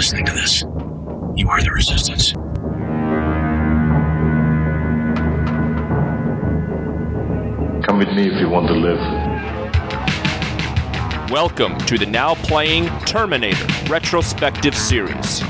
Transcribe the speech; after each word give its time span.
listening 0.00 0.24
to 0.24 0.32
this. 0.32 0.62
You 1.36 1.50
are 1.50 1.60
the 1.62 1.70
resistance. 1.72 2.32
Come 7.86 7.98
with 7.98 8.08
me 8.08 8.28
if 8.28 8.40
you 8.40 8.48
want 8.48 8.68
to 8.68 8.72
live. 8.72 8.98
Welcome 11.30 11.76
to 11.80 11.98
the 11.98 12.06
now 12.06 12.34
playing 12.34 12.86
Terminator 13.00 13.66
retrospective 13.90 14.74
series. 14.74 15.42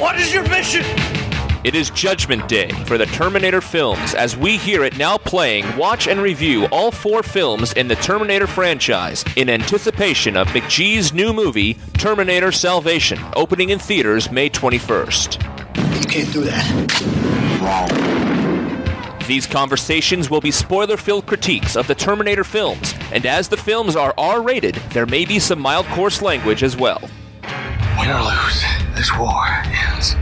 What 0.00 0.18
is 0.18 0.32
your 0.32 0.48
mission? 0.48 1.23
It 1.64 1.74
is 1.74 1.88
Judgment 1.88 2.46
Day 2.46 2.68
for 2.84 2.98
the 2.98 3.06
Terminator 3.06 3.62
films 3.62 4.14
as 4.14 4.36
we 4.36 4.58
hear 4.58 4.84
it 4.84 4.98
Now 4.98 5.16
Playing 5.16 5.64
watch 5.78 6.06
and 6.06 6.20
review 6.20 6.66
all 6.66 6.90
four 6.90 7.22
films 7.22 7.72
in 7.72 7.88
the 7.88 7.94
Terminator 7.94 8.46
franchise 8.46 9.24
in 9.36 9.48
anticipation 9.48 10.36
of 10.36 10.46
McG's 10.48 11.14
new 11.14 11.32
movie, 11.32 11.78
Terminator 11.94 12.52
Salvation, 12.52 13.18
opening 13.34 13.70
in 13.70 13.78
theaters 13.78 14.30
May 14.30 14.50
21st. 14.50 16.00
You 16.02 16.06
can't 16.06 16.30
do 16.34 16.42
that. 16.42 16.68
Wrong. 17.62 19.18
These 19.26 19.46
conversations 19.46 20.28
will 20.28 20.42
be 20.42 20.50
spoiler 20.50 20.98
filled 20.98 21.24
critiques 21.24 21.76
of 21.76 21.86
the 21.86 21.94
Terminator 21.94 22.44
films, 22.44 22.92
and 23.10 23.24
as 23.24 23.48
the 23.48 23.56
films 23.56 23.96
are 23.96 24.12
R 24.18 24.42
rated, 24.42 24.74
there 24.92 25.06
may 25.06 25.24
be 25.24 25.38
some 25.38 25.60
mild 25.60 25.86
coarse 25.86 26.20
language 26.20 26.62
as 26.62 26.76
well. 26.76 27.00
Win 27.98 28.10
or 28.10 28.20
lose, 28.20 28.64
this 28.96 29.10
war 29.16 29.46
ends 29.64 30.14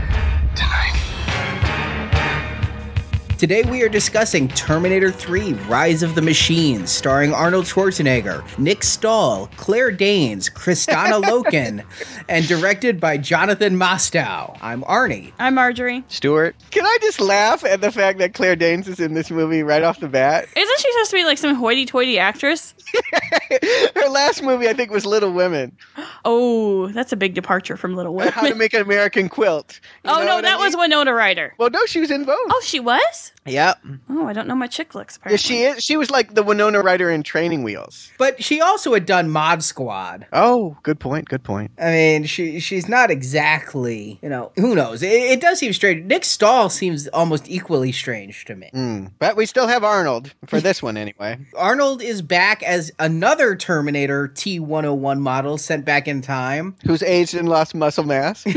Today 3.43 3.63
we 3.63 3.83
are 3.83 3.89
discussing 3.89 4.47
Terminator 4.47 5.11
3 5.11 5.51
Rise 5.67 6.01
of 6.01 6.15
the 6.15 6.21
Machines, 6.21 6.89
starring 6.89 7.33
Arnold 7.33 7.65
Schwarzenegger, 7.65 8.41
Nick 8.57 8.85
Stahl, 8.85 9.49
Claire 9.57 9.91
Danes, 9.91 10.49
Kristanna 10.49 11.21
Loken, 11.29 11.83
and 12.29 12.47
directed 12.47 13.01
by 13.01 13.17
Jonathan 13.17 13.75
Mostow. 13.75 14.57
I'm 14.61 14.83
Arnie. 14.83 15.33
I'm 15.39 15.55
Marjorie. 15.55 16.05
Stuart. 16.07 16.55
Can 16.71 16.85
I 16.85 16.97
just 17.01 17.19
laugh 17.19 17.65
at 17.65 17.81
the 17.81 17.91
fact 17.91 18.17
that 18.19 18.33
Claire 18.33 18.55
Danes 18.55 18.87
is 18.87 19.01
in 19.01 19.13
this 19.13 19.29
movie 19.29 19.61
right 19.61 19.83
off 19.83 19.99
the 19.99 20.07
bat? 20.07 20.47
Isn't 20.55 20.79
she 20.79 20.91
supposed 20.93 21.09
to 21.09 21.17
be 21.17 21.25
like 21.25 21.37
some 21.37 21.53
hoity-toity 21.53 22.17
actress? 22.17 22.73
Her 23.93 24.07
last 24.07 24.41
movie, 24.41 24.69
I 24.69 24.73
think, 24.73 24.89
was 24.89 25.05
Little 25.05 25.33
Women. 25.33 25.75
Oh, 26.25 26.87
that's 26.93 27.11
a 27.11 27.17
big 27.17 27.33
departure 27.33 27.75
from 27.75 27.97
Little 27.97 28.15
Women. 28.15 28.31
How 28.31 28.47
to 28.47 28.55
Make 28.55 28.73
an 28.73 28.81
American 28.81 29.27
Quilt. 29.27 29.81
You 30.05 30.11
oh 30.11 30.19
no, 30.19 30.35
what 30.35 30.45
I 30.45 30.51
that 30.51 30.59
was? 30.59 30.77
Winona 30.77 31.13
Ryder. 31.13 31.53
Well, 31.57 31.69
no, 31.69 31.85
she 31.85 31.99
was 31.99 32.09
in 32.11 32.23
both. 32.23 32.37
Oh, 32.49 32.61
she 32.63 32.79
was. 32.79 33.32
Yep. 33.45 33.79
Oh, 34.09 34.27
I 34.27 34.33
don't 34.33 34.47
know 34.47 34.55
my 34.55 34.67
chick 34.67 34.95
looks. 34.95 35.19
Yeah, 35.29 35.35
she 35.35 35.63
is. 35.63 35.83
She 35.83 35.97
was 35.97 36.09
like 36.09 36.33
the 36.33 36.43
Winona 36.43 36.81
Ryder 36.81 37.09
in 37.09 37.23
Training 37.23 37.63
Wheels. 37.63 38.11
But 38.17 38.43
she 38.43 38.61
also 38.61 38.93
had 38.93 39.05
done 39.05 39.29
Mod 39.29 39.63
Squad. 39.63 40.25
Oh, 40.31 40.77
good 40.83 40.99
point. 40.99 41.27
Good 41.27 41.43
point. 41.43 41.71
I 41.77 41.91
mean, 41.91 42.25
she 42.25 42.59
she's 42.59 42.87
not 42.87 43.11
exactly, 43.11 44.19
you 44.21 44.29
know, 44.29 44.51
who 44.55 44.75
knows? 44.75 45.03
It, 45.03 45.11
it 45.11 45.41
does 45.41 45.59
seem 45.59 45.73
strange. 45.73 46.05
Nick 46.05 46.23
Stahl 46.23 46.69
seems 46.69 47.07
almost 47.09 47.49
equally 47.49 47.91
strange 47.91 48.45
to 48.45 48.55
me. 48.55 48.69
Mm. 48.73 49.11
But 49.19 49.35
we 49.35 49.45
still 49.45 49.67
have 49.67 49.83
Arnold 49.83 50.33
for 50.47 50.61
this 50.61 50.81
one 50.83 50.95
anyway. 50.97 51.37
Arnold 51.55 52.01
is 52.01 52.21
back 52.21 52.63
as 52.63 52.91
another 52.99 53.55
Terminator 53.55 54.29
T101 54.29 55.19
model 55.19 55.57
sent 55.57 55.83
back 55.85 56.07
in 56.07 56.21
time. 56.21 56.75
Who's 56.85 57.03
aged 57.03 57.35
and 57.35 57.49
lost 57.49 57.75
muscle 57.75 58.03
mass? 58.05 58.45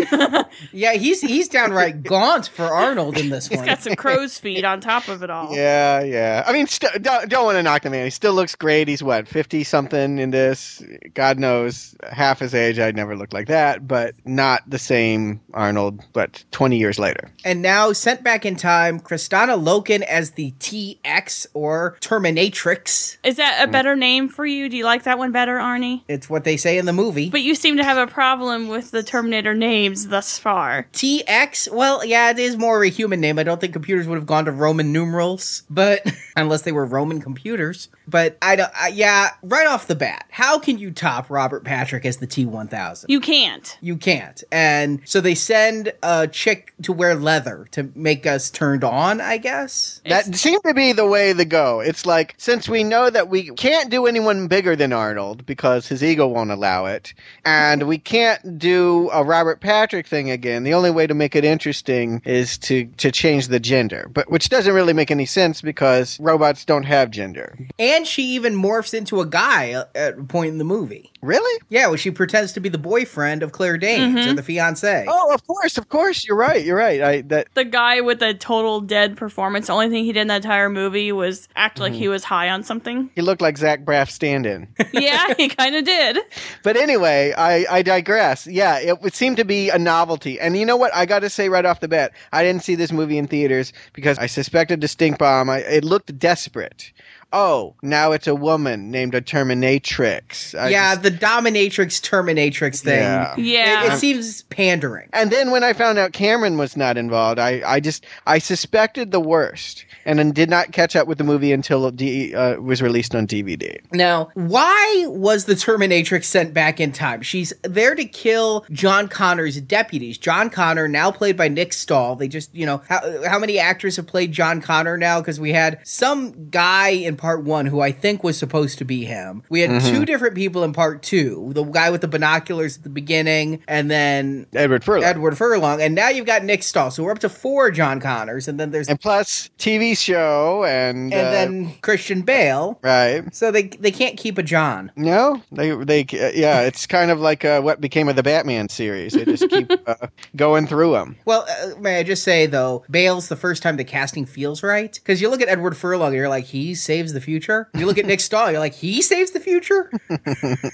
Yeah, 0.72 0.94
he's 0.94 1.20
he's 1.20 1.48
downright 1.48 2.02
gaunt 2.02 2.48
for 2.48 2.64
Arnold 2.64 3.18
in 3.18 3.28
this 3.28 3.46
He's 3.48 3.58
one. 3.58 3.66
got 3.66 3.82
some 3.82 3.94
crow's 3.94 4.38
feet 4.38 4.64
on 4.64 4.75
top 4.80 5.08
of 5.08 5.22
it 5.22 5.30
all. 5.30 5.54
yeah, 5.54 6.02
yeah. 6.02 6.44
I 6.46 6.52
mean, 6.52 6.66
st- 6.66 7.02
don't, 7.02 7.28
don't 7.28 7.44
want 7.44 7.56
to 7.56 7.62
knock 7.62 7.82
the 7.82 7.90
man. 7.90 8.04
He 8.04 8.10
still 8.10 8.34
looks 8.34 8.54
great. 8.54 8.88
He's 8.88 9.02
what 9.02 9.28
fifty 9.28 9.64
something 9.64 10.18
in 10.18 10.30
this. 10.30 10.82
God 11.14 11.38
knows, 11.38 11.94
half 12.10 12.40
his 12.40 12.54
age. 12.54 12.78
I'd 12.78 12.96
never 12.96 13.16
looked 13.16 13.32
like 13.32 13.48
that, 13.48 13.86
but 13.86 14.14
not 14.24 14.62
the 14.68 14.78
same 14.78 15.40
Arnold. 15.54 16.00
But 16.12 16.44
twenty 16.50 16.78
years 16.78 16.98
later. 16.98 17.30
And 17.44 17.62
now 17.62 17.92
sent 17.92 18.22
back 18.22 18.44
in 18.44 18.56
time, 18.56 19.00
Kristanna 19.00 19.62
Loken 19.62 20.02
as 20.02 20.32
the 20.32 20.52
TX 20.60 21.46
or 21.54 21.96
Terminatrix. 22.00 23.18
Is 23.24 23.36
that 23.36 23.62
a 23.62 23.68
mm. 23.68 23.72
better 23.72 23.96
name 23.96 24.28
for 24.28 24.46
you? 24.46 24.68
Do 24.68 24.76
you 24.76 24.84
like 24.84 25.04
that 25.04 25.18
one 25.18 25.32
better, 25.32 25.56
Arnie? 25.56 26.02
It's 26.08 26.28
what 26.28 26.44
they 26.44 26.56
say 26.56 26.78
in 26.78 26.86
the 26.86 26.92
movie. 26.92 27.30
But 27.30 27.42
you 27.42 27.54
seem 27.54 27.76
to 27.76 27.84
have 27.84 27.96
a 27.96 28.10
problem 28.10 28.68
with 28.68 28.90
the 28.90 29.02
Terminator 29.02 29.54
names 29.54 30.08
thus 30.08 30.38
far. 30.38 30.86
TX, 30.92 31.72
well, 31.72 32.04
yeah, 32.04 32.30
it 32.30 32.38
is 32.38 32.56
more 32.56 32.82
of 32.82 32.86
a 32.86 32.90
human 32.90 33.20
name. 33.20 33.38
I 33.38 33.42
don't 33.42 33.60
think 33.60 33.72
computers 33.72 34.06
would 34.06 34.16
have 34.16 34.26
gone 34.26 34.44
to 34.46 34.52
Roman 34.66 34.92
numerals, 34.92 35.62
but 35.70 36.04
unless 36.36 36.62
they 36.62 36.72
were 36.72 36.84
Roman 36.84 37.20
computers. 37.20 37.88
But 38.08 38.36
I 38.42 38.56
don't, 38.56 38.70
I, 38.74 38.88
yeah, 38.88 39.30
right 39.44 39.66
off 39.66 39.86
the 39.86 39.94
bat, 39.94 40.26
how 40.28 40.58
can 40.58 40.78
you 40.78 40.90
top 40.90 41.30
Robert 41.30 41.62
Patrick 41.64 42.04
as 42.04 42.16
the 42.16 42.26
T1000? 42.26 43.06
You 43.08 43.20
can't. 43.20 43.78
You 43.80 43.96
can't. 43.96 44.42
And 44.50 45.00
so 45.04 45.20
they 45.20 45.36
send 45.36 45.92
a 46.02 46.26
chick 46.26 46.72
to 46.82 46.92
wear 46.92 47.14
leather 47.14 47.68
to 47.72 47.90
make 47.94 48.26
us 48.26 48.50
turned 48.50 48.82
on, 48.82 49.20
I 49.20 49.38
guess. 49.38 50.00
That 50.08 50.34
seemed 50.34 50.62
to 50.66 50.74
be 50.74 50.92
the 50.92 51.06
way 51.06 51.32
to 51.32 51.44
go. 51.44 51.78
It's 51.80 52.04
like 52.04 52.34
since 52.38 52.68
we 52.68 52.82
know 52.82 53.08
that 53.08 53.28
we 53.28 53.50
can't 53.50 53.88
do 53.88 54.06
anyone 54.06 54.48
bigger 54.48 54.74
than 54.74 54.92
Arnold 54.92 55.46
because 55.46 55.86
his 55.86 56.02
ego 56.02 56.26
won't 56.26 56.50
allow 56.50 56.86
it, 56.86 57.14
and 57.44 57.84
we 57.84 57.98
can't 57.98 58.58
do 58.58 59.10
a 59.12 59.22
Robert 59.22 59.60
Patrick 59.60 60.06
thing 60.06 60.30
again. 60.30 60.64
The 60.64 60.74
only 60.74 60.90
way 60.90 61.06
to 61.06 61.14
make 61.14 61.36
it 61.36 61.44
interesting 61.44 62.20
is 62.24 62.58
to 62.58 62.86
to 62.96 63.12
change 63.12 63.48
the 63.48 63.60
gender, 63.60 64.08
but 64.12 64.30
which 64.30 64.48
doesn't 64.56 64.74
really 64.74 64.92
make 64.92 65.10
any 65.10 65.26
sense 65.26 65.60
because 65.62 66.18
robots 66.20 66.64
don't 66.64 66.84
have 66.84 67.10
gender. 67.10 67.56
And 67.78 68.06
she 68.06 68.22
even 68.34 68.54
morphs 68.54 68.94
into 68.94 69.20
a 69.20 69.26
guy 69.26 69.70
at 69.70 69.90
at 69.96 70.18
a 70.18 70.22
point 70.24 70.50
in 70.50 70.58
the 70.58 70.64
movie. 70.64 71.12
Really? 71.22 71.60
Yeah, 71.70 71.88
well, 71.88 71.96
she 71.96 72.10
pretends 72.10 72.52
to 72.52 72.60
be 72.60 72.68
the 72.68 72.78
boyfriend 72.78 73.42
of 73.42 73.50
Claire 73.52 73.78
Danes 73.78 74.26
or 74.26 74.34
the 74.34 74.42
fiance. 74.42 75.06
Oh, 75.08 75.34
of 75.34 75.44
course, 75.46 75.76
of 75.76 75.88
course. 75.88 76.24
You're 76.26 76.36
right. 76.36 76.64
You're 76.64 76.76
right. 76.76 77.02
I 77.02 77.20
that 77.22 77.48
The 77.54 77.64
guy 77.64 78.00
with 78.00 78.20
the 78.20 78.34
total 78.34 78.80
dead 78.80 79.16
performance, 79.16 79.66
the 79.66 79.72
only 79.72 79.88
thing 79.88 80.04
he 80.04 80.12
did 80.12 80.20
in 80.20 80.28
the 80.28 80.36
entire 80.36 80.68
movie 80.70 81.10
was 81.12 81.48
act 81.56 81.78
like 81.80 81.92
Mm-hmm. 81.92 81.98
he 82.00 82.08
was 82.08 82.24
high 82.24 82.48
on 82.50 82.62
something. 82.62 83.10
he 83.14 83.22
looked 83.22 83.40
like 83.42 83.58
Zach 83.58 83.84
Braff 83.84 84.10
stand-in. 84.10 84.68
yeah, 84.92 85.34
he 85.36 85.48
kind 85.48 85.74
of 85.76 85.84
did. 85.84 86.18
But 86.62 86.76
anyway, 86.76 87.32
I, 87.36 87.64
I 87.70 87.82
digress. 87.82 88.46
Yeah, 88.46 88.78
it 88.78 89.02
would 89.02 89.14
seem 89.14 89.36
to 89.36 89.44
be 89.44 89.70
a 89.70 89.78
novelty. 89.78 90.38
And 90.40 90.56
you 90.56 90.64
know 90.66 90.76
what? 90.76 90.94
I 90.94 91.06
got 91.06 91.20
to 91.20 91.30
say 91.30 91.48
right 91.48 91.64
off 91.64 91.80
the 91.80 91.88
bat, 91.88 92.12
I 92.32 92.42
didn't 92.42 92.62
see 92.62 92.74
this 92.76 92.92
movie 92.92 93.18
in 93.18 93.26
theaters 93.26 93.72
because 93.92 94.18
I 94.18 94.26
suspected 94.46 94.80
the 94.80 94.86
stink 94.86 95.18
bomb. 95.18 95.50
I, 95.50 95.58
it 95.58 95.82
looked 95.84 96.16
desperate. 96.20 96.92
Oh, 97.38 97.74
now 97.82 98.12
it's 98.12 98.26
a 98.26 98.34
woman 98.34 98.90
named 98.90 99.14
a 99.14 99.20
Terminatrix. 99.20 100.58
I 100.58 100.70
yeah, 100.70 100.94
just- 100.94 101.02
the 101.02 101.10
dominatrix 101.10 102.00
terminatrix 102.00 102.80
thing. 102.82 103.00
Yeah. 103.00 103.36
Yeah. 103.36 103.84
It, 103.84 103.92
it 103.92 103.98
seems 103.98 104.42
pandering. 104.44 105.10
and 105.12 105.30
then 105.30 105.50
when 105.50 105.62
I 105.62 105.74
found 105.74 105.98
out 105.98 106.12
Cameron 106.12 106.56
was 106.56 106.78
not 106.78 106.96
involved, 106.96 107.38
I, 107.38 107.60
I 107.66 107.80
just 107.80 108.06
I 108.26 108.38
suspected 108.38 109.10
the 109.10 109.20
worst, 109.20 109.84
and 110.06 110.18
then 110.18 110.32
did 110.32 110.48
not 110.48 110.72
catch 110.72 110.96
up 110.96 111.06
with 111.06 111.18
the 111.18 111.24
movie 111.24 111.52
until 111.52 111.86
it 111.86 112.34
uh, 112.34 112.56
was 112.60 112.80
released 112.80 113.14
on 113.14 113.26
DVD. 113.26 113.78
Now, 113.92 114.30
why 114.34 115.04
was 115.08 115.44
the 115.44 115.54
Terminatrix 115.54 116.24
sent 116.24 116.54
back 116.54 116.80
in 116.80 116.90
time? 116.92 117.20
She's 117.20 117.52
there 117.62 117.94
to 117.94 118.04
kill 118.06 118.64
John 118.70 119.08
Connor's 119.08 119.60
deputies. 119.60 120.16
John 120.16 120.48
Connor, 120.48 120.88
now 120.88 121.10
played 121.10 121.36
by 121.36 121.48
Nick 121.48 121.74
Stahl. 121.74 122.16
They 122.16 122.28
just, 122.28 122.54
you 122.54 122.64
know, 122.64 122.80
how, 122.88 123.26
how 123.26 123.38
many 123.38 123.58
actors 123.58 123.96
have 123.96 124.06
played 124.06 124.32
John 124.32 124.62
Connor 124.62 124.96
now? 124.96 125.20
Because 125.20 125.38
we 125.38 125.52
had 125.52 125.80
some 125.84 126.48
guy 126.48 126.88
in 126.88 127.16
part 127.26 127.42
one 127.42 127.66
who 127.66 127.80
I 127.80 127.90
think 127.90 128.22
was 128.22 128.38
supposed 128.38 128.78
to 128.78 128.84
be 128.84 129.04
him. 129.04 129.42
We 129.48 129.58
had 129.58 129.82
two 129.82 130.04
different 130.04 130.36
people 130.36 130.62
in 130.62 130.72
part 130.72 131.02
two 131.02 131.50
the 131.54 131.64
guy 131.64 131.90
with 131.90 132.02
the 132.02 132.06
binoculars 132.06 132.76
at 132.76 132.84
the 132.84 132.88
beginning, 132.88 133.64
and 133.66 133.90
then 133.90 134.46
Edward 134.52 134.84
Furlong. 134.84 135.02
Edward 135.02 135.36
Furlong. 135.36 135.82
And 135.82 135.96
now 135.96 136.08
you've 136.08 136.24
got 136.24 136.44
Nick 136.44 136.62
Stahl. 136.62 136.92
So 136.92 137.02
we're 137.02 137.10
up 137.10 137.18
to 137.20 137.28
four 137.28 137.72
John 137.72 137.98
Connors, 137.98 138.46
and 138.46 138.60
then 138.60 138.70
there's. 138.70 138.88
and 138.88 139.00
plus 139.00 139.50
TV 139.58 139.98
show 139.98 140.64
and 140.64 141.12
and 141.12 141.26
uh, 141.26 141.30
then 141.32 141.74
Christian 141.80 142.22
Bale. 142.22 142.78
right. 142.82 143.24
So 143.34 143.50
they 143.50 143.64
they 143.64 143.90
can't 143.90 144.16
keep 144.16 144.38
a 144.38 144.44
John. 144.44 144.92
No, 144.94 145.42
they 145.50 145.74
they 145.74 146.02
uh, 146.02 146.30
yeah, 146.32 146.60
it's 146.60 146.86
kind 146.86 147.10
of 147.10 147.18
like 147.18 147.44
uh, 147.44 147.60
what 147.60 147.80
became 147.80 148.08
of 148.08 148.14
the 148.14 148.22
Batman 148.22 148.68
series. 148.68 149.14
They 149.14 149.24
just 149.24 149.50
keep 149.50 149.68
uh, 149.88 150.06
going 150.36 150.68
through 150.68 150.92
them. 150.92 151.16
Well, 151.24 151.44
uh, 151.48 151.80
may 151.80 151.98
I 151.98 152.04
just 152.04 152.22
say 152.22 152.46
though, 152.46 152.84
Bale's 152.88 153.28
the 153.28 153.34
first 153.34 153.64
time 153.64 153.78
the 153.78 153.84
casting 153.84 154.26
feels 154.26 154.62
right 154.62 154.92
because 154.94 155.20
you 155.20 155.28
look 155.28 155.42
at 155.42 155.48
Edward 155.48 155.76
Furlong, 155.76 156.14
you're 156.14 156.28
like 156.28 156.44
he 156.44 156.76
saves 156.76 157.05
the 157.12 157.20
future. 157.20 157.68
You 157.74 157.86
look 157.86 157.98
at 157.98 158.06
Nick 158.06 158.20
Stahl, 158.20 158.50
you're 158.50 158.60
like 158.60 158.74
he 158.74 159.02
saves 159.02 159.32
the 159.32 159.40
future. 159.40 159.90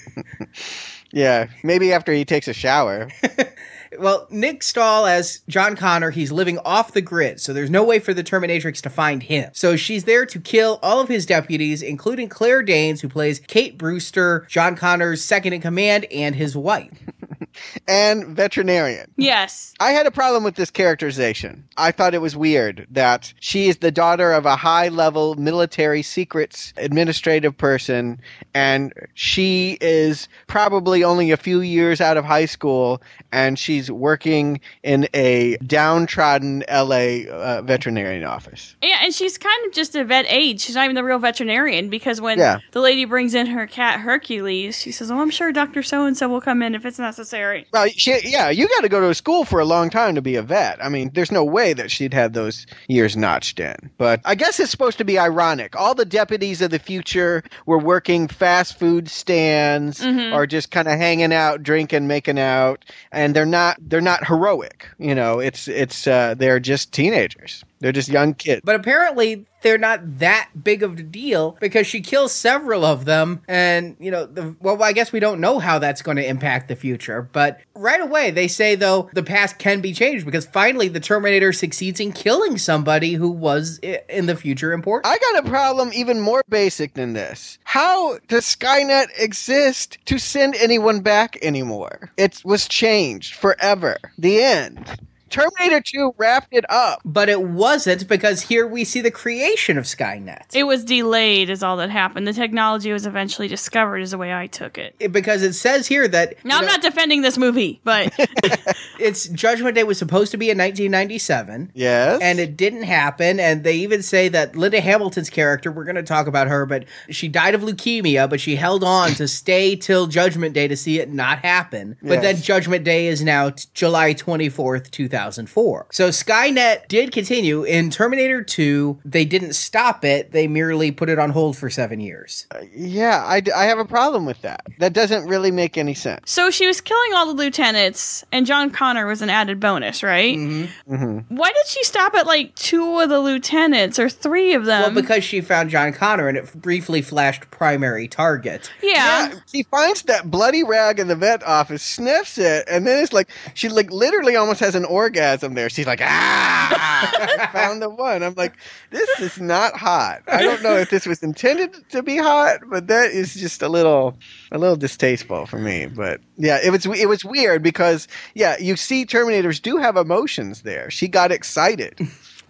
Yeah, 1.12 1.49
maybe 1.62 1.93
after 1.93 2.12
he 2.12 2.25
takes 2.25 2.49
a 2.49 2.55
shower. 2.55 3.08
well, 3.99 4.26
Nick 4.31 4.62
Stahl 4.62 5.06
as 5.06 5.43
John 5.46 5.76
Connor, 5.76 6.11
he's 6.11 6.32
living 6.32 6.58
off 6.61 6.93
the 6.93 7.02
grid, 7.02 7.38
so 7.38 7.52
there's 7.52 7.70
no 7.70 7.84
way 7.84 7.99
for 7.99 8.14
the 8.14 8.25
Terminatrix 8.25 8.81
to 8.82 8.90
find 8.90 9.23
him. 9.23 9.50
So 9.52 9.76
she's 9.76 10.05
there 10.05 10.25
to 10.25 10.40
kill 10.40 10.79
all 10.82 11.00
of 11.00 11.08
his 11.08 11.26
deputies, 11.26 11.82
including 11.82 12.31
Claire 12.31 12.62
Danes, 12.62 13.02
who 13.02 13.08
plays 13.11 13.40
Kate 13.40 13.76
Brewster, 13.76 14.46
John 14.49 14.75
Connor's 14.75 15.23
second 15.23 15.52
in 15.52 15.61
command, 15.61 16.06
and 16.06 16.34
his 16.34 16.56
wife. 16.56 16.99
and 17.88 18.26
veterinarian. 18.26 19.10
Yes. 19.16 19.75
I 19.81 19.90
had 19.90 20.06
a 20.06 20.10
problem 20.10 20.44
with 20.44 20.54
this 20.54 20.70
characterization. 20.70 21.64
I 21.76 21.90
thought 21.93 22.14
it 22.14 22.20
was 22.20 22.37
weird 22.37 22.87
that 22.90 23.32
she 23.40 23.69
is 23.69 23.78
the 23.78 23.90
daughter 23.90 24.32
of 24.32 24.46
a 24.46 24.56
high 24.56 24.88
level 24.88 25.34
military 25.37 26.02
secrets 26.02 26.72
administrative 26.76 27.56
person, 27.56 28.20
and 28.54 28.93
she 29.14 29.78
is 29.81 30.28
probably 30.46 31.04
only 31.04 31.31
a 31.31 31.37
few 31.37 31.60
years 31.60 32.00
out 32.00 32.16
of 32.16 32.25
high 32.25 32.46
school, 32.46 33.02
and 33.32 33.58
she's 33.58 33.90
working 33.90 34.60
in 34.82 35.08
a 35.14 35.56
downtrodden 35.58 36.64
LA 36.70 37.25
uh, 37.31 37.62
veterinarian 37.62 38.25
office. 38.25 38.76
Yeah, 38.82 38.98
and 39.02 39.12
she's 39.14 39.38
kind 39.38 39.66
of 39.66 39.72
just 39.72 39.94
a 39.94 40.05
vet 40.05 40.26
aide. 40.28 40.60
She's 40.60 40.75
not 40.75 40.84
even 40.84 40.94
the 40.94 41.05
real 41.05 41.19
veterinarian 41.19 41.88
because 41.90 42.20
when 42.20 42.38
Yeah. 42.38 42.58
the 42.72 42.81
lady 42.81 43.05
brings 43.05 43.34
in 43.34 43.46
her 43.46 43.66
cat 43.66 44.00
Hercules, 44.00 44.78
she 44.81 44.93
says, 44.93 45.10
"Oh, 45.10 45.19
I'm 45.20 45.31
sure 45.31 45.52
Doctor 45.52 45.82
So 45.82 46.05
and 46.05 46.16
So 46.16 46.28
will 46.28 46.40
come 46.40 46.62
in 46.62 46.75
if 46.75 46.84
it's 46.87 46.98
necessary." 46.98 47.42
Well, 47.73 47.89
she, 47.89 48.19
yeah, 48.25 48.50
you 48.50 48.69
got 48.69 48.83
to 48.83 48.89
go 48.89 49.00
to 49.00 49.15
school 49.15 49.44
for 49.44 49.61
a 49.61 49.65
long 49.65 49.91
time 49.91 50.15
to 50.15 50.23
be 50.23 50.37
a 50.37 50.43
vet. 50.43 50.83
I 50.85 50.89
mean, 50.89 51.11
there's 51.15 51.33
no 51.33 51.44
way 51.44 51.73
that 51.73 51.91
she'd 51.91 52.15
had 52.15 52.33
those 52.35 52.67
years 52.89 53.17
notched 53.17 53.61
in. 53.61 53.91
But 53.99 54.21
I 54.25 54.35
guess 54.35 54.61
it's 54.61 54.71
supposed 54.71 54.99
to 54.99 55.05
be 55.05 55.19
ironic. 55.19 55.77
All 55.77 55.94
the 55.94 56.05
deputies 56.05 56.62
of 56.62 56.71
the 56.71 56.79
future 56.79 57.43
were 57.67 57.79
working 57.79 58.29
fast 58.29 58.79
food 58.79 59.09
stands 59.09 60.00
or 60.33 60.47
just 60.47 60.71
kind 60.71 60.89
of 60.89 60.99
hanging 60.99 61.33
out, 61.33 61.62
drinking, 61.62 62.06
making 62.06 62.39
out, 62.39 62.85
and 63.11 63.35
they're 63.35 63.47
not 63.47 63.77
they're 63.81 64.00
not 64.00 64.27
heroic. 64.27 64.89
You 64.99 65.15
know, 65.15 65.39
it's 65.39 65.69
it's 65.69 66.06
uh, 66.06 66.35
they're 66.37 66.61
just 66.61 66.93
teenagers. 66.93 67.65
They're 67.82 67.93
just 67.93 68.08
young 68.08 68.34
kids. 68.34 68.62
But 68.64 68.76
apparently, 68.76 69.44
they're 69.62 69.79
not 69.79 70.19
that 70.19 70.50
big 70.62 70.82
of 70.82 70.99
a 70.99 71.02
deal 71.02 71.56
because 71.61 71.87
she 71.87 72.00
kills 72.00 72.32
several 72.32 72.84
of 72.84 73.05
them. 73.05 73.43
And, 73.49 73.96
you 73.99 74.11
know, 74.11 74.26
the, 74.26 74.55
well, 74.61 74.82
I 74.82 74.93
guess 74.93 75.12
we 75.12 75.20
don't 75.20 75.40
know 75.40 75.58
how 75.58 75.79
that's 75.79 76.02
going 76.02 76.17
to 76.17 76.26
impact 76.26 76.69
the 76.69 76.76
future. 76.76 77.29
But 77.32 77.61
right 77.75 78.00
away, 78.00 78.31
they 78.31 78.49
say, 78.49 78.76
though, 78.76 79.11
the 79.14 79.23
past 79.23 79.58
can 79.58 79.81
be 79.81 79.93
changed 79.93 80.25
because 80.25 80.46
finally 80.46 80.88
the 80.88 81.00
Terminator 81.00 81.52
succeeds 81.52 82.00
in 82.00 82.12
killing 82.12 82.56
somebody 82.56 83.14
who 83.14 83.31
was 83.31 83.79
in 83.79 84.26
the 84.26 84.37
future 84.37 84.73
important. 84.73 85.12
I 85.12 85.19
got 85.19 85.44
a 85.44 85.50
problem 85.50 85.90
even 85.94 86.20
more 86.20 86.43
basic 86.49 86.94
than 86.94 87.14
this. 87.14 87.58
How 87.64 88.19
does 88.29 88.44
Skynet 88.44 89.08
exist 89.19 89.99
to 90.06 90.19
send 90.19 90.55
anyone 90.56 91.00
back 91.00 91.37
anymore? 91.43 92.12
It 92.17 92.43
was 92.44 92.69
changed 92.69 93.34
forever. 93.34 93.99
The 94.19 94.43
end. 94.43 95.00
Terminator 95.32 95.81
2 95.81 96.14
wrapped 96.19 96.49
it 96.52 96.64
up. 96.70 97.00
but 97.05 97.29
it 97.29 97.43
wasn't 97.43 98.06
because 98.08 98.40
here 98.43 98.67
we 98.67 98.84
see 98.84 99.00
the 99.00 99.11
creation 99.11 99.79
of 99.79 99.84
Skynet. 99.84 100.55
It 100.55 100.64
was 100.64 100.84
delayed, 100.84 101.50
is 101.50 101.62
all 101.62 101.76
that 101.79 101.90
happened. 101.90 102.26
The 102.26 102.32
technology 102.32 102.93
was 102.93 103.06
eventually 103.06 103.49
discovered, 103.49 103.99
is 103.99 104.11
the 104.12 104.19
way 104.19 104.32
I 104.32 104.46
took 104.46 104.79
it. 104.79 104.94
It- 105.00 105.12
because 105.12 105.43
it 105.43 105.52
says 105.55 105.87
here 105.87 106.06
that 106.08 106.44
Now, 106.44 106.58
I'm 106.58 106.62
know, 106.67 106.69
not 106.73 106.82
defending 106.82 107.23
this 107.23 107.38
movie, 107.38 107.81
but 107.84 108.12
it's 108.99 109.29
Judgment 109.29 109.75
Day 109.75 109.84
was 109.84 109.99
supposed 109.99 110.31
to 110.32 110.37
be 110.37 110.50
in 110.50 110.58
1997. 110.58 111.73
Yes. 111.75 112.20
and 112.23 112.38
it 112.38 112.56
didn't 112.56 112.82
happen. 112.84 113.40
And 113.40 113.64
they 113.64 113.75
even 113.76 114.02
say 114.02 114.29
that 114.29 114.56
Linda 114.56 114.81
Hamilton's 114.81 115.31
character, 115.31 115.70
we're 115.73 115.84
going 115.84 115.96
to 115.96 116.02
talk 116.02 116.26
about 116.26 116.49
her, 116.49 116.67
but 116.67 116.84
she 117.11 117.29
died 117.29 117.55
of 117.55 117.62
leukemia, 117.62 118.29
but 118.29 118.40
she 118.40 118.56
held 118.56 118.84
on 118.84 119.11
to 119.12 119.26
stay 119.29 119.76
till 119.76 120.06
Judgment 120.06 120.55
Day 120.55 120.69
to 120.69 120.76
see 120.76 120.99
it 121.00 121.11
not 121.11 121.38
happen. 121.38 121.96
But 122.02 122.23
then 122.23 122.37
Judgment 122.37 122.84
Day 122.84 123.06
is 123.06 123.23
now 123.23 123.50
t- 123.50 123.64
July 123.75 124.14
24th, 124.14 124.90
2004. 125.22 125.86
So 125.92 126.08
Skynet 126.08 126.88
did 126.88 127.12
continue. 127.12 127.62
In 127.64 127.90
Terminator 127.90 128.42
2, 128.42 129.00
they 129.04 129.24
didn't 129.24 129.54
stop 129.54 130.04
it, 130.04 130.32
they 130.32 130.48
merely 130.48 130.90
put 130.90 131.08
it 131.08 131.19
on 131.19 131.30
hold 131.30 131.56
for 131.56 131.70
seven 131.70 132.00
years. 132.00 132.46
yeah, 132.74 133.22
I, 133.26 133.40
d- 133.40 133.52
I 133.52 133.64
have 133.64 133.78
a 133.78 133.84
problem 133.84 134.24
with 134.26 134.40
that. 134.42 134.66
That 134.78 134.92
doesn't 134.92 135.26
really 135.28 135.50
make 135.50 135.78
any 135.78 135.94
sense. 135.94 136.30
so 136.30 136.50
she 136.50 136.66
was 136.66 136.80
killing 136.80 137.12
all 137.14 137.26
the 137.26 137.32
lieutenants, 137.34 138.24
and 138.32 138.46
John 138.46 138.70
Connor 138.70 139.06
was 139.06 139.22
an 139.22 139.30
added 139.30 139.60
bonus, 139.60 140.02
right? 140.02 140.36
Mm-hmm. 140.36 141.34
Why 141.36 141.48
did 141.48 141.66
she 141.66 141.82
stop 141.84 142.14
at 142.14 142.26
like 142.26 142.54
two 142.54 142.98
of 143.00 143.08
the 143.08 143.20
lieutenants 143.20 143.98
or 143.98 144.08
three 144.08 144.54
of 144.54 144.64
them? 144.64 144.82
well, 144.82 145.02
because 145.02 145.24
she 145.24 145.40
found 145.40 145.70
John 145.70 145.92
Connor 145.92 146.28
and 146.28 146.36
it 146.38 146.52
briefly 146.54 147.02
flashed 147.02 147.50
primary 147.50 148.08
target. 148.08 148.70
yeah. 148.82 148.92
Yeah, 149.02 149.34
she 149.52 149.62
finds 149.64 150.02
that 150.02 150.30
bloody 150.30 150.62
rag 150.64 150.98
in 150.98 151.08
the 151.08 151.16
vet 151.16 151.42
office, 151.44 151.82
sniffs 151.82 152.38
it, 152.38 152.64
and 152.70 152.86
then 152.86 153.02
it's 153.02 153.12
like 153.12 153.28
she 153.54 153.69
like 153.69 153.90
literally 153.90 154.36
almost 154.36 154.60
has 154.60 154.74
an 154.74 154.84
orgasm 154.84 155.12
there. 155.12 155.69
She's 155.70 155.87
like, 155.87 156.00
ah, 156.03 157.12
I 157.38 157.47
found 157.53 157.82
the 157.82 157.88
one. 157.91 158.23
I'm 158.23 158.35
like, 158.35 158.55
this 158.91 159.20
is 159.20 159.41
not 159.41 159.76
hot. 159.76 160.23
I 160.26 160.43
don't 160.43 160.62
know 160.62 160.76
if 160.76 160.91
this 160.91 161.06
was 161.06 161.23
intended 161.23 161.75
to 161.91 162.03
be 162.03 162.17
hot, 162.17 162.61
but 162.69 162.88
that 162.88 163.11
is 163.11 163.35
just 163.35 163.62
a 163.62 163.69
little 163.69 164.17
a 164.50 164.59
little 164.59 164.76
distasteful 164.76 165.47
for 165.47 165.59
me. 165.59 165.87
But 165.87 166.20
yeah, 166.37 166.59
it 166.62 166.70
was 166.70 166.87
it 166.87 167.09
was 167.09 167.25
weird 167.25 167.62
because 167.62 168.09
yeah, 168.35 168.56
you 168.59 168.76
see 168.76 169.05
Terminators 169.06 169.61
do 169.61 169.76
have 169.76 169.97
emotions 169.97 170.62
there. 170.62 170.91
She 170.91 171.09
got 171.09 171.32
excited. 171.32 171.99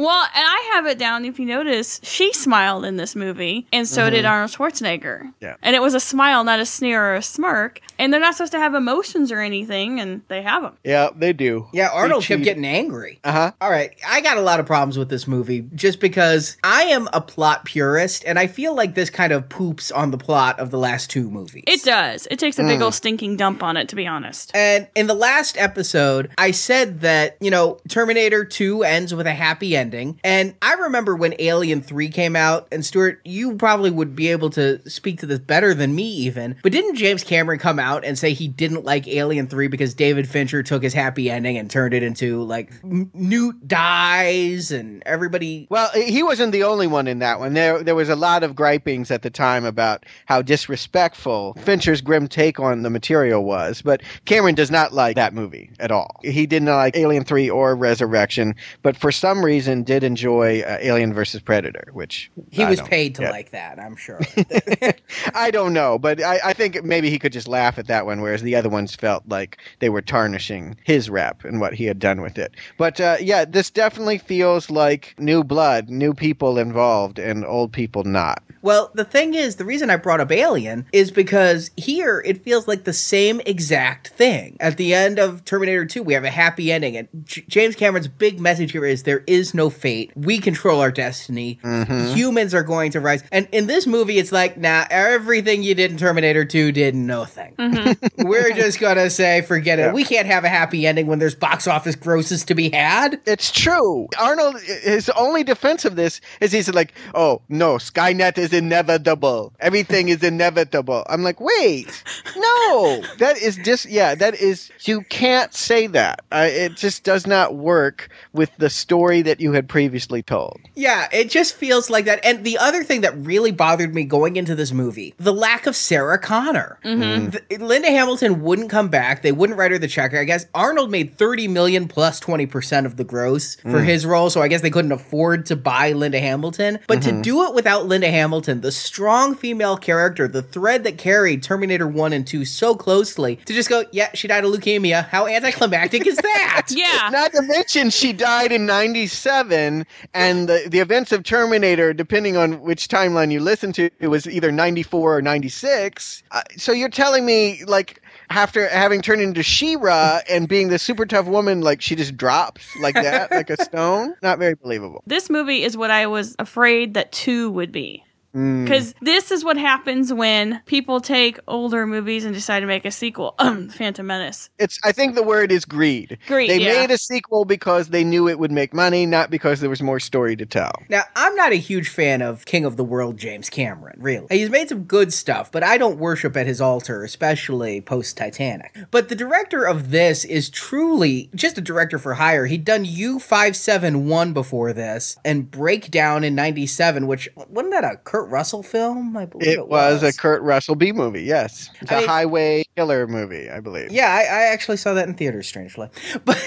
Well, 0.02 0.24
and 0.24 0.44
I 0.44 0.70
have 0.74 0.86
it 0.86 0.98
down. 0.98 1.24
If 1.24 1.38
you 1.38 1.46
notice, 1.46 2.00
she 2.02 2.32
smiled 2.32 2.84
in 2.84 2.96
this 2.96 3.14
movie, 3.14 3.68
and 3.72 3.86
so 3.86 4.10
did 4.10 4.24
Arnold 4.24 4.50
Schwarzenegger. 4.50 5.32
Yeah. 5.40 5.54
and 5.62 5.76
it 5.76 5.82
was 5.82 5.94
a 5.94 6.00
smile, 6.00 6.42
not 6.42 6.58
a 6.58 6.66
sneer 6.66 7.00
or 7.00 7.14
a 7.14 7.22
smirk. 7.22 7.80
And 8.00 8.12
they're 8.12 8.20
not 8.20 8.34
supposed 8.34 8.50
to 8.52 8.58
have 8.58 8.74
emotions 8.74 9.30
or 9.30 9.38
anything, 9.38 10.00
and 10.00 10.22
they 10.26 10.42
have 10.42 10.62
them. 10.62 10.76
Yeah, 10.82 11.10
they 11.14 11.32
do. 11.32 11.68
Yeah, 11.72 11.90
Arnold 11.92 12.24
kept 12.24 12.42
getting 12.42 12.64
angry. 12.64 13.20
Uh 13.22 13.30
huh. 13.30 13.52
All 13.60 13.70
right, 13.70 13.94
I 14.04 14.20
got 14.22 14.38
a 14.38 14.40
lot 14.40 14.58
of 14.58 14.66
problems 14.66 14.98
with 14.98 15.08
this 15.08 15.28
movie 15.28 15.68
just 15.74 16.00
because 16.00 16.56
I 16.64 16.82
am 16.84 17.08
a 17.12 17.20
plot 17.20 17.64
purist 17.64 18.24
and 18.26 18.40
I 18.40 18.48
feel 18.48 18.74
like 18.74 18.96
this 18.96 19.08
kind 19.08 19.32
of 19.32 19.48
poops 19.48 19.92
on 19.92 20.10
the 20.10 20.18
plot 20.18 20.58
of 20.58 20.72
the 20.72 20.78
last 20.78 21.10
two 21.10 21.30
movies. 21.30 21.62
It 21.68 21.84
does. 21.84 22.26
It 22.28 22.40
takes 22.40 22.58
a 22.58 22.64
big 22.64 22.82
old 22.82 22.94
stinking 22.94 23.36
dump 23.36 23.62
on 23.62 23.76
it, 23.76 23.88
to 23.90 23.96
be 23.96 24.08
honest. 24.08 24.50
And 24.52 24.88
in 24.96 25.06
the 25.06 25.14
last 25.14 25.56
episode, 25.58 26.30
I 26.38 26.50
said 26.50 27.02
that, 27.02 27.36
you 27.40 27.52
know, 27.52 27.78
Terminator 27.88 28.44
2 28.44 28.82
ends 28.82 29.14
with 29.14 29.28
a 29.28 29.34
happy 29.34 29.76
ending. 29.76 29.91
And 30.24 30.54
I 30.62 30.74
remember 30.74 31.14
when 31.14 31.34
Alien 31.38 31.82
3 31.82 32.08
came 32.08 32.36
out, 32.36 32.68
and 32.72 32.84
Stuart, 32.84 33.20
you 33.24 33.56
probably 33.56 33.90
would 33.90 34.14
be 34.16 34.28
able 34.28 34.50
to 34.50 34.88
speak 34.88 35.20
to 35.20 35.26
this 35.26 35.38
better 35.38 35.74
than 35.74 35.94
me, 35.94 36.04
even. 36.04 36.56
But 36.62 36.72
didn't 36.72 36.96
James 36.96 37.24
Cameron 37.24 37.58
come 37.58 37.78
out 37.78 38.04
and 38.04 38.18
say 38.18 38.32
he 38.32 38.48
didn't 38.48 38.84
like 38.84 39.06
Alien 39.08 39.46
3 39.46 39.68
because 39.68 39.94
David 39.94 40.28
Fincher 40.28 40.62
took 40.62 40.82
his 40.82 40.94
happy 40.94 41.30
ending 41.30 41.56
and 41.56 41.70
turned 41.70 41.94
it 41.94 42.02
into, 42.02 42.42
like, 42.42 42.72
Newt 42.84 43.68
dies 43.68 44.70
and 44.70 45.02
everybody. 45.06 45.66
Well, 45.70 45.90
he 45.90 46.22
wasn't 46.22 46.52
the 46.52 46.64
only 46.64 46.86
one 46.86 47.06
in 47.06 47.18
that 47.20 47.38
one. 47.38 47.54
There, 47.54 47.82
there 47.82 47.94
was 47.94 48.08
a 48.08 48.16
lot 48.16 48.42
of 48.42 48.54
gripings 48.54 49.10
at 49.10 49.22
the 49.22 49.30
time 49.30 49.64
about 49.64 50.04
how 50.26 50.42
disrespectful 50.42 51.54
Fincher's 51.60 52.00
grim 52.00 52.28
take 52.28 52.60
on 52.60 52.82
the 52.82 52.90
material 52.90 53.44
was. 53.44 53.82
But 53.82 54.02
Cameron 54.24 54.54
does 54.54 54.70
not 54.70 54.92
like 54.92 55.16
that 55.16 55.34
movie 55.34 55.70
at 55.80 55.90
all. 55.90 56.20
He 56.22 56.46
didn't 56.46 56.68
like 56.68 56.96
Alien 56.96 57.24
Three 57.24 57.48
or 57.48 57.74
Resurrection, 57.74 58.54
but 58.82 58.96
for 58.96 59.10
some 59.10 59.44
reason 59.44 59.71
did 59.82 60.04
enjoy 60.04 60.60
uh, 60.60 60.78
Alien 60.80 61.14
versus 61.14 61.40
Predator, 61.40 61.88
which 61.92 62.30
He 62.50 62.62
I 62.62 62.70
was 62.70 62.80
paid 62.82 63.14
to 63.16 63.22
get. 63.22 63.30
like 63.30 63.50
that, 63.52 63.78
I'm 63.78 63.96
sure. 63.96 64.20
I 65.34 65.50
don't 65.50 65.72
know, 65.72 65.98
but 65.98 66.22
I, 66.22 66.40
I 66.44 66.52
think 66.52 66.84
maybe 66.84 67.10
he 67.10 67.18
could 67.18 67.32
just 67.32 67.48
laugh 67.48 67.78
at 67.78 67.86
that 67.86 68.06
one, 68.06 68.20
whereas 68.20 68.42
the 68.42 68.54
other 68.54 68.68
ones 68.68 68.94
felt 68.94 69.22
like 69.28 69.58
they 69.78 69.88
were 69.88 70.02
tarnishing 70.02 70.76
his 70.84 71.08
rep 71.08 71.44
and 71.44 71.60
what 71.60 71.74
he 71.74 71.84
had 71.84 71.98
done 71.98 72.20
with 72.20 72.38
it. 72.38 72.54
But 72.76 73.00
uh, 73.00 73.16
yeah, 73.20 73.44
this 73.44 73.70
definitely 73.70 74.18
feels 74.18 74.70
like 74.70 75.14
new 75.18 75.42
blood, 75.44 75.88
new 75.88 76.14
people 76.14 76.58
involved, 76.58 77.18
and 77.18 77.44
old 77.44 77.72
people 77.72 78.04
not. 78.04 78.42
Well, 78.62 78.92
the 78.94 79.04
thing 79.04 79.34
is, 79.34 79.56
the 79.56 79.64
reason 79.64 79.90
I 79.90 79.96
brought 79.96 80.20
up 80.20 80.30
Alien 80.30 80.86
is 80.92 81.10
because 81.10 81.70
here 81.76 82.22
it 82.24 82.44
feels 82.44 82.68
like 82.68 82.84
the 82.84 82.92
same 82.92 83.40
exact 83.44 84.08
thing. 84.08 84.56
At 84.60 84.76
the 84.76 84.94
end 84.94 85.18
of 85.18 85.44
Terminator 85.44 85.84
2, 85.84 86.02
we 86.02 86.14
have 86.14 86.22
a 86.24 86.30
happy 86.30 86.70
ending, 86.70 86.96
and 86.96 87.08
J- 87.24 87.44
James 87.48 87.74
Cameron's 87.74 88.06
big 88.06 88.38
message 88.40 88.70
here 88.70 88.84
is 88.84 89.02
there 89.02 89.24
is 89.26 89.52
no 89.52 89.61
fate. 89.70 90.12
We 90.16 90.38
control 90.38 90.80
our 90.80 90.90
destiny. 90.90 91.58
Humans 91.62 92.54
are 92.54 92.62
going 92.62 92.92
to 92.92 93.00
rise. 93.00 93.22
And 93.32 93.48
in 93.52 93.66
this 93.66 93.86
movie, 93.86 94.18
it's 94.18 94.32
like, 94.32 94.56
nah, 94.56 94.84
everything 94.90 95.62
you 95.62 95.74
did 95.74 95.90
in 95.90 95.96
Terminator 95.96 96.44
2 96.44 96.72
did 96.72 96.94
nothing. 96.94 97.54
We're 98.18 98.52
just 98.52 98.78
going 98.80 98.96
to 98.96 99.10
say, 99.10 99.42
forget 99.42 99.78
it. 99.78 99.92
We 99.92 100.04
can't 100.04 100.26
have 100.26 100.44
a 100.44 100.48
happy 100.48 100.86
ending 100.86 101.06
when 101.06 101.18
there's 101.18 101.34
box 101.34 101.66
office 101.66 101.96
grosses 101.96 102.44
to 102.46 102.54
be 102.54 102.70
had. 102.70 103.20
It's 103.26 103.50
true. 103.50 104.08
Arnold, 104.18 104.60
his 104.60 105.08
only 105.10 105.44
defense 105.44 105.84
of 105.84 105.96
this 105.96 106.20
is 106.40 106.52
he's 106.52 106.72
like, 106.72 106.94
oh, 107.14 107.42
no, 107.48 107.76
Skynet 107.76 108.38
is 108.38 108.52
inevitable. 108.52 109.52
Everything 109.60 110.08
is 110.08 110.22
inevitable. 110.22 111.04
I'm 111.08 111.22
like, 111.22 111.40
wait, 111.40 112.02
no, 112.36 113.02
that 113.18 113.36
is 113.40 113.56
just, 113.56 113.86
yeah, 113.86 114.14
that 114.14 114.34
is, 114.34 114.70
you 114.80 115.02
can't 115.02 115.52
say 115.54 115.86
that. 115.88 116.20
Uh, 116.32 116.48
it 116.48 116.76
just 116.76 117.04
does 117.04 117.26
not 117.26 117.54
work 117.54 118.08
with 118.32 118.50
the 118.56 118.70
story 118.70 119.22
that 119.22 119.40
you 119.40 119.51
you 119.52 119.56
had 119.56 119.68
previously 119.68 120.22
told. 120.22 120.60
Yeah, 120.74 121.08
it 121.12 121.30
just 121.30 121.54
feels 121.54 121.90
like 121.90 122.06
that. 122.06 122.24
And 122.24 122.42
the 122.42 122.56
other 122.56 122.82
thing 122.82 123.02
that 123.02 123.14
really 123.18 123.52
bothered 123.52 123.94
me 123.94 124.04
going 124.04 124.36
into 124.36 124.54
this 124.54 124.72
movie, 124.72 125.14
the 125.18 125.32
lack 125.32 125.66
of 125.66 125.76
Sarah 125.76 126.18
Connor. 126.18 126.78
Mm-hmm. 126.84 127.30
Th- 127.30 127.60
Linda 127.60 127.90
Hamilton 127.90 128.42
wouldn't 128.42 128.70
come 128.70 128.88
back. 128.88 129.22
They 129.22 129.32
wouldn't 129.32 129.58
write 129.58 129.70
her 129.70 129.78
the 129.78 129.88
check. 129.88 130.14
I 130.14 130.24
guess 130.24 130.46
Arnold 130.54 130.90
made 130.90 131.18
30 131.18 131.48
million 131.48 131.86
plus 131.86 132.18
20% 132.20 132.86
of 132.86 132.96
the 132.96 133.04
gross 133.04 133.56
for 133.56 133.80
mm. 133.80 133.84
his 133.84 134.06
role, 134.06 134.30
so 134.30 134.40
I 134.40 134.48
guess 134.48 134.62
they 134.62 134.70
couldn't 134.70 134.92
afford 134.92 135.46
to 135.46 135.56
buy 135.56 135.92
Linda 135.92 136.20
Hamilton. 136.20 136.78
But 136.86 137.02
to 137.02 137.10
mm-hmm. 137.10 137.22
do 137.22 137.44
it 137.44 137.54
without 137.54 137.86
Linda 137.86 138.10
Hamilton, 138.10 138.62
the 138.62 138.72
strong 138.72 139.34
female 139.34 139.76
character, 139.76 140.26
the 140.26 140.42
thread 140.42 140.84
that 140.84 140.96
carried 140.96 141.42
Terminator 141.42 141.86
1 141.86 142.12
and 142.12 142.26
2 142.26 142.44
so 142.46 142.74
closely, 142.74 143.36
to 143.36 143.52
just 143.52 143.68
go, 143.68 143.84
yeah, 143.92 144.10
she 144.14 144.28
died 144.28 144.44
of 144.44 144.52
leukemia. 144.52 145.06
How 145.06 145.26
anticlimactic 145.26 146.06
is 146.06 146.16
that? 146.16 146.68
Yeah. 146.72 147.10
Not 147.12 147.32
to 147.32 147.42
mention, 147.42 147.90
she 147.90 148.12
died 148.12 148.52
in 148.52 148.66
97, 148.66 149.41
and 149.50 150.48
the, 150.48 150.64
the 150.68 150.78
events 150.78 151.10
of 151.10 151.24
Terminator, 151.24 151.92
depending 151.92 152.36
on 152.36 152.60
which 152.60 152.88
timeline 152.88 153.32
you 153.32 153.40
listen 153.40 153.72
to, 153.72 153.90
it 153.98 154.08
was 154.08 154.26
either 154.26 154.52
94 154.52 155.16
or 155.16 155.22
96. 155.22 156.22
Uh, 156.30 156.42
so 156.56 156.72
you're 156.72 156.88
telling 156.88 157.24
me, 157.26 157.64
like, 157.66 158.00
after 158.30 158.68
having 158.68 159.02
turned 159.02 159.22
into 159.22 159.42
She-Ra 159.42 160.20
and 160.28 160.48
being 160.48 160.68
the 160.68 160.78
super 160.78 161.06
tough 161.06 161.26
woman, 161.26 161.60
like, 161.60 161.80
she 161.80 161.94
just 161.96 162.16
drops 162.16 162.66
like 162.80 162.94
that, 162.94 163.30
like 163.30 163.50
a 163.50 163.62
stone? 163.64 164.14
Not 164.22 164.38
very 164.38 164.54
believable. 164.54 165.02
this 165.06 165.28
movie 165.30 165.62
is 165.64 165.76
what 165.76 165.90
I 165.90 166.06
was 166.06 166.36
afraid 166.38 166.94
that 166.94 167.12
two 167.12 167.50
would 167.50 167.72
be. 167.72 168.04
Mm. 168.34 168.64
Because 168.64 168.94
this 169.00 169.30
is 169.30 169.44
what 169.44 169.56
happens 169.56 170.12
when 170.12 170.62
people 170.66 171.00
take 171.00 171.38
older 171.46 171.86
movies 171.86 172.24
and 172.24 172.34
decide 172.34 172.60
to 172.60 172.66
make 172.66 172.84
a 172.84 172.90
sequel. 172.90 173.34
Um, 173.38 173.68
Phantom 173.68 174.06
Menace. 174.06 174.48
It's. 174.58 174.78
I 174.84 174.92
think 174.92 175.14
the 175.14 175.22
word 175.22 175.52
is 175.52 175.64
greed. 175.64 176.18
Greed, 176.26 176.50
They 176.50 176.60
yeah. 176.60 176.72
made 176.72 176.90
a 176.90 176.98
sequel 176.98 177.44
because 177.44 177.88
they 177.88 178.04
knew 178.04 178.28
it 178.28 178.38
would 178.38 178.50
make 178.50 178.72
money, 178.72 179.04
not 179.06 179.30
because 179.30 179.60
there 179.60 179.70
was 179.70 179.82
more 179.82 180.00
story 180.00 180.34
to 180.36 180.46
tell. 180.46 180.72
Now, 180.88 181.02
I'm 181.14 181.34
not 181.36 181.52
a 181.52 181.56
huge 181.56 181.88
fan 181.88 182.22
of 182.22 182.44
King 182.46 182.64
of 182.64 182.76
the 182.76 182.84
World 182.84 183.18
James 183.18 183.50
Cameron, 183.50 183.98
really. 184.00 184.26
He's 184.30 184.50
made 184.50 184.68
some 184.68 184.84
good 184.84 185.12
stuff, 185.12 185.52
but 185.52 185.62
I 185.62 185.76
don't 185.76 185.98
worship 185.98 186.36
at 186.36 186.46
his 186.46 186.60
altar, 186.60 187.04
especially 187.04 187.80
post 187.80 188.16
Titanic. 188.16 188.76
But 188.90 189.08
the 189.08 189.14
director 189.14 189.64
of 189.64 189.90
this 189.90 190.24
is 190.24 190.48
truly 190.48 191.30
just 191.34 191.58
a 191.58 191.60
director 191.60 191.98
for 191.98 192.14
hire. 192.14 192.46
He'd 192.46 192.64
done 192.64 192.84
U571 192.86 194.32
before 194.34 194.72
this 194.72 195.16
and 195.24 195.50
Breakdown 195.50 196.24
in 196.24 196.34
97, 196.34 197.06
which 197.06 197.28
wasn't 197.36 197.72
that 197.72 197.84
a 197.84 197.96
Kurt 197.96 198.21
Russell 198.28 198.62
film? 198.62 199.16
I 199.16 199.26
believe 199.26 199.48
it, 199.48 199.58
It 199.58 199.68
was 199.68 200.02
a 200.02 200.12
Kurt 200.12 200.42
Russell 200.42 200.74
B 200.74 200.92
movie. 200.92 201.22
Yes, 201.22 201.70
it's 201.80 201.90
I 201.90 201.96
a 201.96 201.98
mean- 201.98 202.08
highway 202.08 202.64
killer 202.76 203.06
movie, 203.06 203.50
I 203.50 203.60
believe. 203.60 203.90
Yeah, 203.92 204.08
I, 204.12 204.20
I 204.20 204.42
actually 204.52 204.76
saw 204.78 204.94
that 204.94 205.08
in 205.08 205.14
theaters, 205.14 205.46
strangely. 205.48 205.88
But 206.24 206.38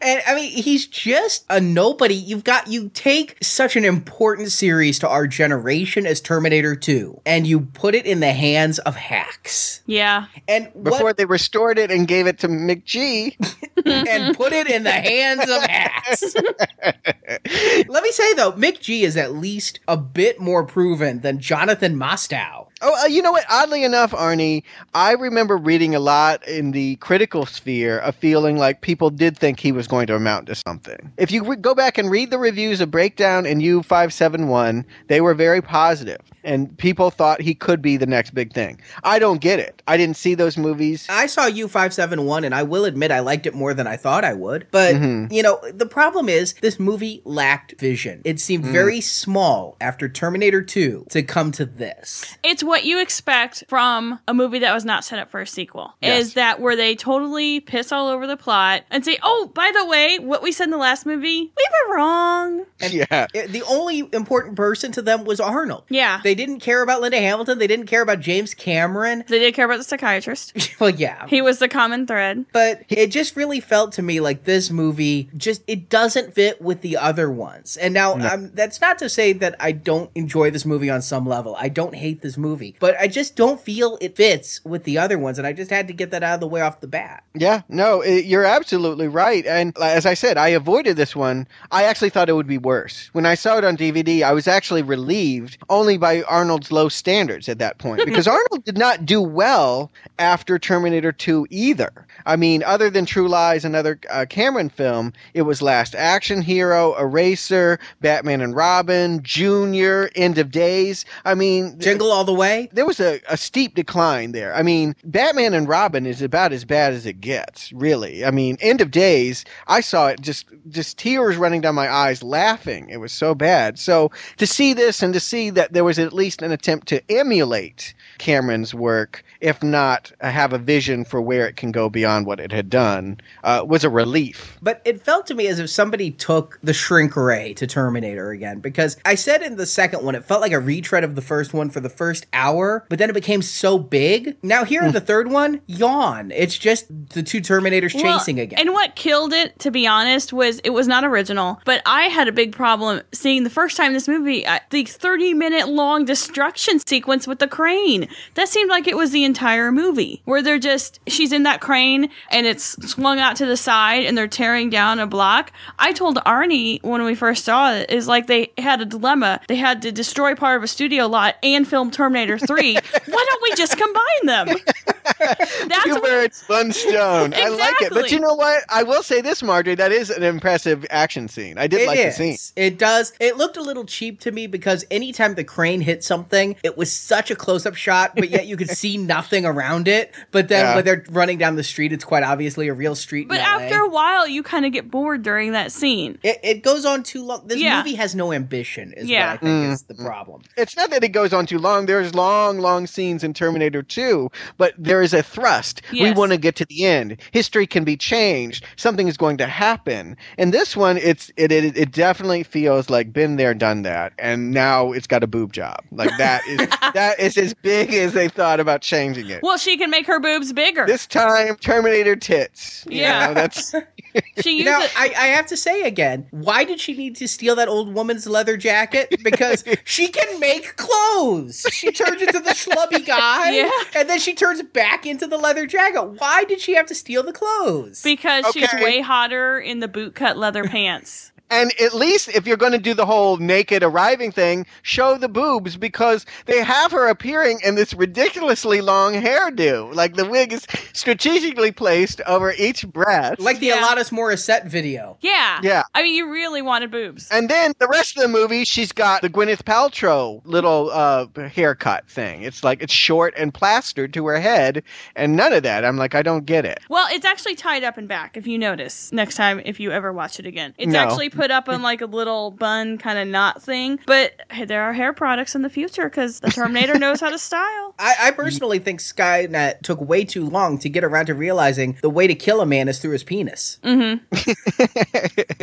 and 0.00 0.22
I 0.26 0.34
mean, 0.34 0.50
he's 0.50 0.86
just 0.86 1.44
a 1.50 1.60
nobody. 1.60 2.14
You've 2.14 2.44
got 2.44 2.68
you 2.68 2.88
take 2.90 3.36
such 3.42 3.76
an 3.76 3.84
important 3.84 4.50
series 4.52 4.98
to 5.00 5.08
our 5.08 5.26
generation 5.26 6.06
as 6.06 6.20
Terminator 6.20 6.74
2, 6.74 7.20
and 7.26 7.46
you 7.46 7.60
put 7.60 7.94
it 7.94 8.06
in 8.06 8.20
the 8.20 8.32
hands 8.32 8.78
of 8.80 8.96
hacks. 8.96 9.82
Yeah. 9.86 10.26
And 10.46 10.70
Before 10.82 11.04
what, 11.04 11.16
they 11.16 11.24
restored 11.24 11.78
it 11.78 11.90
and 11.90 12.06
gave 12.08 12.26
it 12.26 12.38
to 12.40 12.48
McG. 12.48 13.34
and 13.86 14.36
put 14.36 14.52
it 14.52 14.68
in 14.68 14.82
the 14.82 14.90
hands 14.90 15.42
of 15.42 15.62
hacks. 15.62 16.34
Let 17.88 18.02
me 18.02 18.10
say 18.10 18.34
though, 18.34 18.52
McG 18.52 19.02
is 19.02 19.16
at 19.16 19.32
least 19.34 19.80
a 19.88 19.96
bit 19.96 20.40
more 20.40 20.64
proven 20.64 21.17
than 21.22 21.40
Jonathan 21.40 21.94
Mostow. 21.96 22.67
Oh, 22.80 23.02
uh, 23.02 23.06
you 23.06 23.22
know 23.22 23.32
what? 23.32 23.44
Oddly 23.50 23.82
enough, 23.82 24.12
Arnie, 24.12 24.62
I 24.94 25.12
remember 25.12 25.56
reading 25.56 25.94
a 25.94 26.00
lot 26.00 26.46
in 26.46 26.70
the 26.70 26.96
critical 26.96 27.44
sphere 27.44 27.98
of 27.98 28.14
feeling 28.14 28.56
like 28.56 28.82
people 28.82 29.10
did 29.10 29.36
think 29.36 29.58
he 29.58 29.72
was 29.72 29.88
going 29.88 30.06
to 30.06 30.14
amount 30.14 30.46
to 30.46 30.54
something. 30.54 31.12
If 31.16 31.32
you 31.32 31.44
re- 31.44 31.56
go 31.56 31.74
back 31.74 31.98
and 31.98 32.08
read 32.10 32.30
the 32.30 32.38
reviews 32.38 32.80
of 32.80 32.90
Breakdown 32.90 33.46
and 33.46 33.60
U571, 33.60 34.84
they 35.08 35.20
were 35.20 35.34
very 35.34 35.60
positive, 35.60 36.20
and 36.44 36.76
people 36.78 37.10
thought 37.10 37.40
he 37.40 37.54
could 37.54 37.82
be 37.82 37.96
the 37.96 38.06
next 38.06 38.30
big 38.32 38.52
thing. 38.52 38.80
I 39.02 39.18
don't 39.18 39.40
get 39.40 39.58
it. 39.58 39.82
I 39.88 39.96
didn't 39.96 40.16
see 40.16 40.34
those 40.34 40.56
movies. 40.56 41.06
I 41.08 41.26
saw 41.26 41.48
U571 41.48 42.44
and 42.44 42.54
I 42.54 42.62
will 42.62 42.84
admit 42.84 43.10
I 43.10 43.20
liked 43.20 43.46
it 43.46 43.54
more 43.54 43.74
than 43.74 43.86
I 43.86 43.96
thought 43.96 44.24
I 44.24 44.34
would. 44.34 44.66
But, 44.70 44.94
you 45.32 45.42
know, 45.42 45.60
the 45.72 45.86
problem 45.86 46.28
is 46.28 46.52
this 46.54 46.78
movie 46.78 47.22
lacked 47.24 47.78
vision. 47.80 48.22
It 48.24 48.38
seemed 48.40 48.64
very 48.64 49.00
small 49.00 49.76
after 49.80 50.08
Terminator 50.08 50.62
2 50.62 51.06
to 51.10 51.22
come 51.22 51.50
to 51.52 51.64
this. 51.64 52.36
It's 52.42 52.62
what 52.68 52.84
you 52.84 53.00
expect 53.00 53.64
from 53.68 54.20
a 54.28 54.34
movie 54.34 54.60
that 54.60 54.72
was 54.74 54.84
not 54.84 55.04
set 55.04 55.18
up 55.18 55.30
for 55.30 55.40
a 55.40 55.46
sequel. 55.46 55.94
Yes. 56.00 56.20
Is 56.20 56.34
that 56.34 56.60
where 56.60 56.76
they 56.76 56.94
totally 56.94 57.60
piss 57.60 57.90
all 57.90 58.08
over 58.08 58.26
the 58.26 58.36
plot 58.36 58.84
and 58.90 59.04
say, 59.04 59.18
"Oh, 59.22 59.50
by 59.54 59.70
the 59.74 59.86
way, 59.86 60.18
what 60.18 60.42
we 60.42 60.52
said 60.52 60.64
in 60.64 60.70
the 60.70 60.76
last 60.76 61.04
movie, 61.06 61.52
we 61.56 61.66
were 61.88 61.96
wrong." 61.96 62.64
yeah. 62.80 63.26
It- 63.34 63.48
the 63.52 63.62
only 63.62 64.08
important 64.12 64.56
person 64.56 64.92
to 64.92 65.02
them 65.02 65.24
was 65.24 65.40
Arnold. 65.40 65.84
Yeah. 65.88 66.20
They 66.22 66.34
didn't 66.34 66.60
care 66.60 66.82
about 66.82 67.00
Linda 67.00 67.18
Hamilton. 67.18 67.58
They 67.58 67.66
didn't 67.66 67.86
care 67.86 68.02
about 68.02 68.20
James 68.20 68.54
Cameron. 68.54 69.24
They 69.26 69.38
didn't 69.38 69.54
care 69.54 69.64
about 69.64 69.78
the 69.78 69.84
psychiatrist. 69.84 70.76
well, 70.80 70.90
yeah. 70.90 71.26
He 71.26 71.40
was 71.42 71.58
the 71.58 71.68
common 71.68 72.06
thread. 72.06 72.44
but 72.52 72.82
it 72.88 73.08
just 73.08 73.34
really 73.36 73.60
felt 73.60 73.92
to 73.92 74.02
me 74.02 74.20
like 74.20 74.44
this 74.44 74.70
movie 74.70 75.28
just 75.36 75.62
it 75.66 75.88
doesn't 75.88 76.34
fit 76.34 76.60
with 76.60 76.80
the 76.82 76.96
other 76.96 77.30
ones 77.30 77.76
and 77.76 77.94
now 77.94 78.14
um, 78.14 78.50
that's 78.54 78.80
not 78.80 78.98
to 78.98 79.08
say 79.08 79.32
that 79.32 79.54
i 79.60 79.72
don't 79.72 80.10
enjoy 80.14 80.50
this 80.50 80.64
movie 80.66 80.90
on 80.90 81.00
some 81.00 81.26
level 81.26 81.56
i 81.58 81.68
don't 81.68 81.94
hate 81.94 82.20
this 82.20 82.36
movie 82.36 82.57
but 82.80 82.96
i 83.00 83.06
just 83.06 83.36
don't 83.36 83.60
feel 83.60 83.98
it 84.00 84.16
fits 84.16 84.64
with 84.64 84.84
the 84.84 84.98
other 84.98 85.18
ones 85.18 85.38
and 85.38 85.46
i 85.46 85.52
just 85.52 85.70
had 85.70 85.86
to 85.86 85.94
get 85.94 86.10
that 86.10 86.22
out 86.22 86.34
of 86.34 86.40
the 86.40 86.46
way 86.46 86.60
off 86.60 86.80
the 86.80 86.86
bat 86.86 87.22
Yeah, 87.34 87.62
no, 87.68 88.00
it, 88.00 88.24
you're 88.24 88.44
absolutely 88.44 89.06
right. 89.06 89.46
And 89.46 89.76
uh, 89.78 89.84
as 89.84 90.06
I 90.06 90.14
said, 90.14 90.36
I 90.36 90.48
avoided 90.48 90.96
this 90.96 91.14
one. 91.14 91.46
I 91.70 91.84
actually 91.84 92.10
thought 92.10 92.28
it 92.28 92.34
would 92.34 92.48
be 92.48 92.58
worse. 92.58 93.10
When 93.12 93.26
I 93.26 93.34
saw 93.34 93.58
it 93.58 93.64
on 93.64 93.76
DVD, 93.76 94.22
I 94.22 94.32
was 94.32 94.48
actually 94.48 94.82
relieved 94.82 95.58
only 95.68 95.98
by 95.98 96.22
Arnold's 96.22 96.72
low 96.72 96.88
standards 96.88 97.48
at 97.48 97.58
that 97.58 97.78
point 97.78 98.04
because 98.04 98.26
Arnold 98.26 98.64
did 98.64 98.76
not 98.76 99.06
do 99.06 99.22
well 99.22 99.92
after 100.18 100.58
Terminator 100.58 101.12
2 101.12 101.46
either. 101.50 102.06
I 102.26 102.34
mean, 102.36 102.64
other 102.64 102.90
than 102.90 103.06
True 103.06 103.28
Lies, 103.28 103.64
another 103.64 104.00
uh, 104.10 104.26
Cameron 104.28 104.70
film, 104.70 105.12
it 105.34 105.42
was 105.42 105.62
Last 105.62 105.94
Action 105.94 106.42
Hero, 106.42 106.98
Eraser, 106.98 107.78
Batman 108.00 108.40
and 108.40 108.56
Robin, 108.56 109.22
Junior, 109.22 110.10
End 110.16 110.38
of 110.38 110.50
Days. 110.50 111.04
I 111.24 111.34
mean, 111.34 111.78
jingle 111.78 112.10
all 112.10 112.24
the 112.24 112.34
way 112.34 112.47
there 112.72 112.86
was 112.86 113.00
a, 113.00 113.20
a 113.28 113.36
steep 113.36 113.74
decline 113.74 114.32
there. 114.32 114.54
I 114.54 114.62
mean, 114.62 114.94
Batman 115.04 115.54
and 115.54 115.68
Robin 115.68 116.06
is 116.06 116.22
about 116.22 116.52
as 116.52 116.64
bad 116.64 116.92
as 116.92 117.06
it 117.06 117.20
gets, 117.20 117.72
really. 117.72 118.24
I 118.24 118.30
mean, 118.30 118.56
End 118.60 118.80
of 118.80 118.90
Days, 118.90 119.44
I 119.66 119.80
saw 119.80 120.08
it 120.08 120.20
just 120.20 120.46
just 120.68 120.98
tears 120.98 121.36
running 121.36 121.60
down 121.60 121.74
my 121.74 121.90
eyes 121.90 122.22
laughing. 122.22 122.88
It 122.90 122.98
was 122.98 123.12
so 123.12 123.34
bad. 123.34 123.78
So 123.78 124.10
to 124.36 124.46
see 124.46 124.72
this 124.74 125.02
and 125.02 125.14
to 125.14 125.20
see 125.20 125.50
that 125.50 125.72
there 125.72 125.84
was 125.84 125.98
at 125.98 126.12
least 126.12 126.42
an 126.42 126.52
attempt 126.52 126.88
to 126.88 127.02
emulate 127.10 127.94
Cameron's 128.18 128.74
work, 128.74 129.24
if 129.40 129.62
not 129.62 130.12
have 130.20 130.52
a 130.52 130.58
vision 130.58 131.04
for 131.04 131.20
where 131.20 131.46
it 131.46 131.56
can 131.56 131.72
go 131.72 131.88
beyond 131.88 132.26
what 132.26 132.40
it 132.40 132.52
had 132.52 132.70
done, 132.70 133.20
uh, 133.44 133.64
was 133.66 133.84
a 133.84 133.90
relief. 133.90 134.58
But 134.62 134.82
it 134.84 135.00
felt 135.02 135.26
to 135.26 135.34
me 135.34 135.46
as 135.48 135.58
if 135.58 135.70
somebody 135.70 136.10
took 136.10 136.58
the 136.62 136.74
shrink 136.74 137.16
ray 137.16 137.54
to 137.54 137.66
Terminator 137.66 138.30
again 138.30 138.60
because 138.60 138.96
I 139.04 139.14
said 139.14 139.42
in 139.42 139.56
the 139.56 139.66
second 139.66 140.04
one, 140.04 140.14
it 140.14 140.24
felt 140.24 140.40
like 140.40 140.52
a 140.52 140.60
retread 140.60 141.04
of 141.04 141.14
the 141.14 141.22
first 141.22 141.54
one 141.54 141.70
for 141.70 141.80
the 141.80 141.88
first 141.88 142.26
hour, 142.32 142.84
but 142.88 142.98
then 142.98 143.10
it 143.10 143.14
became 143.14 143.42
so 143.42 143.78
big. 143.78 144.36
Now, 144.42 144.64
here 144.64 144.82
in 144.82 144.92
the 144.92 145.00
third 145.00 145.30
one, 145.30 145.60
yawn. 145.66 146.30
It's 146.30 146.56
just 146.58 146.86
the 147.10 147.22
two 147.22 147.40
Terminators 147.40 147.94
Well, 147.94 148.18
chasing 148.18 148.40
again. 148.40 148.58
And 148.58 148.72
what 148.72 148.94
killed 148.96 149.32
it, 149.32 149.58
to 149.60 149.70
be 149.70 149.86
honest, 149.86 150.32
was 150.32 150.58
it 150.60 150.70
was 150.70 150.88
not 150.88 151.04
original. 151.04 151.60
But 151.64 151.82
I 151.86 152.04
had 152.04 152.28
a 152.28 152.32
big 152.32 152.52
problem 152.52 153.02
seeing 153.12 153.44
the 153.44 153.50
first 153.50 153.76
time 153.76 153.92
this 153.92 154.08
movie 154.08 154.46
uh, 154.46 154.58
the 154.70 154.84
thirty 154.84 155.34
minute 155.34 155.68
long 155.68 156.04
destruction 156.04 156.78
sequence 156.78 157.26
with 157.26 157.38
the 157.38 157.48
crane. 157.48 158.08
That 158.34 158.48
seemed 158.48 158.70
like 158.70 158.86
it 158.86 158.96
was 158.96 159.10
the 159.10 159.24
entire 159.28 159.70
movie, 159.70 160.20
where 160.24 160.42
they're 160.42 160.58
just 160.58 160.98
she's 161.06 161.32
in 161.32 161.44
that 161.44 161.60
crane 161.60 162.10
and 162.30 162.46
it's 162.46 162.64
swung 162.90 163.18
out 163.20 163.36
to 163.36 163.46
the 163.46 163.56
side 163.56 164.04
and 164.04 164.16
they're 164.18 164.26
tearing 164.26 164.70
down 164.70 164.98
a 164.98 165.06
block. 165.06 165.52
I 165.78 165.92
told 165.92 166.16
Arnie 166.26 166.82
when 166.82 167.04
we 167.04 167.14
first 167.14 167.44
saw 167.44 167.72
it 167.72 167.90
is 167.90 168.08
like 168.08 168.26
they 168.26 168.50
had 168.58 168.80
a 168.80 168.84
dilemma. 168.84 169.40
They 169.48 169.56
had 169.56 169.82
to 169.82 169.92
destroy 169.92 170.34
part 170.34 170.56
of 170.56 170.62
a 170.62 170.66
studio 170.66 171.06
lot 171.06 171.36
and 171.42 171.68
film 171.68 171.90
Terminator 171.90 172.38
Three. 172.48 172.74
Why 172.74 173.26
don't 173.28 173.42
we 173.42 173.54
just 173.54 173.76
combine 173.76 174.24
them? 174.24 174.48
That's 175.18 175.84
Two 175.84 175.92
what- 175.94 176.02
birds, 176.02 176.44
one 176.46 176.72
stone. 176.72 177.34
I 177.34 177.48
like 177.48 177.80
it. 177.82 177.92
But 177.92 178.10
you 178.10 178.20
know 178.20 178.34
what? 178.34 178.62
I 178.68 178.82
will 178.82 179.02
say 179.02 179.20
this, 179.20 179.42
Marjorie, 179.42 179.74
that 179.76 179.92
is 179.92 180.10
an 180.10 180.22
impressive 180.22 180.84
action 180.90 181.28
scene. 181.28 181.58
I 181.58 181.66
did 181.66 181.86
like 181.86 181.98
the 181.98 182.12
scene. 182.12 182.36
It 182.56 182.78
does. 182.78 183.12
It 183.20 183.36
looked 183.36 183.56
a 183.56 183.62
little 183.62 183.84
cheap 183.84 184.20
to 184.20 184.30
me 184.30 184.46
because 184.46 184.84
anytime 184.90 185.34
the 185.34 185.44
crane 185.44 185.80
hit 185.80 186.02
something, 186.04 186.56
it 186.62 186.76
was 186.76 186.92
such 186.92 187.30
a 187.30 187.36
close 187.36 187.66
up 187.66 187.74
shot, 187.74 188.14
but 188.14 188.30
yet 188.30 188.46
you 188.46 188.56
could 188.56 188.70
see 188.78 188.96
nothing 189.18 189.44
around 189.44 189.88
it. 189.88 190.14
But 190.30 190.48
then 190.48 190.64
Yeah. 190.64 190.74
when 190.76 190.84
they're 190.84 191.04
running 191.10 191.38
down 191.38 191.56
the 191.56 191.64
street, 191.64 191.92
it's 191.92 192.04
quite 192.04 192.22
obviously 192.22 192.68
a 192.68 192.74
real 192.74 192.94
street. 192.94 193.28
But 193.28 193.38
in 193.38 193.44
LA. 193.44 193.64
after 193.64 193.80
a 193.80 193.88
while, 193.88 194.28
you 194.28 194.42
kind 194.42 194.64
of 194.64 194.72
get 194.72 194.90
bored 194.90 195.22
during 195.22 195.52
that 195.52 195.72
scene. 195.72 196.18
it, 196.22 196.38
it 196.42 196.62
goes 196.62 196.84
on 196.84 197.02
too 197.02 197.24
long. 197.24 197.42
This 197.46 197.58
Yeah. 197.58 197.78
movie 197.78 197.94
has 197.96 198.14
no 198.14 198.32
ambition, 198.32 198.92
is 198.96 199.08
Yeah. 199.08 199.32
what 199.32 199.34
I 199.34 199.36
think 199.38 199.72
is 199.72 199.82
mm. 199.82 199.86
the 199.88 199.94
problem. 200.04 200.42
It's 200.56 200.76
not 200.76 200.90
that 200.90 201.02
it 201.02 201.08
goes 201.08 201.32
on 201.32 201.46
too 201.46 201.58
long. 201.58 201.86
There's 201.86 202.14
long, 202.14 202.58
long 202.58 202.86
scenes 202.86 203.24
in 203.24 203.32
Terminator 203.34 203.82
2, 203.82 204.30
but 204.56 204.74
there 204.78 205.02
is 205.02 205.12
a 205.12 205.22
thrust. 205.22 205.82
We 205.92 206.12
want 206.12 206.32
to 206.32 206.38
get 206.38 206.54
to 206.56 206.64
the 206.66 206.84
end. 206.84 207.16
History 207.32 207.66
can 207.66 207.84
be 207.84 207.96
changed. 207.96 208.64
Something 208.76 209.08
is 209.08 209.16
going 209.16 209.36
to 209.38 209.46
happen. 209.46 210.16
And 210.38 210.52
this 210.52 210.76
one, 210.76 210.96
it's 210.98 211.30
it 211.36 211.50
it, 211.52 211.76
it 211.76 211.92
definitely 211.92 212.42
feels 212.44 212.88
like 212.90 213.12
been 213.12 213.36
there, 213.36 213.54
done 213.54 213.82
that, 213.82 214.12
and 214.18 214.50
now 214.52 214.92
it's 214.92 215.06
got 215.06 215.22
a 215.24 215.26
boob 215.26 215.52
job. 215.52 215.82
Like 215.90 216.10
that 216.18 216.46
is 216.46 216.58
that 216.94 217.18
is 217.18 217.36
as 217.36 217.54
big 217.54 217.92
as 217.94 218.12
they 218.12 218.28
thought 218.28 218.60
about 218.60 218.80
changing 218.82 219.07
it. 219.16 219.42
Well, 219.42 219.58
she 219.58 219.76
can 219.76 219.90
make 219.90 220.06
her 220.06 220.20
boobs 220.20 220.52
bigger. 220.52 220.86
This 220.86 221.06
time, 221.06 221.56
Terminator 221.56 222.16
tits. 222.16 222.84
You 222.88 223.00
Yeah. 223.02 223.26
know, 223.28 223.34
that's 223.34 223.74
she 224.40 224.58
used 224.58 224.66
Now, 224.66 224.82
it. 224.82 224.92
I, 224.96 225.06
I 225.16 225.26
have 225.28 225.46
to 225.46 225.56
say 225.56 225.82
again, 225.82 226.26
why 226.30 226.64
did 226.64 226.80
she 226.80 226.94
need 226.96 227.16
to 227.16 227.28
steal 227.28 227.54
that 227.56 227.68
old 227.68 227.92
woman's 227.94 228.26
leather 228.26 228.56
jacket? 228.56 229.14
Because 229.22 229.64
she 229.84 230.08
can 230.08 230.40
make 230.40 230.76
clothes. 230.76 231.66
She 231.72 231.90
turns 231.92 232.20
into 232.22 232.40
the 232.40 232.50
schlubby 232.50 233.06
guy, 233.06 233.50
Yeah. 233.52 233.70
and 233.94 234.08
then 234.08 234.18
she 234.18 234.34
turns 234.34 234.62
back 234.62 235.06
into 235.06 235.26
the 235.26 235.38
leather 235.38 235.66
jacket. 235.66 236.02
Why 236.18 236.44
did 236.44 236.60
she 236.60 236.74
have 236.74 236.86
to 236.86 236.94
steal 236.94 237.22
the 237.22 237.32
clothes? 237.32 238.02
because 238.02 238.46
she's 238.52 238.72
way 238.74 239.00
hotter 239.00 239.58
in 239.58 239.80
the 239.80 239.88
bootcut 239.88 240.36
leather 240.36 240.64
pants. 240.64 241.27
And 241.50 241.72
at 241.80 241.94
least 241.94 242.28
if 242.28 242.46
you're 242.46 242.56
going 242.58 242.72
to 242.72 242.78
do 242.78 242.94
the 242.94 243.06
whole 243.06 243.36
naked 243.38 243.82
arriving 243.82 244.32
thing, 244.32 244.66
show 244.82 245.16
the 245.16 245.28
boobs 245.28 245.76
because 245.76 246.26
they 246.46 246.62
have 246.62 246.92
her 246.92 247.08
appearing 247.08 247.60
in 247.64 247.74
this 247.74 247.94
ridiculously 247.94 248.80
long 248.80 249.14
hairdo. 249.14 249.94
Like 249.94 250.14
the 250.14 250.26
wig 250.28 250.52
is 250.52 250.66
strategically 250.92 251.72
placed 251.72 252.20
over 252.26 252.52
each 252.52 252.86
breast. 252.88 253.40
like 253.40 253.60
the 253.60 253.66
Yeah. 253.66 253.82
Alanis 253.82 254.10
Morissette 254.10 254.66
video. 254.66 255.16
Yeah. 255.20 255.60
Yeah. 255.62 255.82
I 255.94 256.02
mean, 256.02 256.14
you 256.14 256.30
really 256.30 256.60
wanted 256.62 256.90
boobs. 256.90 257.28
and 257.30 257.48
then 257.48 257.72
the 257.78 257.88
rest 257.88 258.16
of 258.16 258.22
the 258.22 258.28
movie, 258.28 258.64
she's 258.64 258.92
got 258.92 259.22
the 259.22 259.30
Gwyneth 259.30 259.62
Paltrow 259.62 260.40
little 260.44 260.90
uh, 260.92 261.26
haircut 261.48 262.08
thing. 262.08 262.42
It's 262.42 262.62
like 262.62 262.82
it's 262.82 262.92
short 262.92 263.32
and 263.36 263.52
plastered 263.54 264.12
to 264.14 264.26
her 264.26 264.38
head, 264.40 264.82
and 265.16 265.36
none 265.36 265.52
of 265.52 265.62
that. 265.62 265.84
I'm 265.84 265.96
like, 265.96 266.14
I 266.14 266.22
don't 266.22 266.44
get 266.44 266.64
it. 266.64 266.78
Well, 266.88 267.06
it's 267.10 267.24
actually 267.24 267.54
tied 267.54 267.84
up 267.84 267.96
and 267.96 268.08
back. 268.08 268.36
If 268.36 268.46
you 268.46 268.58
notice 268.58 269.12
next 269.12 269.36
time, 269.36 269.60
if 269.64 269.80
you 269.80 269.90
ever 269.92 270.12
watch 270.12 270.38
it 270.38 270.46
again, 270.46 270.74
it's 270.78 270.92
No. 270.92 270.98
actually 271.00 271.30
put 271.38 271.50
up 271.50 271.68
on 271.68 271.82
like 271.82 272.00
a 272.00 272.06
little 272.06 272.50
bun 272.50 272.98
kind 272.98 273.18
of 273.18 273.28
knot 273.28 273.62
thing. 273.62 274.00
But 274.06 274.34
hey, 274.50 274.64
there 274.64 274.82
are 274.82 274.92
hair 274.92 275.12
products 275.12 275.54
in 275.54 275.62
the 275.62 275.70
future 275.70 276.04
because 276.04 276.40
the 276.40 276.50
Terminator 276.50 276.98
knows 276.98 277.20
how 277.20 277.30
to 277.30 277.38
style. 277.38 277.94
I, 277.98 278.14
I 278.20 278.30
personally 278.32 278.78
think 278.78 279.00
Skynet 279.00 279.82
took 279.82 280.00
way 280.00 280.24
too 280.24 280.44
long 280.44 280.78
to 280.78 280.88
get 280.88 281.04
around 281.04 281.26
to 281.26 281.34
realizing 281.34 281.96
the 282.02 282.10
way 282.10 282.26
to 282.26 282.34
kill 282.34 282.60
a 282.60 282.66
man 282.66 282.88
is 282.88 282.98
through 282.98 283.12
his 283.12 283.24
penis. 283.24 283.78
Mm-hmm. 283.82 284.24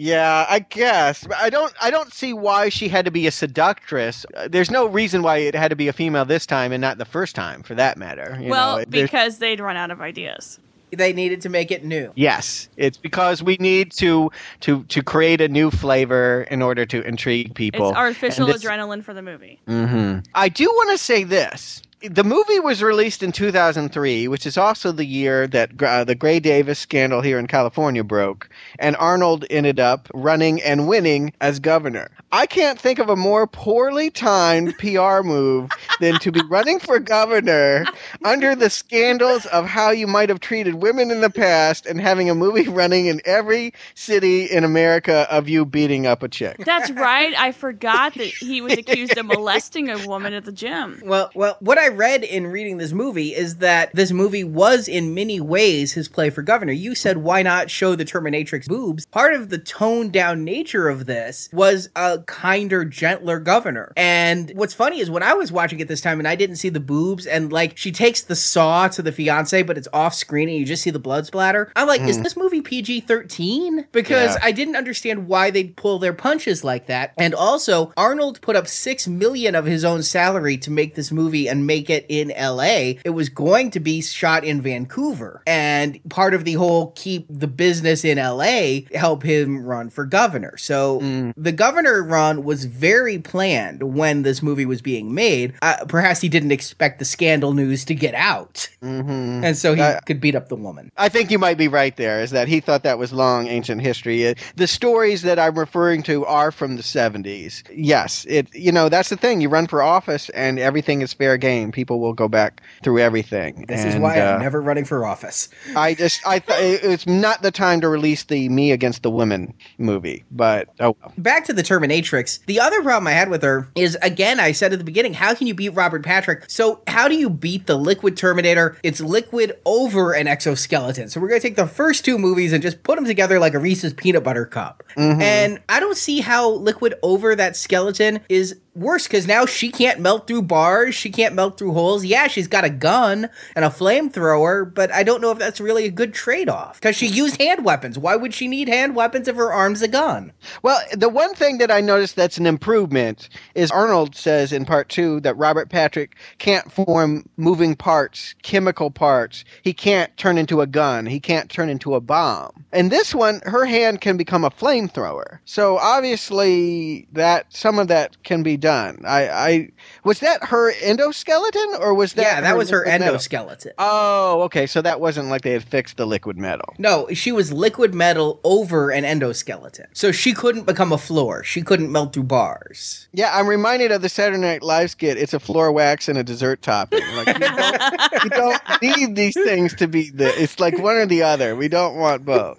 Yeah, 0.00 0.46
I 0.48 0.60
guess. 0.60 1.26
I 1.36 1.50
don't. 1.50 1.74
I 1.80 1.90
don't 1.90 2.12
see 2.12 2.32
why 2.32 2.68
she 2.68 2.88
had 2.88 3.04
to 3.06 3.10
be 3.10 3.26
a 3.26 3.32
seductress. 3.32 4.24
Uh, 4.36 4.46
There's 4.46 4.70
no 4.70 4.86
reason 4.86 5.24
why 5.24 5.38
it 5.38 5.56
had 5.56 5.70
to 5.70 5.76
be 5.76 5.88
a 5.88 5.92
female 5.92 6.24
this 6.24 6.46
time 6.46 6.70
and 6.70 6.80
not 6.80 6.98
the 6.98 7.04
first 7.04 7.34
time, 7.34 7.64
for 7.64 7.74
that 7.74 7.98
matter. 7.98 8.38
you 8.40 8.48
well, 8.48 8.78
know. 8.78 8.84
Because 8.88 9.38
they'd 9.38 9.58
run 9.58 9.76
out 9.76 9.90
of 9.90 10.00
ideas. 10.00 10.60
They 10.90 11.12
needed 11.12 11.40
to 11.42 11.48
make 11.48 11.70
it 11.70 11.84
new. 11.84 12.12
Yes, 12.14 12.68
it's 12.76 12.96
because 12.96 13.42
we 13.42 13.56
need 13.60 13.92
to 13.92 14.30
to 14.60 14.84
to 14.84 15.02
create 15.02 15.40
a 15.40 15.48
new 15.48 15.70
flavor 15.70 16.46
in 16.50 16.62
order 16.62 16.86
to 16.86 17.02
intrigue 17.02 17.54
people. 17.54 17.90
It's 17.90 17.96
artificial 17.98 18.46
And 18.46 18.54
this- 18.54 18.64
adrenaline 18.64 19.04
for 19.04 19.12
the 19.14 19.22
movie. 19.22 19.60
Mhm. 19.68 20.24
I 20.34 20.48
do 20.48 20.64
want 20.64 20.90
to 20.92 20.98
say 20.98 21.24
this. 21.24 21.82
The 22.00 22.22
movie 22.22 22.60
was 22.60 22.80
released 22.80 23.24
in 23.24 23.32
2003, 23.32 24.28
which 24.28 24.46
is 24.46 24.56
also 24.56 24.92
the 24.92 25.04
year 25.04 25.48
that 25.48 25.82
uh, 25.82 26.04
the 26.04 26.14
Gray 26.14 26.38
Davis 26.38 26.78
scandal 26.78 27.22
here 27.22 27.40
in 27.40 27.48
California 27.48 28.04
broke, 28.04 28.48
and 28.78 28.94
Arnold 28.96 29.44
ended 29.50 29.80
up 29.80 30.08
running 30.14 30.62
and 30.62 30.86
winning 30.86 31.32
as 31.40 31.58
governor. 31.58 32.10
I 32.30 32.46
can't 32.46 32.78
think 32.78 33.00
of 33.00 33.08
a 33.08 33.16
more 33.16 33.48
poorly 33.48 34.10
timed 34.10 34.78
PR 34.78 35.22
move 35.22 35.70
than 35.98 36.20
to 36.20 36.30
be 36.30 36.42
running 36.48 36.78
for 36.78 37.00
governor 37.00 37.84
under 38.24 38.54
the 38.54 38.70
scandals 38.70 39.46
of 39.46 39.66
how 39.66 39.90
you 39.90 40.06
might 40.06 40.28
have 40.28 40.38
treated 40.38 40.74
women 40.74 41.10
in 41.10 41.20
the 41.20 41.30
past 41.30 41.84
and 41.84 42.00
having 42.00 42.30
a 42.30 42.34
movie 42.34 42.68
running 42.68 43.06
in 43.06 43.20
every 43.24 43.72
city 43.94 44.44
in 44.44 44.62
America 44.62 45.26
of 45.30 45.48
you 45.48 45.64
beating 45.64 46.06
up 46.06 46.22
a 46.22 46.28
chick. 46.28 46.58
That's 46.58 46.92
right. 46.92 47.34
I 47.36 47.50
forgot 47.50 48.14
that 48.14 48.26
he 48.26 48.60
was 48.60 48.72
accused 48.78 49.16
of 49.18 49.26
molesting 49.26 49.90
a 49.90 50.06
woman 50.06 50.32
at 50.32 50.44
the 50.44 50.52
gym. 50.52 51.02
Well, 51.04 51.30
well, 51.34 51.56
what 51.60 51.78
I 51.78 51.87
read 51.88 52.24
in 52.24 52.46
reading 52.46 52.78
this 52.78 52.92
movie 52.92 53.34
is 53.34 53.56
that 53.56 53.90
this 53.94 54.12
movie 54.12 54.44
was 54.44 54.88
in 54.88 55.14
many 55.14 55.40
ways 55.40 55.92
his 55.92 56.08
play 56.08 56.30
for 56.30 56.42
governor. 56.42 56.72
You 56.72 56.94
said 56.94 57.18
why 57.18 57.42
not 57.42 57.70
show 57.70 57.94
the 57.94 58.04
Terminatrix 58.04 58.66
boobs? 58.66 59.06
Part 59.06 59.34
of 59.34 59.48
the 59.48 59.58
toned 59.58 60.12
down 60.12 60.44
nature 60.44 60.88
of 60.88 61.06
this 61.06 61.48
was 61.52 61.88
a 61.96 62.18
kinder, 62.26 62.84
gentler 62.84 63.38
governor. 63.38 63.92
And 63.96 64.50
what's 64.54 64.74
funny 64.74 65.00
is 65.00 65.10
when 65.10 65.22
I 65.22 65.34
was 65.34 65.52
watching 65.52 65.80
it 65.80 65.88
this 65.88 66.00
time 66.00 66.18
and 66.18 66.28
I 66.28 66.34
didn't 66.34 66.56
see 66.56 66.68
the 66.68 66.80
boobs 66.80 67.26
and 67.26 67.52
like 67.52 67.76
she 67.76 67.92
takes 67.92 68.22
the 68.22 68.36
saw 68.36 68.88
to 68.88 69.02
the 69.02 69.12
fiance, 69.12 69.62
but 69.62 69.78
it's 69.78 69.88
off 69.92 70.14
screen 70.14 70.48
and 70.48 70.58
you 70.58 70.64
just 70.64 70.82
see 70.82 70.90
the 70.90 70.98
blood 70.98 71.26
splatter. 71.26 71.70
I'm 71.76 71.86
like, 71.86 72.00
is 72.02 72.16
hmm. 72.16 72.22
this 72.22 72.36
movie 72.36 72.60
PG 72.60 73.00
13? 73.00 73.86
Because 73.92 74.34
Yeah. 74.34 74.40
I 74.42 74.52
didn't 74.52 74.76
understand 74.76 75.28
why 75.28 75.50
they'd 75.50 75.76
pull 75.76 75.98
their 75.98 76.12
punches 76.12 76.64
like 76.64 76.86
that. 76.86 77.12
And 77.16 77.34
also, 77.34 77.92
Arnold 77.96 78.40
put 78.40 78.56
up 78.56 78.66
six 78.66 79.06
million 79.06 79.54
of 79.54 79.64
his 79.64 79.84
own 79.84 80.02
salary 80.02 80.56
to 80.58 80.70
make 80.70 80.94
this 80.94 81.12
movie 81.12 81.48
and 81.48 81.66
make 81.66 81.77
it 81.90 82.04
in 82.08 82.28
LA. 82.38 82.94
It 83.04 83.14
was 83.14 83.28
going 83.28 83.70
to 83.72 83.80
be 83.80 84.02
shot 84.02 84.44
in 84.44 84.60
Vancouver. 84.60 85.42
And 85.46 85.98
part 86.08 86.34
of 86.34 86.44
the 86.44 86.54
whole 86.54 86.92
keep 86.96 87.26
the 87.30 87.46
business 87.46 88.04
in 88.04 88.18
LA 88.18 88.80
help 88.94 89.22
him 89.22 89.64
run 89.64 89.90
for 89.90 90.04
governor. 90.04 90.56
So 90.56 90.98
the 91.36 91.52
governor 91.52 92.02
run 92.02 92.44
was 92.44 92.64
very 92.64 93.18
planned 93.18 93.82
when 93.94 94.22
this 94.22 94.42
movie 94.42 94.66
was 94.66 94.82
being 94.82 95.14
made. 95.14 95.54
Uh, 95.62 95.84
perhaps 95.88 96.20
he 96.20 96.28
didn't 96.28 96.52
expect 96.52 96.98
the 96.98 97.04
scandal 97.04 97.52
news 97.54 97.84
to 97.86 97.94
get 97.94 98.14
out. 98.14 98.68
hmm 98.80 99.42
And 99.44 99.56
so 99.56 99.74
he 99.74 99.80
Uh, 99.82 100.00
could 100.06 100.20
beat 100.20 100.34
up 100.34 100.48
the 100.48 100.56
woman. 100.56 100.90
I 100.96 101.08
think 101.08 101.30
you 101.30 101.38
might 101.38 101.58
be 101.58 101.68
right 101.68 101.96
there, 101.96 102.20
is 102.20 102.30
that 102.30 102.48
he 102.48 102.60
thought 102.60 102.82
that 102.82 102.98
was 102.98 103.12
long 103.12 103.48
ancient 103.48 103.80
history. 103.82 104.26
Uh, 104.28 104.34
The 104.56 104.66
stories 104.66 105.22
that 105.22 105.38
I'm 105.38 105.58
referring 105.58 106.02
to 106.04 106.24
are 106.26 106.50
from 106.50 106.76
the 106.76 106.82
70s. 106.82 107.62
Yes, 107.74 108.26
it 108.28 108.48
you 108.54 108.72
know, 108.72 108.88
that's 108.88 109.08
the 109.08 109.16
thing. 109.16 109.40
You 109.40 109.48
run 109.48 109.66
for 109.66 109.82
office 109.82 110.28
and 110.30 110.58
everything 110.58 111.02
is 111.02 111.12
fair 111.12 111.36
game. 111.36 111.67
People 111.72 112.00
will 112.00 112.14
go 112.14 112.28
back 112.28 112.62
through 112.82 112.98
everything. 112.98 113.64
This 113.68 113.84
is 113.84 113.96
why 113.96 114.20
uh, 114.20 114.34
I'm 114.34 114.40
never 114.40 114.60
running 114.60 114.84
for 114.84 115.04
office. 115.04 115.48
I 115.76 115.94
just 115.94 116.26
I 116.26 116.38
th- 116.38 116.80
it's 116.82 117.06
not 117.06 117.42
the 117.42 117.50
time 117.50 117.80
to 117.80 117.88
release 117.88 118.24
the 118.24 118.48
Me 118.48 118.72
Against 118.72 119.02
the 119.02 119.10
Women 119.10 119.54
movie, 119.78 120.24
but 120.30 120.68
oh 120.80 120.96
well. 121.00 121.12
back 121.18 121.44
to 121.46 121.52
the 121.52 121.62
Terminatrix. 121.62 122.44
The 122.46 122.60
other 122.60 122.82
problem 122.82 123.06
I 123.06 123.12
had 123.12 123.28
with 123.28 123.42
her 123.42 123.68
is 123.74 123.96
again, 124.02 124.40
I 124.40 124.52
said 124.52 124.72
at 124.72 124.78
the 124.78 124.84
beginning, 124.84 125.14
how 125.14 125.34
can 125.34 125.46
you 125.46 125.54
beat 125.54 125.70
Robert 125.70 126.04
Patrick? 126.04 126.44
So 126.48 126.82
how 126.86 127.08
do 127.08 127.16
you 127.16 127.30
beat 127.30 127.66
the 127.66 127.76
Liquid 127.76 128.16
Terminator? 128.16 128.76
It's 128.82 129.00
liquid 129.00 129.58
over 129.64 130.12
an 130.12 130.26
exoskeleton. 130.26 131.08
So 131.08 131.20
we're 131.20 131.28
gonna 131.28 131.40
take 131.40 131.56
the 131.56 131.66
first 131.66 132.04
two 132.04 132.18
movies 132.18 132.52
and 132.52 132.62
just 132.62 132.82
put 132.82 132.96
them 132.96 133.04
together 133.04 133.38
like 133.38 133.54
a 133.54 133.58
Reese's 133.58 133.92
peanut 133.92 134.24
butter 134.24 134.44
cup. 134.46 134.82
And 134.96 135.60
I 135.68 135.80
don't 135.80 135.96
see 135.96 136.20
how 136.20 136.50
liquid 136.50 136.94
over 137.02 137.34
that 137.36 137.56
skeleton 137.56 138.20
is 138.28 138.58
worse 138.74 139.06
because 139.06 139.26
now 139.26 139.46
she 139.46 139.70
can't 139.70 140.00
melt 140.00 140.26
through 140.26 140.42
bars, 140.42 140.94
she 140.94 141.10
can't 141.10 141.34
melt 141.34 141.58
through 141.58 141.72
holes. 141.72 142.04
Yeah, 142.04 142.28
she's 142.28 142.48
got 142.48 142.64
a 142.64 142.70
gun 142.70 143.28
and 143.54 143.64
a 143.64 143.68
flamethrower, 143.68 144.72
but 144.72 144.92
I 144.92 145.02
don't 145.02 145.20
know 145.20 145.30
if 145.30 145.38
that's 145.38 145.60
really 145.60 145.84
a 145.84 145.90
good 145.90 146.14
trade 146.14 146.48
off 146.48 146.80
because 146.80 146.96
she 146.96 147.06
used 147.06 147.40
hand 147.40 147.64
weapons. 147.64 147.98
Why 147.98 148.16
would 148.16 148.34
she 148.34 148.48
need 148.48 148.68
hand 148.68 148.94
weapons 148.94 149.28
if 149.28 149.36
her 149.36 149.52
arm's 149.52 149.82
a 149.82 149.88
gun? 149.88 150.32
Well, 150.62 150.80
the 150.92 151.08
one 151.08 151.34
thing 151.34 151.58
that 151.58 151.70
I 151.70 151.80
noticed 151.80 152.16
that's 152.16 152.38
an 152.38 152.46
improvement 152.46 153.28
is 153.54 153.70
Arnold 153.70 154.14
says 154.14 154.52
in 154.52 154.64
part 154.64 154.88
two 154.88 155.20
that 155.20 155.36
Robert 155.36 155.70
Patrick 155.70 156.16
can't 156.38 156.70
form 156.70 157.28
moving 157.36 157.74
parts, 157.74 158.34
chemical 158.42 158.90
parts. 158.90 159.44
He 159.62 159.72
can't 159.72 160.16
turn 160.16 160.38
into 160.38 160.60
a 160.60 160.66
gun. 160.66 161.06
He 161.06 161.20
can't 161.20 161.50
turn 161.50 161.68
into 161.68 161.94
a 161.94 162.00
bomb. 162.00 162.64
And 162.72 162.90
this 162.90 163.14
one, 163.14 163.40
her 163.44 163.64
hand 163.64 164.00
can 164.00 164.16
become 164.16 164.44
a 164.44 164.50
flamethrower. 164.50 165.38
So 165.44 165.78
obviously 165.78 167.08
that 167.12 167.46
some 167.50 167.78
of 167.78 167.88
that 167.88 168.22
can 168.22 168.42
be 168.42 168.56
done. 168.56 168.67
I, 168.68 169.28
I 169.28 169.70
was 170.04 170.20
that 170.20 170.44
her 170.44 170.72
endoskeleton 170.74 171.80
or 171.80 171.94
was 171.94 172.14
that 172.14 172.22
yeah, 172.22 172.40
that 172.40 172.56
was 172.56 172.70
her 172.70 172.78
liquid 172.84 173.00
metal? 173.00 173.16
endoskeleton. 173.16 173.72
Oh, 173.78 174.42
okay. 174.42 174.66
So 174.66 174.82
that 174.82 175.00
wasn't 175.00 175.28
like 175.28 175.42
they 175.42 175.52
had 175.52 175.64
fixed 175.64 175.96
the 175.96 176.06
liquid 176.06 176.36
metal. 176.36 176.74
No, 176.78 177.08
she 177.12 177.32
was 177.32 177.52
liquid 177.52 177.94
metal 177.94 178.40
over 178.44 178.90
an 178.90 179.04
endoskeleton. 179.04 179.86
So 179.92 180.12
she 180.12 180.32
couldn't 180.32 180.64
become 180.66 180.92
a 180.92 180.98
floor. 180.98 181.42
She 181.44 181.62
couldn't 181.62 181.90
melt 181.90 182.12
through 182.12 182.24
bars. 182.24 183.08
Yeah, 183.12 183.36
I'm 183.36 183.46
reminded 183.46 183.92
of 183.92 184.02
the 184.02 184.08
Saturday 184.08 184.40
Night 184.40 184.62
Live 184.62 184.90
skit. 184.90 185.16
It's 185.18 185.34
a 185.34 185.40
floor 185.40 185.72
wax 185.72 186.08
and 186.08 186.18
a 186.18 186.24
dessert 186.24 186.62
topping. 186.62 187.02
Like 187.16 187.28
you 187.28 187.34
don't, 187.34 188.22
you 188.24 188.30
don't 188.30 188.62
need 188.82 189.16
these 189.16 189.34
things 189.34 189.74
to 189.74 189.88
be 189.88 190.10
the. 190.10 190.28
It's 190.40 190.60
like 190.60 190.78
one 190.78 190.96
or 190.96 191.06
the 191.06 191.22
other. 191.22 191.56
We 191.56 191.68
don't 191.68 191.96
want 191.96 192.24
both. 192.24 192.58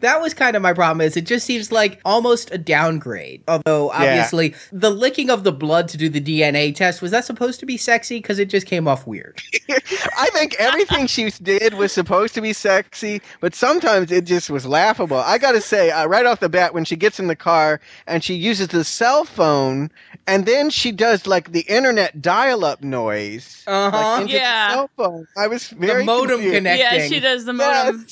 that 0.00 0.20
was 0.20 0.34
kind 0.34 0.56
of 0.56 0.62
my 0.62 0.72
problem. 0.72 1.06
Is 1.06 1.16
it 1.16 1.26
just 1.26 1.46
seems 1.46 1.72
like 1.72 2.00
almost 2.04 2.52
a 2.52 2.58
downgrade? 2.58 3.42
Although 3.48 3.90
obviously 3.90 4.54
the 4.72 4.90
licking 5.00 5.30
of 5.30 5.42
the 5.42 5.52
blood 5.52 5.88
to 5.88 5.96
do 5.96 6.08
the 6.08 6.20
DNA 6.20 6.74
test 6.74 7.02
was 7.02 7.10
that 7.10 7.24
supposed 7.24 7.58
to 7.60 7.66
be 7.66 7.76
sexy? 7.76 8.18
Because 8.18 8.38
it 8.38 8.48
just 8.50 8.66
came 8.66 8.86
off 8.86 9.06
weird. 9.06 9.40
I 9.70 10.28
think 10.32 10.54
everything 10.58 11.06
she 11.06 11.30
did 11.30 11.74
was 11.74 11.90
supposed 11.92 12.34
to 12.34 12.40
be 12.40 12.52
sexy, 12.52 13.20
but 13.40 13.54
sometimes 13.54 14.12
it 14.12 14.24
just 14.26 14.50
was 14.50 14.66
laughable. 14.66 15.16
I 15.16 15.38
got 15.38 15.52
to 15.52 15.60
say, 15.60 15.90
uh, 15.90 16.06
right 16.06 16.26
off 16.26 16.40
the 16.40 16.48
bat, 16.48 16.74
when 16.74 16.84
she 16.84 16.94
gets 16.96 17.18
in 17.18 17.26
the 17.26 17.34
car 17.36 17.80
and 18.06 18.22
she 18.22 18.34
uses 18.34 18.68
the 18.68 18.84
cell 18.84 19.24
phone, 19.24 19.90
and 20.26 20.46
then 20.46 20.70
she 20.70 20.92
does 20.92 21.26
like 21.26 21.52
the 21.52 21.62
internet 21.62 22.20
dial-up 22.22 22.82
noise, 22.82 23.64
Uh-huh. 23.66 24.20
like, 24.22 24.30
Yeah. 24.30 24.68
the 24.68 24.74
cell 24.74 24.90
phone. 24.96 25.26
I 25.36 25.46
was 25.48 25.68
very 25.70 26.02
the 26.02 26.04
modem 26.04 26.28
confused. 26.40 26.54
connecting. 26.56 27.00
Yeah, 27.00 27.06
she 27.08 27.20
does 27.20 27.44
the 27.46 27.52
modem. 27.54 28.06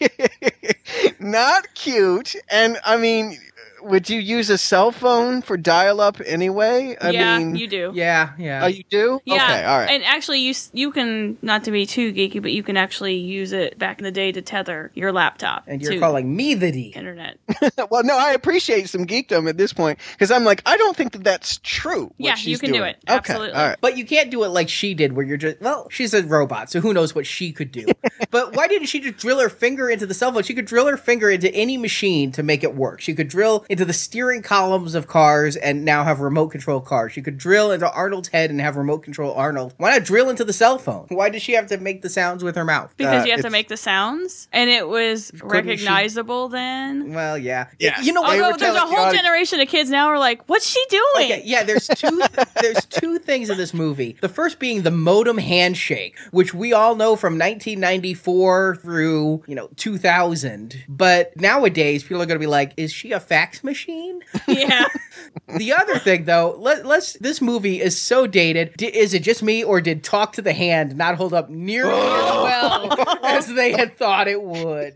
Yes. 0.00 1.14
Not 1.20 1.72
cute. 1.74 2.34
And 2.50 2.78
I 2.84 2.96
mean, 2.96 3.38
would 3.84 4.08
you 4.10 4.18
use 4.20 4.50
a 4.50 4.58
cell 4.58 4.90
phone 4.92 5.42
for 5.42 5.56
dial-up 5.56 6.20
anyway? 6.24 6.96
I 7.00 7.10
yeah, 7.10 7.38
mean, 7.38 7.56
you 7.56 7.66
do. 7.66 7.92
Yeah, 7.94 8.30
oh, 8.32 8.42
yeah. 8.42 8.64
Oh, 8.64 8.66
you 8.66 8.84
do? 8.90 9.20
Yeah, 9.24 9.34
Okay, 9.34 9.64
all 9.64 9.78
right. 9.78 9.90
and 9.90 10.04
actually, 10.04 10.40
you 10.40 10.54
you 10.72 10.90
can 10.92 11.36
not 11.42 11.64
to 11.64 11.70
be 11.70 11.86
too 11.86 12.12
geeky, 12.12 12.40
but 12.42 12.52
you 12.52 12.62
can 12.62 12.76
actually 12.76 13.16
use 13.16 13.52
it 13.52 13.78
back 13.78 13.98
in 13.98 14.04
the 14.04 14.10
day 14.12 14.32
to 14.32 14.42
tether 14.42 14.90
your 14.94 15.12
laptop 15.12 15.64
and 15.66 15.82
you're 15.82 15.92
to 15.92 15.98
calling 16.00 16.34
me 16.34 16.54
the 16.54 16.70
D. 16.72 16.92
internet. 16.96 17.38
well, 17.90 18.02
no, 18.04 18.18
I 18.18 18.32
appreciate 18.32 18.88
some 18.88 19.06
geekdom 19.06 19.48
at 19.48 19.56
this 19.56 19.72
point 19.72 19.98
because 20.12 20.30
I'm 20.30 20.44
like, 20.44 20.62
I 20.66 20.76
don't 20.76 20.96
think 20.96 21.12
that 21.12 21.24
that's 21.24 21.58
true. 21.62 22.04
what 22.04 22.14
Yeah, 22.18 22.30
you 22.32 22.36
she's 22.36 22.60
can 22.60 22.70
do 22.72 22.78
doing. 22.78 22.90
it. 22.90 22.96
Okay, 23.08 23.16
Absolutely. 23.16 23.52
all 23.52 23.68
right. 23.68 23.78
But 23.80 23.96
you 23.96 24.04
can't 24.04 24.30
do 24.30 24.44
it 24.44 24.48
like 24.48 24.68
she 24.68 24.94
did, 24.94 25.12
where 25.12 25.24
you're 25.24 25.36
just, 25.36 25.60
well, 25.60 25.88
she's 25.90 26.14
a 26.14 26.22
robot, 26.22 26.70
so 26.70 26.80
who 26.80 26.92
knows 26.92 27.14
what 27.14 27.26
she 27.26 27.52
could 27.52 27.70
do. 27.72 27.86
but 28.30 28.54
why 28.56 28.68
didn't 28.68 28.86
she 28.88 29.00
just 29.00 29.16
drill 29.18 29.40
her 29.40 29.48
finger 29.48 29.88
into 29.90 30.06
the 30.06 30.14
cell 30.14 30.32
phone? 30.32 30.42
She 30.42 30.54
could 30.54 30.64
drill 30.66 30.86
her 30.86 30.96
finger 30.96 31.30
into 31.30 31.52
any 31.54 31.76
machine 31.76 32.32
to 32.32 32.42
make 32.42 32.64
it 32.64 32.74
work. 32.74 33.00
She 33.00 33.14
could 33.14 33.28
drill 33.28 33.64
into 33.74 33.84
the 33.84 33.92
steering 33.92 34.40
columns 34.40 34.94
of 34.94 35.08
cars 35.08 35.56
and 35.56 35.84
now 35.84 36.04
have 36.04 36.20
remote 36.20 36.46
control 36.48 36.80
cars. 36.80 37.16
You 37.16 37.24
could 37.24 37.36
drill 37.38 37.72
into 37.72 37.90
Arnold's 37.90 38.28
head 38.28 38.50
and 38.50 38.60
have 38.60 38.76
remote 38.76 39.02
control 39.02 39.34
Arnold. 39.34 39.74
Why 39.78 39.90
not 39.90 40.04
drill 40.04 40.30
into 40.30 40.44
the 40.44 40.52
cell 40.52 40.78
phone? 40.78 41.06
Why 41.08 41.28
does 41.28 41.42
she 41.42 41.54
have 41.54 41.66
to 41.66 41.78
make 41.78 42.02
the 42.02 42.08
sounds 42.08 42.44
with 42.44 42.54
her 42.54 42.64
mouth? 42.64 42.94
Because 42.96 43.22
Uh, 43.22 43.26
you 43.26 43.32
have 43.32 43.40
to 43.42 43.50
make 43.50 43.66
the 43.66 43.76
sounds, 43.76 44.46
and 44.52 44.70
it 44.70 44.86
was 44.86 45.32
she- 45.34 45.40
recognizable 45.42 46.48
then. 46.48 47.12
Well, 47.12 47.36
yeah. 47.36 47.66
Yeah. 47.80 48.00
You 48.00 48.12
know 48.12 48.22
They 48.22 48.28
what? 48.28 48.36
were 48.38 48.44
Although 48.44 48.56
there's 48.58 48.76
a 48.76 48.80
whole 48.80 48.94
audience- 48.96 49.16
generation 49.22 49.60
of 49.60 49.66
kids 49.66 49.90
now 49.90 50.06
are 50.06 50.20
like, 50.20 50.42
"What's 50.48 50.68
she 50.68 50.84
doing?" 50.88 51.32
Okay, 51.32 51.42
yeah, 51.44 51.64
there's 51.64 51.88
two 51.88 52.22
there's 52.62 52.84
two 52.84 53.18
things 53.18 53.50
in 53.50 53.56
this 53.56 53.74
movie. 53.74 54.16
The 54.20 54.28
first 54.28 54.60
being 54.60 54.82
the 54.82 54.92
modem 54.92 55.38
handshake, 55.38 56.16
which 56.30 56.54
we 56.54 56.72
all 56.72 56.94
know 56.94 57.16
from 57.16 57.36
1994 57.38 58.76
through, 58.76 59.42
you 59.48 59.56
know, 59.56 59.68
2000. 59.76 60.76
But 60.88 61.32
nowadays 61.40 62.04
people 62.04 62.22
are 62.22 62.26
going 62.26 62.36
to 62.36 62.40
be 62.40 62.46
like, 62.46 62.72
"Is 62.76 62.92
she 62.92 63.10
a 63.10 63.18
fax 63.18 63.63
machine?" 63.64 64.20
yeah. 64.48 64.84
the 65.56 65.72
other 65.72 65.98
thing 65.98 66.24
though, 66.24 66.56
let, 66.58 66.84
let's 66.86 67.14
this 67.14 67.40
movie 67.40 67.80
is 67.80 68.00
so 68.00 68.26
dated. 68.26 68.74
D- 68.76 68.86
is 68.86 69.14
it 69.14 69.22
just 69.22 69.42
me 69.42 69.64
or 69.64 69.80
did 69.80 70.04
Talk 70.04 70.32
to 70.34 70.42
the 70.42 70.52
Hand 70.52 70.96
not 70.96 71.16
hold 71.16 71.34
up 71.34 71.48
nearly 71.48 71.92
as 71.92 71.98
well 71.98 73.18
as 73.24 73.46
they 73.54 73.72
had 73.72 73.96
thought 73.96 74.28
it 74.28 74.42
would? 74.42 74.92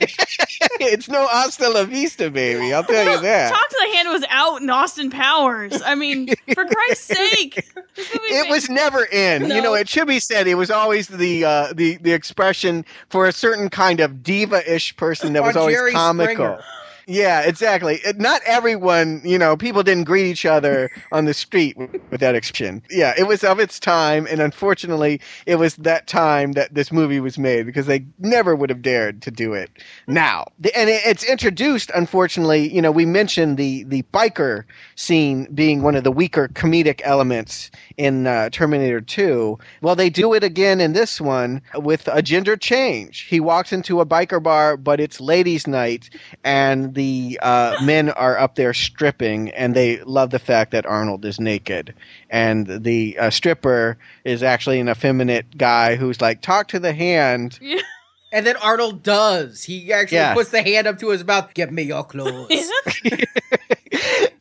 it's 0.81 1.09
no 1.09 1.27
hasta 1.27 1.69
la 1.69 1.85
vista, 1.85 2.31
baby. 2.31 2.73
I'll 2.73 2.85
tell 2.85 3.05
you 3.05 3.21
that. 3.21 3.51
Talk 3.51 3.69
to 3.69 3.77
the 3.91 3.97
Hand 3.97 4.09
was 4.11 4.25
out 4.29 4.61
in 4.63 4.71
Austin 4.71 5.11
Powers. 5.11 5.81
I 5.83 5.95
mean, 5.95 6.29
for 6.55 6.65
Christ's 6.65 7.17
sake, 7.17 7.59
it 7.97 8.45
made- 8.45 8.51
was 8.51 8.69
never 8.69 9.05
in. 9.05 9.49
You 9.49 9.63
know, 9.63 9.75
it 9.75 9.89
should 9.89 10.07
be 10.09 10.21
said. 10.21 10.47
It 10.47 10.55
was 10.57 10.71
always 10.71 11.09
the 11.09 11.45
uh, 11.45 11.73
the 11.73 11.97
the 11.99 12.13
expression 12.13 12.85
for 13.09 13.27
a 13.27 13.33
certain 13.33 13.69
kind 13.71 14.01
of 14.01 14.23
diva-ish 14.23 14.97
person 14.97 15.33
that 15.33 15.43
was 15.43 15.57
always 15.57 15.75
Jerry 15.77 15.93
comical. 15.93 16.35
Springer. 16.35 16.63
Yeah, 17.11 17.40
exactly. 17.40 18.01
Not 18.16 18.42
everyone, 18.44 19.23
you 19.25 19.38
know, 19.38 19.57
people 19.57 19.83
didn't 19.83 20.05
greet 20.05 20.27
each 20.27 20.44
other 20.44 20.90
on 21.12 21.25
the 21.25 21.33
street 21.33 21.75
with, 21.79 21.90
with 22.11 22.21
that 22.21 22.35
expression. 22.35 22.83
Yeah, 22.90 23.14
it 23.16 23.27
was 23.27 23.42
of 23.42 23.59
its 23.59 23.81
time, 23.81 24.27
and 24.31 24.42
unfortunately, 24.42 25.18
it 25.47 25.57
was 25.57 25.77
that 25.77 26.07
time 26.07 26.53
that 26.53 26.75
this 26.75 26.92
movie 26.92 27.18
was 27.21 27.38
made 27.38 27.64
because 27.64 27.87
they 27.87 28.05
never 28.18 28.55
would 28.55 28.68
have 28.68 28.83
dared 28.83 29.23
to 29.23 29.31
do 29.31 29.55
it 29.55 29.71
now. 30.07 30.44
And 30.77 30.90
it's 30.90 31.25
introduced, 31.25 31.90
unfortunately, 31.94 32.68
you 32.75 32.83
know, 32.83 32.92
we 32.92 33.07
mentioned 33.07 33.57
the 33.57 33.85
the 33.85 34.03
biker 34.12 34.64
scene 34.94 35.49
being 35.55 35.83
one 35.83 35.94
of 35.94 36.05
the 36.05 36.12
weaker 36.12 36.49
comedic 36.49 37.01
elements 37.05 37.71
in 37.97 38.27
uh, 38.27 38.51
Terminator 38.51 39.01
2. 39.01 39.59
Well, 39.81 39.97
they 39.97 40.11
do 40.11 40.35
it 40.35 40.44
again 40.44 40.79
in 40.79 40.92
this 40.92 41.21
one 41.23 41.62
with 41.75 42.07
a 42.12 42.21
gender 42.21 42.57
change. 42.57 43.21
He 43.23 43.40
walks 43.40 43.73
into 43.73 44.01
a 44.01 44.07
biker 44.07 44.42
bar, 44.42 44.77
but 44.77 45.01
it's 45.01 45.21
ladies' 45.21 45.66
night, 45.66 46.11
and 46.44 46.98
the 46.99 47.39
uh, 47.43 47.77
men 47.85 48.11
are 48.11 48.37
up 48.39 48.57
there 48.57 48.75
stripping, 48.75 49.51
and 49.53 49.75
they 49.75 50.03
love 50.03 50.31
the 50.31 50.39
fact 50.39 50.73
that 50.73 50.85
Arnold 50.85 51.25
is 51.25 51.41
naked. 51.41 51.95
And 52.29 52.67
the 52.67 53.17
uh, 53.19 53.31
stripper 53.31 53.97
is 54.25 54.43
actually 54.43 54.81
an 54.81 54.89
effeminate 54.89 55.57
guy 55.57 55.97
who's 55.97 56.21
like, 56.21 56.43
talk 56.43 56.69
to 56.69 56.79
the 56.79 56.93
hand. 56.93 57.59
And 58.31 58.45
then 58.47 58.59
Arnold 58.59 59.03
does. 59.03 59.65
He 59.65 59.91
actually 59.91 60.17
Yes. 60.17 60.35
puts 60.37 60.51
the 60.51 60.61
hand 60.63 60.87
up 60.87 60.99
to 60.99 61.09
his 61.09 61.25
mouth. 61.25 61.55
Give 61.55 61.73
me 61.73 61.85
your 61.85 62.05
clothes. 62.13 62.71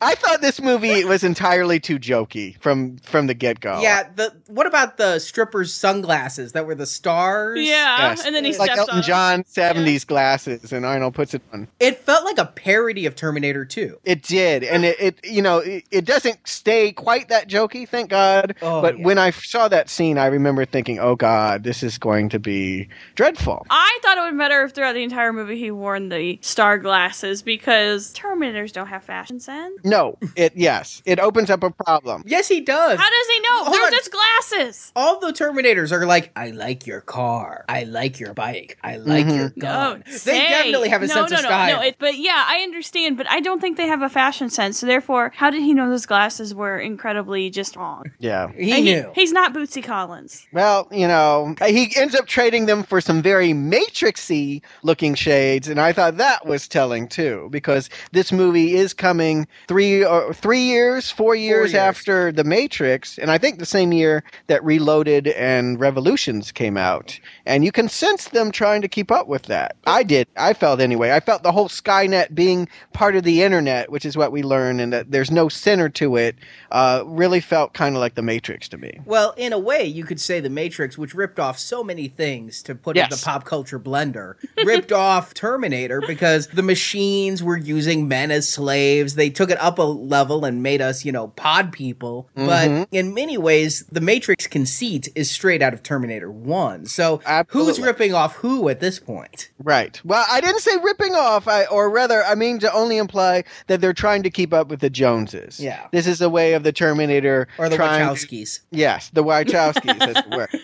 I 0.00 0.14
thought 0.14 0.40
this 0.40 0.60
movie 0.60 1.04
was 1.04 1.24
entirely 1.24 1.80
too 1.80 1.98
jokey 1.98 2.58
from 2.60 2.98
from 2.98 3.26
the 3.26 3.34
get 3.34 3.60
go. 3.60 3.80
Yeah, 3.80 4.08
the 4.14 4.34
what 4.48 4.66
about 4.66 4.96
the 4.96 5.18
stripper's 5.18 5.72
sunglasses 5.72 6.52
that 6.52 6.66
were 6.66 6.74
the 6.74 6.86
stars? 6.86 7.58
yeah, 7.60 8.10
Yes. 8.10 8.24
and 8.24 8.34
then 8.34 8.44
he 8.44 8.56
like 8.56 8.70
steps 8.70 8.78
Elton 8.80 8.96
on. 8.98 9.02
John 9.02 9.42
'70s 9.44 10.06
glasses, 10.06 10.72
and 10.72 10.84
Arnold 10.86 11.14
puts 11.14 11.34
it 11.34 11.42
on. 11.52 11.68
It 11.80 11.98
felt 11.98 12.24
like 12.24 12.38
a 12.38 12.46
parody 12.46 13.06
of 13.06 13.16
Terminator 13.16 13.64
2. 13.64 14.00
It 14.04 14.22
did, 14.22 14.62
and 14.64 14.84
it, 14.84 14.96
it 15.00 15.18
you 15.24 15.42
know 15.42 15.58
it, 15.58 15.84
it 15.90 16.04
doesn't 16.04 16.46
stay 16.46 16.92
quite 16.92 17.28
that 17.28 17.48
jokey, 17.48 17.88
thank 17.88 18.10
God. 18.10 18.54
Oh, 18.62 18.80
but 18.80 18.98
yeah. 18.98 19.04
when 19.04 19.18
I 19.18 19.30
saw 19.30 19.68
that 19.68 19.88
scene, 19.90 20.18
I 20.18 20.26
remember 20.26 20.64
thinking, 20.64 20.98
"Oh 21.00 21.16
God, 21.16 21.64
this 21.64 21.82
is 21.82 21.98
going 21.98 22.28
to 22.30 22.38
be 22.38 22.88
dreadful." 23.14 23.66
I 23.70 23.98
thought 24.02 24.18
it 24.18 24.20
would 24.22 24.32
be 24.32 24.38
better 24.38 24.62
if 24.64 24.72
throughout 24.72 24.92
the 24.94 25.02
entire 25.02 25.32
movie 25.32 25.58
he 25.58 25.70
wore 25.70 25.98
the 25.98 26.38
star 26.42 26.78
glasses 26.78 27.42
because 27.42 28.12
Terminators 28.14 28.72
don't 28.72 28.86
have 28.86 29.02
fashion 29.02 29.37
sense. 29.40 29.78
No, 29.84 30.16
it 30.36 30.52
yes, 30.56 31.02
it 31.04 31.18
opens 31.18 31.50
up 31.50 31.62
a 31.62 31.70
problem. 31.70 32.22
Yes, 32.26 32.48
he 32.48 32.60
does. 32.60 32.98
How 32.98 33.08
does 33.10 33.26
he 33.28 33.40
know? 33.40 33.64
Hold 33.64 33.74
They're 33.74 33.84
on. 33.86 33.92
just 33.92 34.10
glasses. 34.12 34.92
All 34.96 35.20
the 35.20 35.32
Terminators 35.32 35.92
are 35.92 36.06
like, 36.06 36.30
I 36.36 36.50
like 36.50 36.86
your 36.86 37.00
car. 37.00 37.64
I 37.68 37.84
like 37.84 38.18
your 38.20 38.34
bike. 38.34 38.78
I 38.82 38.96
like 38.96 39.26
Mhm. 39.26 39.36
your 39.36 39.48
gun. 39.50 39.98
No, 39.98 40.02
they 40.12 40.16
say- 40.18 40.48
definitely 40.48 40.88
have 40.88 41.02
a 41.02 41.06
no, 41.06 41.14
sense 41.14 41.30
no, 41.30 41.36
of 41.38 41.42
no, 41.42 41.48
style. 41.48 41.76
No, 41.76 41.82
it, 41.82 41.96
but 41.98 42.16
yeah, 42.16 42.44
I 42.46 42.60
understand, 42.62 43.16
but 43.16 43.30
I 43.30 43.40
don't 43.40 43.60
think 43.60 43.76
they 43.76 43.86
have 43.86 44.02
a 44.02 44.08
fashion 44.08 44.48
sense. 44.50 44.78
So 44.78 44.86
therefore, 44.86 45.32
how 45.34 45.50
did 45.50 45.62
he 45.62 45.74
know 45.74 45.88
those 45.88 46.06
glasses 46.06 46.54
were 46.54 46.78
incredibly 46.78 47.50
just 47.50 47.76
wrong? 47.76 48.04
Yeah. 48.18 48.48
he 48.56 48.72
And 48.72 48.84
knew. 48.84 49.10
he's 49.14 49.32
not 49.32 49.52
Bootsy 49.54 49.82
Collins. 49.82 50.46
Well, 50.52 50.88
you 50.90 51.06
know, 51.06 51.54
he 51.66 51.92
ends 51.96 52.14
up 52.14 52.26
trading 52.26 52.66
them 52.66 52.82
for 52.82 53.00
some 53.00 53.22
very 53.22 53.52
matrixy 53.52 54.62
looking 54.82 55.14
shades, 55.14 55.68
and 55.68 55.80
I 55.80 55.92
thought 55.92 56.16
that 56.16 56.46
was 56.46 56.66
telling 56.68 57.08
too, 57.08 57.48
because 57.50 57.90
this 58.12 58.32
movie 58.32 58.74
is 58.74 58.92
coming 58.94 59.27
three 59.66 60.04
or 60.04 60.32
three 60.32 60.62
years, 60.62 61.10
four 61.10 61.34
years, 61.34 61.72
years. 61.72 61.74
after 61.74 62.32
the 62.32 62.44
Matrix, 62.44 63.18
and 63.18 63.30
I 63.30 63.38
think 63.38 63.58
the 63.58 63.66
same 63.66 63.92
year 63.92 64.22
that 64.46 64.64
Reloaded 64.64 65.28
and 65.28 65.78
Revolutions 65.80 66.52
came 66.52 66.76
out, 66.76 67.18
and 67.46 67.64
you 67.64 67.72
can 67.72 67.88
sense 67.88 68.28
them 68.28 68.50
trying 68.50 68.82
to 68.82 68.88
keep 68.88 69.10
up 69.10 69.28
with 69.28 69.44
that. 69.44 69.76
I 69.86 70.02
did. 70.02 70.28
I 70.36 70.54
felt 70.54 70.80
anyway. 70.80 71.12
I 71.12 71.20
felt 71.20 71.42
the 71.42 71.52
whole 71.52 71.68
Skynet 71.68 72.34
being 72.34 72.68
part 72.92 73.16
of 73.16 73.24
the 73.24 73.42
internet, 73.42 73.90
which 73.90 74.04
is 74.04 74.16
what 74.16 74.32
we 74.32 74.42
learn, 74.42 74.80
and 74.80 74.92
that 74.92 75.10
there's 75.10 75.30
no 75.30 75.48
center 75.48 75.88
to 75.90 76.16
it, 76.16 76.36
uh, 76.70 77.02
really 77.06 77.40
felt 77.40 77.72
kind 77.72 77.94
of 77.94 78.00
like 78.00 78.14
the 78.14 78.22
Matrix 78.22 78.68
to 78.68 78.78
me. 78.78 79.00
Well, 79.04 79.34
in 79.36 79.52
a 79.52 79.58
way, 79.58 79.84
you 79.84 80.04
could 80.04 80.20
say 80.20 80.40
The 80.40 80.50
Matrix, 80.50 80.98
which 80.98 81.14
ripped 81.14 81.38
off 81.38 81.58
so 81.58 81.82
many 81.82 82.08
things 82.08 82.62
to 82.64 82.74
put 82.74 82.96
in 82.96 83.08
the 83.10 83.20
pop 83.22 83.44
culture 83.44 83.78
blender, 83.78 84.34
ripped 84.64 84.92
off 85.06 85.34
Terminator 85.34 86.02
because 86.06 86.48
the 86.48 86.62
machines 86.62 87.42
were 87.42 87.56
using 87.56 88.08
men 88.08 88.30
as 88.30 88.48
slaves. 88.48 89.14
They 89.18 89.30
took 89.30 89.50
it 89.50 89.60
up 89.60 89.78
a 89.78 89.82
level 89.82 90.44
and 90.44 90.62
made 90.62 90.80
us, 90.80 91.04
you 91.04 91.12
know, 91.12 91.28
pod 91.28 91.72
people. 91.72 92.28
Mhm. 92.36 92.46
But 92.46 92.88
in 92.92 93.12
many 93.14 93.36
ways, 93.36 93.84
The 93.90 94.00
Matrix 94.00 94.46
conceit 94.46 95.08
is 95.14 95.30
straight 95.30 95.60
out 95.62 95.74
of 95.74 95.82
Terminator 95.82 96.30
1. 96.30 96.86
So 96.86 97.20
who's 97.48 97.80
ripping 97.80 98.14
off 98.14 98.36
who 98.36 98.68
at 98.68 98.80
this 98.80 98.98
point? 98.98 99.50
Right. 99.62 100.00
Well, 100.04 100.24
I 100.30 100.40
didn't 100.40 100.60
say 100.60 100.72
ripping 100.82 101.14
off, 101.14 101.48
I, 101.48 101.64
or 101.66 101.90
rather, 101.90 102.24
I 102.24 102.34
mean 102.34 102.58
to 102.60 102.72
only 102.72 102.96
imply 102.96 103.44
that 103.66 103.80
they're 103.80 103.92
trying 103.92 104.22
to 104.22 104.30
keep 104.30 104.52
up 104.54 104.68
with 104.68 104.80
the 104.80 104.90
Joneses. 104.90 105.60
Yeah. 105.60 105.80
This 105.92 106.06
is 106.06 106.20
a 106.20 106.28
way 106.30 106.54
of 106.54 106.62
the 106.62 106.72
Terminator 106.72 107.48
Or 107.58 107.68
the 107.68 107.76
trying 107.76 108.06
Wachowskis? 108.06 108.60
Yes, 108.70 109.10
the 109.12 109.24
Wachowskis, 109.24 110.00
as 110.00 110.16
it 110.16 110.30
were. 110.30 110.48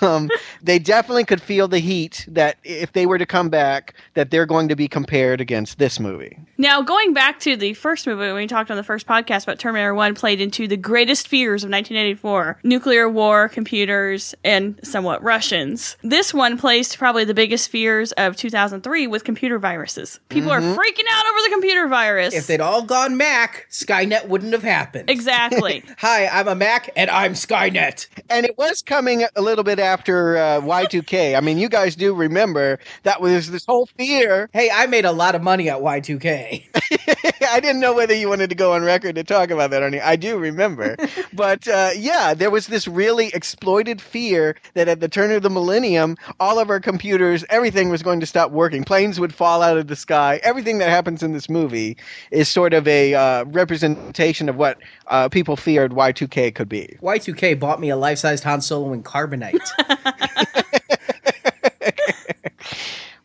Um, 0.00 0.30
they 0.62 0.78
definitely 0.78 1.24
could 1.24 1.42
feel 1.42 1.68
the 1.68 1.80
heat 1.80 2.24
that 2.28 2.56
if 2.64 2.92
they 2.94 3.04
were 3.04 3.18
to 3.18 3.26
come 3.26 3.50
back, 3.50 3.92
that 4.14 4.30
they're 4.30 4.46
going 4.46 4.68
to 4.68 4.76
be 4.76 4.88
compared 4.88 5.38
against 5.40 5.78
this 5.78 6.00
movie. 6.00 6.38
Now, 6.56 6.80
going 6.80 7.12
back 7.12 7.40
to 7.40 7.56
the 7.56 7.74
first 7.80 8.06
movie 8.06 8.20
when 8.20 8.34
we 8.34 8.46
talked 8.46 8.70
on 8.70 8.76
the 8.76 8.82
first 8.84 9.06
podcast 9.06 9.44
about 9.44 9.58
Terminator 9.58 9.94
1 9.94 10.14
played 10.14 10.40
into 10.40 10.68
the 10.68 10.76
greatest 10.76 11.26
fears 11.26 11.64
of 11.64 11.70
1984 11.70 12.58
nuclear 12.62 13.08
war, 13.08 13.48
computers, 13.48 14.34
and 14.44 14.78
somewhat 14.82 15.22
Russians. 15.22 15.96
This 16.02 16.32
one 16.34 16.58
plays 16.58 16.90
to 16.90 16.98
probably 16.98 17.24
the 17.24 17.34
biggest 17.34 17.70
fears 17.70 18.12
of 18.12 18.36
2003 18.36 19.06
with 19.06 19.24
computer 19.24 19.58
viruses. 19.58 20.20
People 20.28 20.50
are 20.50 20.60
freaking 20.60 21.06
out 21.10 21.26
over 21.26 21.38
the 21.42 21.50
computer 21.50 21.88
virus. 21.88 22.34
If 22.34 22.46
they'd 22.46 22.60
all 22.60 22.82
gone 22.82 23.16
Mac, 23.16 23.66
Skynet 23.70 24.28
wouldn't 24.28 24.52
have 24.52 24.62
happened. 24.62 25.08
exactly. 25.10 25.82
Hi, 25.98 26.26
I'm 26.28 26.48
a 26.48 26.54
Mac 26.54 26.90
and 26.96 27.10
I'm 27.10 27.32
Skynet. 27.32 28.06
And 28.28 28.44
it 28.44 28.58
was 28.58 28.82
coming 28.82 29.24
a 29.34 29.42
little 29.42 29.64
bit 29.64 29.78
after 29.78 30.36
uh, 30.36 30.60
Y2K. 30.60 31.36
I 31.36 31.40
mean, 31.40 31.56
you 31.58 31.68
guys 31.68 31.96
do 31.96 32.14
remember 32.14 32.78
that 33.04 33.20
was 33.20 33.50
this 33.50 33.64
whole 33.64 33.86
fear. 33.96 34.50
Hey, 34.52 34.70
I 34.72 34.86
made 34.86 35.04
a 35.06 35.12
lot 35.12 35.34
of 35.34 35.42
money 35.42 35.70
at 35.70 35.78
Y2K. 35.78 36.64
I 37.50 37.60
didn't 37.60 37.80
know 37.80 37.94
whether 37.94 38.14
you 38.14 38.28
wanted 38.28 38.50
to 38.50 38.56
go 38.56 38.72
on 38.72 38.82
record 38.82 39.14
to 39.16 39.24
talk 39.24 39.50
about 39.50 39.70
that 39.70 39.82
or 39.82 39.90
not. 39.90 40.02
I 40.02 40.16
do 40.16 40.38
remember. 40.38 40.96
but 41.32 41.66
uh, 41.68 41.90
yeah, 41.96 42.34
there 42.34 42.50
was 42.50 42.66
this 42.66 42.88
really 42.88 43.28
exploited 43.28 44.00
fear 44.00 44.56
that 44.74 44.88
at 44.88 45.00
the 45.00 45.08
turn 45.08 45.30
of 45.32 45.42
the 45.42 45.50
millennium, 45.50 46.16
all 46.38 46.58
of 46.58 46.70
our 46.70 46.80
computers, 46.80 47.44
everything 47.50 47.90
was 47.90 48.02
going 48.02 48.20
to 48.20 48.26
stop 48.26 48.50
working. 48.50 48.84
Planes 48.84 49.20
would 49.20 49.34
fall 49.34 49.62
out 49.62 49.76
of 49.76 49.86
the 49.86 49.96
sky. 49.96 50.40
Everything 50.42 50.78
that 50.78 50.88
happens 50.88 51.22
in 51.22 51.32
this 51.32 51.48
movie 51.48 51.96
is 52.30 52.48
sort 52.48 52.74
of 52.74 52.86
a 52.88 53.14
uh, 53.14 53.44
representation 53.44 54.48
of 54.48 54.56
what 54.56 54.78
uh, 55.08 55.28
people 55.28 55.56
feared 55.56 55.92
Y2K 55.92 56.54
could 56.54 56.68
be. 56.68 56.96
Y2K 57.02 57.58
bought 57.58 57.80
me 57.80 57.90
a 57.90 57.96
life-sized 57.96 58.44
Han 58.44 58.60
Solo 58.60 58.92
in 58.92 59.02
carbonite. 59.02 59.60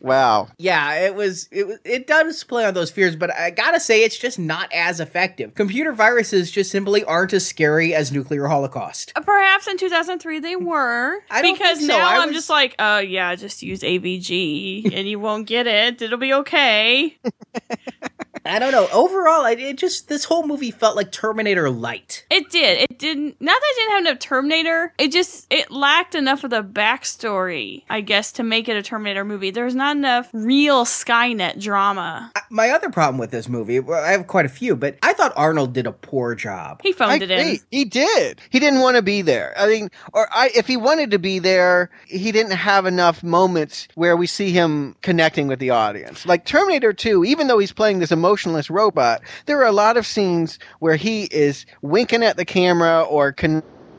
Wow. 0.06 0.48
yeah, 0.58 0.94
it 1.06 1.14
was 1.14 1.48
it 1.50 1.66
was- 1.66 1.78
it 1.84 2.06
does 2.06 2.42
play 2.44 2.64
on 2.64 2.74
those 2.74 2.90
fears, 2.90 3.16
but 3.16 3.30
I 3.34 3.50
gotta 3.50 3.80
say 3.80 4.04
it's 4.04 4.16
just 4.18 4.38
not 4.38 4.72
as 4.72 5.00
effective. 5.00 5.54
Computer 5.54 5.92
viruses 5.92 6.50
just 6.50 6.70
simply 6.70 7.04
aren't 7.04 7.32
as 7.32 7.46
scary 7.46 7.94
as 7.94 8.12
nuclear 8.12 8.46
holocaust. 8.46 9.12
Uh, 9.16 9.20
perhaps 9.20 9.66
in 9.66 9.76
2003 9.78 10.38
they 10.40 10.56
were. 10.56 11.18
I 11.30 11.42
don't 11.42 11.54
because 11.54 11.78
think 11.78 11.90
so. 11.90 11.98
now 11.98 12.08
I 12.08 12.16
I'm 12.18 12.28
was- 12.28 12.36
just 12.36 12.50
like, 12.50 12.74
oh 12.78 12.98
yeah, 12.98 13.34
just 13.34 13.62
use 13.62 13.80
AVG 13.80 14.94
and 14.94 15.08
you 15.08 15.18
won't 15.20 15.46
get 15.46 15.66
it. 15.66 16.00
It'll 16.00 16.18
be 16.18 16.32
okay. 16.34 17.16
I 18.46 18.58
don't 18.58 18.72
know. 18.72 18.88
Overall, 18.92 19.42
I- 19.44 19.52
it 19.52 19.76
just 19.78 20.08
this 20.08 20.24
whole 20.24 20.46
movie 20.46 20.70
felt 20.70 20.96
like 20.96 21.12
Terminator 21.12 21.70
Light. 21.70 22.24
It 22.30 22.50
did. 22.50 22.86
It 22.90 22.98
didn't. 22.98 23.36
Not 23.40 23.60
that 23.60 23.66
it 23.72 23.74
didn't 23.80 23.90
have 23.92 24.00
enough 24.06 24.18
Terminator. 24.18 24.92
It 24.98 25.12
just 25.12 25.46
it 25.50 25.70
lacked 25.70 26.14
enough 26.14 26.44
of 26.44 26.50
the 26.50 26.62
backstory, 26.62 27.82
I 27.88 28.00
guess, 28.00 28.32
to 28.32 28.42
make 28.42 28.68
it 28.68 28.76
a 28.76 28.82
Terminator 28.82 29.24
movie. 29.24 29.50
There's 29.50 29.74
not 29.74 29.96
enough 29.96 30.28
real 30.32 30.84
Skynet 30.84 31.60
drama. 31.60 32.32
My 32.50 32.70
other 32.70 32.90
problem 32.90 33.18
with 33.18 33.30
this 33.30 33.48
movie, 33.48 33.80
well, 33.80 34.02
I 34.04 34.10
have 34.12 34.26
quite 34.26 34.46
a 34.46 34.50
few, 34.50 34.76
but 34.76 34.96
I 35.02 35.12
thought 35.12 35.32
Arnold 35.36 35.72
did 35.72 35.86
a 35.86 35.92
poor 35.92 36.34
job. 36.34 36.80
He 36.82 36.90
I 36.90 36.92
phoned 36.92 37.22
it 37.22 37.30
in. 37.30 37.38
agree. 37.40 37.60
He 37.70 37.84
did. 37.84 38.40
He 38.50 38.58
didn't 38.60 38.80
want 38.80 38.96
to 38.96 39.02
be 39.02 39.22
there. 39.22 39.52
I 39.56 39.66
mean, 39.66 39.90
or 40.12 40.28
I, 40.32 40.50
if 40.54 40.66
he 40.66 40.76
wanted 40.76 41.10
to 41.12 41.18
be 41.18 41.38
there, 41.38 41.90
he 42.06 42.32
didn't 42.32 42.52
have 42.52 42.86
enough 42.86 43.22
moments 43.22 43.88
where 43.94 44.16
we 44.16 44.26
see 44.26 44.50
him 44.52 44.94
connecting 45.02 45.48
with 45.48 45.58
the 45.58 45.70
audience. 45.70 46.26
Like 46.26 46.44
Terminator 46.44 46.92
2, 46.92 47.24
even 47.24 47.46
though 47.46 47.58
he's 47.58 47.72
playing 47.72 47.98
this 47.98 48.12
emotionless 48.36 48.68
robot, 48.68 49.22
there 49.46 49.58
are 49.58 49.64
a 49.66 49.72
lot 49.72 49.96
of 49.96 50.06
scenes 50.06 50.58
where 50.80 50.96
he 50.96 51.24
is 51.24 51.64
winking 51.80 52.22
at 52.22 52.36
the 52.36 52.44
camera 52.44 53.02
or 53.02 53.32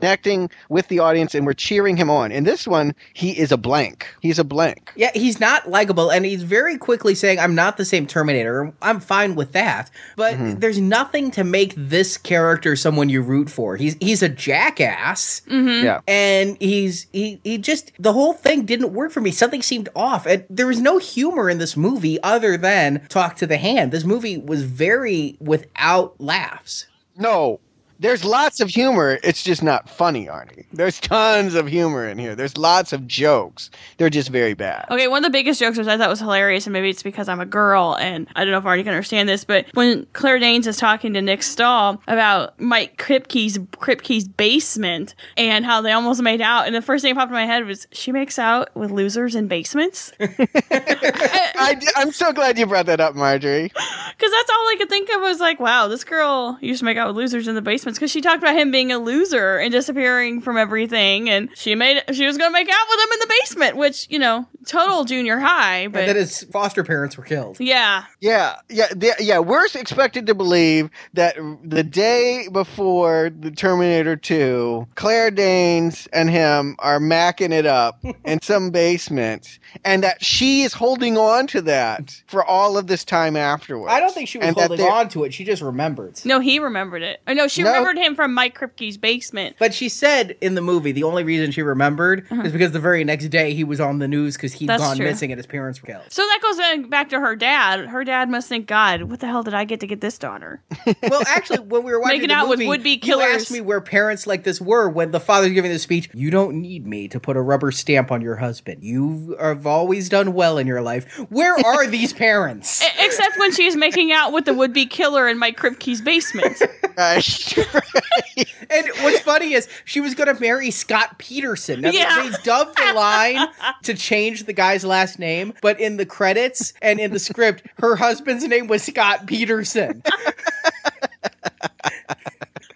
connecting 0.08 0.50
with 0.70 0.88
the 0.88 1.00
audience 1.00 1.34
and 1.36 1.46
we're 1.46 1.54
cheering 1.54 1.98
him 1.98 2.10
on. 2.10 2.32
In 2.32 2.44
this 2.44 2.68
one, 2.68 2.94
he 3.14 3.32
is 3.38 3.52
a 3.52 3.58
blank. 3.58 4.08
He's 4.22 4.40
a 4.40 4.44
blank. 4.44 4.92
Yeah, 4.96 5.12
he's 5.14 5.40
not 5.40 5.70
likable, 5.70 6.10
and 6.12 6.26
he's 6.26 6.44
very 6.44 6.78
quickly 6.78 7.16
saying, 7.16 7.40
"I'm 7.40 7.56
not 7.56 7.78
the 7.78 7.86
same 7.86 8.06
Terminator." 8.08 8.72
I'm 8.82 9.00
fine 9.00 9.36
with 9.36 9.52
that, 9.54 9.90
but 10.16 10.36
Mm-hmm. 10.36 10.60
there's 10.60 10.80
nothing 10.80 11.32
to 11.32 11.44
make 11.44 11.74
this 11.76 12.18
character 12.18 12.76
someone 12.76 13.10
you 13.10 13.22
root 13.22 13.50
for. 13.50 13.76
He's 13.76 13.96
he's 14.00 14.22
a 14.22 14.30
jackass, 14.30 15.42
Yeah. 15.48 16.02
and 16.08 16.58
he's 16.60 17.08
he 17.12 17.40
he 17.44 17.58
just 17.58 17.92
the 18.00 18.14
whole 18.14 18.34
thing 18.34 18.66
didn't 18.66 18.94
work 18.94 19.12
for 19.12 19.22
me. 19.22 19.32
Something 19.32 19.62
seemed 19.62 19.90
off, 19.96 20.26
and 20.26 20.44
there 20.50 20.68
was 20.68 20.80
no 20.80 20.98
humor 21.00 21.50
in 21.50 21.58
this 21.58 21.76
movie 21.76 22.22
other 22.24 22.58
than 22.58 23.02
talk 23.10 23.36
to 23.38 23.48
the 23.48 23.58
hand. 23.58 23.92
This 23.92 24.04
movie 24.04 24.38
was 24.38 24.64
very 24.64 25.38
without 25.40 26.20
laughs. 26.20 26.88
No. 27.18 27.60
There's 28.00 28.24
lots 28.24 28.60
of 28.60 28.70
humor. 28.70 29.20
It's 29.24 29.44
just 29.44 29.64
not 29.64 29.90
funny, 29.90 30.28
Arnie. 30.28 30.66
There's 30.72 31.00
tons 31.00 31.56
of 31.56 31.68
humor 31.68 32.08
in 32.08 32.18
here. 32.18 32.36
There's 32.36 32.58
lots 32.58 32.94
of 32.94 33.08
jokes. 33.08 33.70
They're 33.98 34.10
just 34.10 34.30
very 34.30 34.54
bad. 34.54 34.86
Okay, 34.92 35.08
one 35.08 35.20
of 35.20 35.24
the 35.24 35.36
biggest 35.36 35.60
jokes 35.60 35.78
which 35.78 35.88
I 35.88 35.98
thought 35.98 36.10
was 36.10 36.20
hilarious, 36.20 36.66
and 36.66 36.74
maybe 36.74 36.90
it's 36.90 37.04
because 37.04 37.28
I'm 37.28 37.40
a 37.40 37.46
girl, 37.46 37.96
and 38.00 38.28
I 38.36 38.44
don't 38.44 38.52
know 38.52 38.60
if 38.60 38.64
Arnie 38.64 38.84
can 38.84 38.94
understand 38.94 39.28
this, 39.28 39.44
but 39.44 39.66
when 39.74 40.06
Claire 40.14 40.40
Danes 40.40 40.68
is 40.68 40.78
talking 40.78 41.14
to 41.14 41.22
Nick 41.22 41.44
Stahl 41.44 42.02
about 42.08 42.60
Mike 42.60 42.98
Kripke's 42.98 43.58
Kripke's 43.80 44.28
basement 44.28 45.16
and 45.36 45.66
how 45.66 45.82
they 45.82 45.92
almost 45.92 46.22
made 46.22 46.42
out, 46.42 46.68
and 46.68 46.76
the 46.76 46.82
first 46.82 47.02
thing 47.02 47.14
that 47.14 47.20
popped 47.20 47.32
in 47.32 47.36
my 47.36 47.46
head 47.46 47.66
was 47.66 47.88
she 47.92 48.12
makes 48.12 48.38
out 48.38 48.76
with 48.76 48.92
losers 48.92 49.36
in 49.36 49.48
basements, 49.48 50.12
I, 50.20 51.80
am 51.96 52.12
so 52.12 52.32
glad 52.32 52.58
you 52.58 52.66
brought 52.66 52.86
that 52.86 53.00
up, 53.00 53.16
Marjorie. 53.16 53.68
because 54.18 54.32
that's 54.32 54.50
all 54.50 54.68
I 54.68 54.76
could 54.78 54.90
think 54.90 55.10
of 55.10 55.22
was 55.22 55.40
like, 55.40 55.60
wow, 55.60 55.88
this 55.88 56.04
girl 56.04 56.58
used 56.62 56.80
to 56.80 56.86
make 56.86 56.98
out 56.98 57.08
with 57.08 57.16
losers 57.16 57.48
in 57.48 57.56
the 57.56 57.62
basements, 57.88 58.00
because 58.00 58.12
she 58.12 58.22
talked 58.22 58.44
about 58.44 58.56
him 58.56 58.72
being 58.72 58.92
a 58.92 59.00
loser 59.00 59.58
and 59.58 59.72
disappearing 59.72 60.42
from 60.42 60.58
everything, 60.58 61.30
and 61.30 61.50
she 61.56 61.76
made 61.76 62.04
she 62.14 62.26
was 62.26 62.38
gonna 62.38 62.52
make 62.52 62.70
out 62.70 62.88
with 62.90 63.00
him 63.00 63.14
in 63.14 63.20
the 63.20 63.36
basement, 63.42 63.78
which 63.78 64.08
you 64.10 64.20
know, 64.20 64.48
total 64.68 65.04
junior 65.06 65.40
high, 65.40 65.88
but 65.88 66.02
and 66.02 66.10
then 66.10 66.16
his 66.18 66.44
foster 66.52 66.84
parents 66.84 67.18
were 67.18 67.24
killed. 67.24 67.60
yeah. 67.60 68.06
Yeah, 68.20 68.58
yeah, 68.70 68.88
the, 68.96 69.14
yeah. 69.20 69.40
We're 69.40 69.66
expected 69.66 70.28
to 70.28 70.36
believe 70.36 70.90
that 71.14 71.38
the 71.64 71.84
day 71.84 72.48
before 72.52 73.30
the 73.30 73.52
Terminator 73.52 74.16
2, 74.16 74.88
Claire 74.96 75.32
Danes 75.32 76.08
and 76.14 76.30
him 76.30 76.76
are 76.80 77.00
macking 77.00 77.52
it 77.52 77.66
up 77.66 78.04
in 78.26 78.42
some 78.42 78.72
basement, 78.72 79.60
and 79.86 80.04
that 80.04 80.24
she 80.24 80.64
is 80.64 80.74
holding 80.74 81.18
on 81.18 81.48
to 81.48 81.62
that 81.62 82.22
for 82.28 82.44
all 82.44 82.78
of 82.78 82.88
this 82.88 83.04
time 83.06 83.36
afterwards. 83.36 83.94
I 83.94 84.00
don't 84.00 84.14
think 84.14 84.28
she 84.30 84.38
was 84.40 84.48
And 84.48 84.58
holding 84.58 84.86
on 84.86 85.10
to 85.10 85.24
it. 85.24 85.34
She 85.34 85.44
just 85.44 85.62
remembered. 85.62 86.20
No, 86.26 86.40
he 86.40 86.60
remembered 86.60 87.04
it. 87.04 87.22
Oh, 87.28 87.34
no, 87.34 87.48
she 87.48 87.64
No. 87.64 87.70
remembered 87.70 87.98
him 87.98 88.16
from 88.16 88.34
Mike 88.34 88.56
Kripke's 88.56 88.98
basement. 88.98 89.56
But 89.60 89.74
she 89.74 89.90
said 89.90 90.36
in 90.42 90.56
the 90.56 90.62
movie 90.62 90.92
the 90.92 91.04
only 91.04 91.24
reason 91.24 91.52
she 91.52 91.62
remembered 91.62 92.26
uh-huh. 92.30 92.44
is 92.44 92.52
because 92.52 92.72
the 92.72 92.80
very 92.80 93.04
next 93.04 93.28
day 93.28 93.54
he 93.54 93.64
was 93.64 93.80
on 93.80 94.00
the 94.00 94.08
news 94.08 94.36
because 94.36 94.54
Uh-huh. 94.66 94.78
That's 94.78 94.84
gone 94.84 94.98
true. 94.98 95.06
missing 95.06 95.32
and 95.32 95.40
his 95.40 95.46
parents 95.46 95.82
were 95.82 95.88
killed. 95.88 96.04
So 96.10 96.22
that 96.24 96.40
goes 96.42 96.88
back 96.90 97.10
to 97.10 97.20
her 97.20 97.36
dad. 97.36 97.88
Her 97.88 98.04
dad 98.04 98.30
must 98.30 98.50
think, 98.50 98.68
God, 98.68 99.04
what 99.04 99.20
the 99.20 99.28
hell 99.28 99.44
did 99.44 99.54
I 99.54 99.66
get 99.66 99.80
to 99.82 99.88
get 99.88 100.02
this 100.02 100.18
daughter? 100.18 100.62
well, 101.04 101.24
actually, 101.28 101.60
when 101.60 101.84
we 101.84 101.92
were 101.92 102.00
watching 102.00 102.18
Making 102.18 102.30
the 102.30 102.36
out 102.36 102.50
with 102.50 102.62
would-be 102.62 102.98
killers, 102.98 103.28
you 103.28 103.36
asked 103.36 103.52
me 103.52 103.62
where 103.62 103.82
parents 103.82 104.28
like 104.28 104.44
this 104.44 104.60
were 104.60 104.90
when 104.90 105.12
the 105.12 105.20
father's 105.20 105.52
giving 105.52 105.72
the 105.72 105.80
speech. 105.80 106.10
You 106.14 106.30
don't 106.32 106.62
need 106.62 106.86
me 106.86 107.08
to 107.10 107.20
put 107.20 107.38
a 107.38 107.42
rubber 107.42 107.72
stamp 107.72 108.12
on 108.12 108.22
your 108.22 108.36
husband. 108.36 108.84
You 108.84 109.36
have 109.40 109.68
always 109.68 110.10
done 110.10 110.34
well 110.34 110.58
in 110.58 110.68
your 110.68 110.82
life. 110.82 111.06
Where 111.30 111.56
are 111.66 111.88
these 111.88 112.14
parents? 112.14 112.84
Except 113.00 113.38
when 113.38 113.52
she's 113.52 113.76
making 113.76 114.12
out 114.12 114.32
with 114.34 114.46
the 114.46 114.54
would-be 114.54 114.86
killer 114.86 115.28
in 115.28 115.38
Mike 115.38 115.58
Kripke's 115.58 116.02
basement. 116.02 116.62
And 118.70 118.86
what's 119.02 119.20
funny 119.22 119.54
is 119.54 119.68
she 119.86 120.02
was 120.02 120.14
going 120.14 120.34
to 120.34 120.40
marry 120.42 120.72
Scott 120.72 121.18
Peterson. 121.20 121.84
Yeah. 121.84 122.30
they 122.30 122.36
dubbed 122.44 122.78
the 122.78 122.94
line 122.94 123.48
to 123.84 123.94
change 123.94 124.44
the 124.48 124.54
guy's 124.54 124.84
last 124.84 125.20
name, 125.20 125.54
but 125.62 125.80
in 125.80 125.98
the 125.98 126.06
credits 126.06 126.74
and 126.82 127.00
in 127.00 127.12
the 127.12 127.20
script, 127.20 127.64
her 127.80 127.96
husband's 127.96 128.48
name 128.48 128.66
was 128.68 128.82
Scott 128.84 129.28
Peterson. 129.28 130.02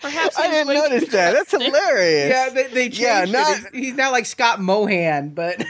Perhaps 0.01 0.37
I 0.37 0.47
didn't 0.49 0.73
notice 0.73 1.09
that. 1.09 1.33
That's 1.33 1.51
hilarious. 1.63 2.29
Yeah, 2.29 2.49
they, 2.49 2.67
they 2.67 2.83
changed 2.89 2.99
Yeah, 2.99 3.23
it. 3.23 3.29
not- 3.29 3.55
He's, 3.57 3.67
he's 3.85 3.93
now 3.95 4.11
like 4.11 4.25
Scott 4.25 4.59
Mohan, 4.59 5.29
but 5.29 5.63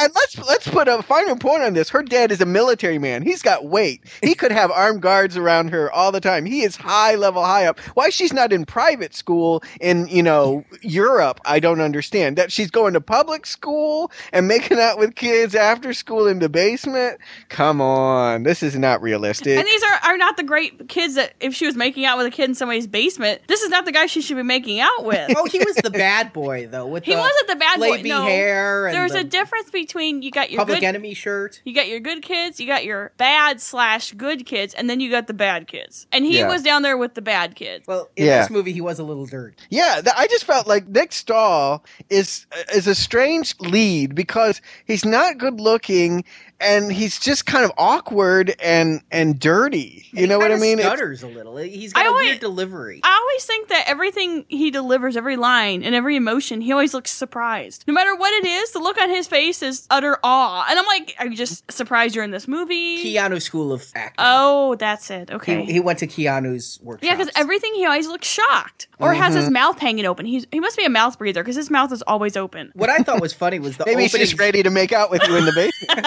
And 0.00 0.10
let's 0.14 0.38
let's 0.38 0.68
put 0.68 0.88
a 0.88 1.02
finer 1.02 1.36
point 1.36 1.62
on 1.62 1.74
this. 1.74 1.90
Her 1.90 2.02
dad 2.02 2.32
is 2.32 2.40
a 2.40 2.46
military 2.46 2.98
man. 2.98 3.22
He's 3.22 3.42
got 3.42 3.66
weight. 3.66 4.02
He 4.22 4.34
could 4.34 4.50
have 4.50 4.70
armed 4.70 5.02
guards 5.02 5.36
around 5.36 5.68
her 5.68 5.92
all 5.92 6.10
the 6.12 6.20
time. 6.20 6.44
He 6.46 6.62
is 6.62 6.76
high 6.76 7.14
level, 7.14 7.44
high 7.44 7.66
up. 7.66 7.78
Why 7.94 8.08
she's 8.10 8.32
not 8.32 8.52
in 8.52 8.64
private 8.64 9.14
school 9.14 9.62
in 9.80 10.08
you 10.08 10.22
know 10.22 10.64
Europe? 10.80 11.40
I 11.44 11.60
don't 11.60 11.80
understand. 11.80 12.36
That 12.36 12.50
she's 12.50 12.70
going 12.70 12.94
to 12.94 13.00
public 13.00 13.44
school 13.46 14.10
and 14.32 14.48
making 14.48 14.78
out 14.78 14.98
with 14.98 15.14
kids 15.14 15.54
after 15.54 15.92
school 15.92 16.26
in 16.26 16.38
the 16.38 16.48
basement. 16.48 17.20
Come 17.50 17.80
on, 17.80 18.44
this 18.44 18.62
is 18.62 18.76
not 18.76 19.02
realistic. 19.02 19.58
And 19.58 19.66
these 19.66 19.82
are, 19.82 20.10
are 20.10 20.16
not 20.16 20.36
the 20.38 20.42
great 20.42 20.88
kids 20.88 21.14
that 21.16 21.34
if 21.38 21.54
she 21.54 21.66
was 21.66 21.76
making 21.76 22.06
out 22.06 22.16
with 22.16 22.26
a 22.26 22.30
kid 22.30 22.48
in 22.48 22.54
somebody's 22.54 22.86
basement, 22.86 23.42
this 23.46 23.60
is 23.62 23.68
not 23.68 23.84
the 23.84 23.92
guy 23.92 24.06
she 24.06 24.22
should 24.22 24.36
be 24.38 24.42
making 24.42 24.80
out 24.80 25.04
with. 25.04 25.32
oh, 25.36 25.44
he 25.46 25.58
was 25.58 25.76
the 25.76 25.90
bad 25.90 26.32
boy 26.32 26.66
though. 26.66 26.86
With 26.86 27.04
He 27.04 27.12
the 27.12 27.18
wasn't 27.18 27.48
the 27.48 27.56
bad 27.56 27.78
boy. 27.78 27.88
flaby 27.88 28.08
No, 28.08 28.22
hair. 28.24 28.86
And 28.86 28.94
There's 28.96 29.12
the, 29.12 29.18
a 29.20 29.24
difference 29.32 29.70
between 29.70 30.22
you 30.22 30.30
got 30.30 30.50
your 30.50 30.58
Public 30.60 30.80
good 30.80 30.86
Enemy 30.86 31.14
shirt. 31.14 31.60
you 31.64 31.74
got 31.74 31.88
your 31.88 31.98
good 32.00 32.22
kids, 32.22 32.60
you 32.60 32.66
got 32.66 32.84
your 32.84 33.12
bad 33.16 33.60
slash 33.60 34.12
good 34.12 34.46
kids, 34.46 34.74
and 34.74 34.88
then 34.88 35.00
you 35.00 35.10
got 35.10 35.26
the 35.26 35.34
bad 35.34 35.66
kids. 35.66 36.06
And 36.12 36.24
he 36.24 36.38
Yeah. 36.38 36.48
was 36.48 36.62
down 36.62 36.82
there 36.82 36.96
with 36.96 37.14
the 37.14 37.22
bad 37.22 37.56
kids. 37.56 37.86
Well, 37.88 38.08
in 38.16 38.26
Yeah. 38.26 38.40
this 38.42 38.50
movie, 38.50 38.72
he 38.72 38.80
was 38.80 38.98
a 38.98 39.04
little 39.04 39.26
dirt. 39.26 39.54
Yeah, 39.70 40.00
th- 40.02 40.14
I 40.16 40.26
just 40.28 40.44
felt 40.44 40.66
like 40.68 40.86
Nick 40.88 41.12
Stahl 41.12 41.84
is 42.10 42.46
is 42.72 42.86
a 42.86 42.94
strange 42.94 43.54
lead 43.60 44.14
because 44.14 44.60
he's 44.84 45.04
not 45.04 45.38
good 45.38 45.60
looking 45.60 46.24
and 46.62 46.92
he's 46.92 47.18
just 47.18 47.46
kind 47.46 47.64
of 47.64 47.72
awkward 47.78 48.54
and 48.62 49.02
and 49.10 49.38
dirty. 49.38 50.06
You 50.12 50.22
He 50.22 50.26
know 50.26 50.38
what 50.38 50.46
I 50.50 50.54
kinda 50.54 50.62
mean? 50.62 50.78
It's- 50.78 50.86
Stutters 50.92 51.22
a 51.22 51.26
little. 51.28 51.56
He's 51.56 51.92
got 51.92 52.02
I 52.04 52.08
a 52.08 52.10
always- 52.10 52.26
weird 52.28 52.40
delivery. 52.40 53.00
I 53.02 53.18
always 53.20 53.44
think 53.44 53.68
that 53.68 53.84
everything 53.88 54.44
he 54.48 54.70
delivers, 54.70 55.16
every 55.16 55.36
line 55.36 55.82
and 55.82 55.94
every 55.94 56.16
emotion, 56.16 56.60
he 56.60 56.72
always 56.72 56.94
looks 56.94 57.10
surprised. 57.10 57.84
No 57.86 57.94
matter 57.94 58.14
what 58.14 58.32
it 58.44 58.46
is, 58.46 58.70
the 58.72 58.78
look 58.78 59.00
on 59.00 59.08
his 59.10 59.26
face 59.26 59.62
is 59.62 59.86
utter 59.90 60.18
awe. 60.22 60.64
And 60.68 60.78
I'm 60.78 60.86
like, 60.86 61.14
are 61.18 61.26
you 61.26 61.36
just 61.36 61.70
surprised 61.70 62.14
you're 62.14 62.24
in 62.24 62.30
this 62.30 62.46
movie? 62.48 63.02
Keanu 63.04 63.40
School 63.40 63.72
of 63.72 63.84
Acting. 63.94 64.14
Oh, 64.26 64.74
that's 64.76 65.10
it. 65.10 65.30
Okay. 65.30 65.64
He, 65.64 65.72
he 65.74 65.80
went 65.80 65.98
to 66.00 66.06
Keanu's 66.06 66.78
workshop. 66.82 67.04
yeah, 67.04 67.16
because 67.16 67.32
everything 67.36 67.74
he 67.74 67.84
always 67.86 68.06
looks 68.06 68.28
shocked 68.28 68.88
or 69.02 69.12
has 69.14 69.32
Mm-hmm. 69.34 69.40
his 69.42 69.50
mouth 69.50 69.78
hanging 69.78 70.06
open. 70.06 70.26
He's 70.26 70.46
he 70.52 70.60
must 70.60 70.76
be 70.76 70.84
a 70.84 70.90
mouth 70.90 71.18
breather 71.18 71.42
because 71.42 71.56
his 71.56 71.70
mouth 71.70 71.92
is 71.92 72.02
always 72.02 72.36
open. 72.36 72.70
What 72.74 72.88
I 72.90 72.98
thought 72.98 73.20
was 73.20 73.32
funny 73.32 73.58
was 73.58 73.76
the 73.76 73.84
Maybe 73.86 74.02
he's 74.02 74.12
just 74.12 74.38
ready 74.38 74.62
to 74.62 74.70
make 74.70 74.92
out 74.92 75.10
with 75.10 75.22
you 75.26 75.36
in 75.36 75.44
the 75.44 75.52
basement. 75.52 76.06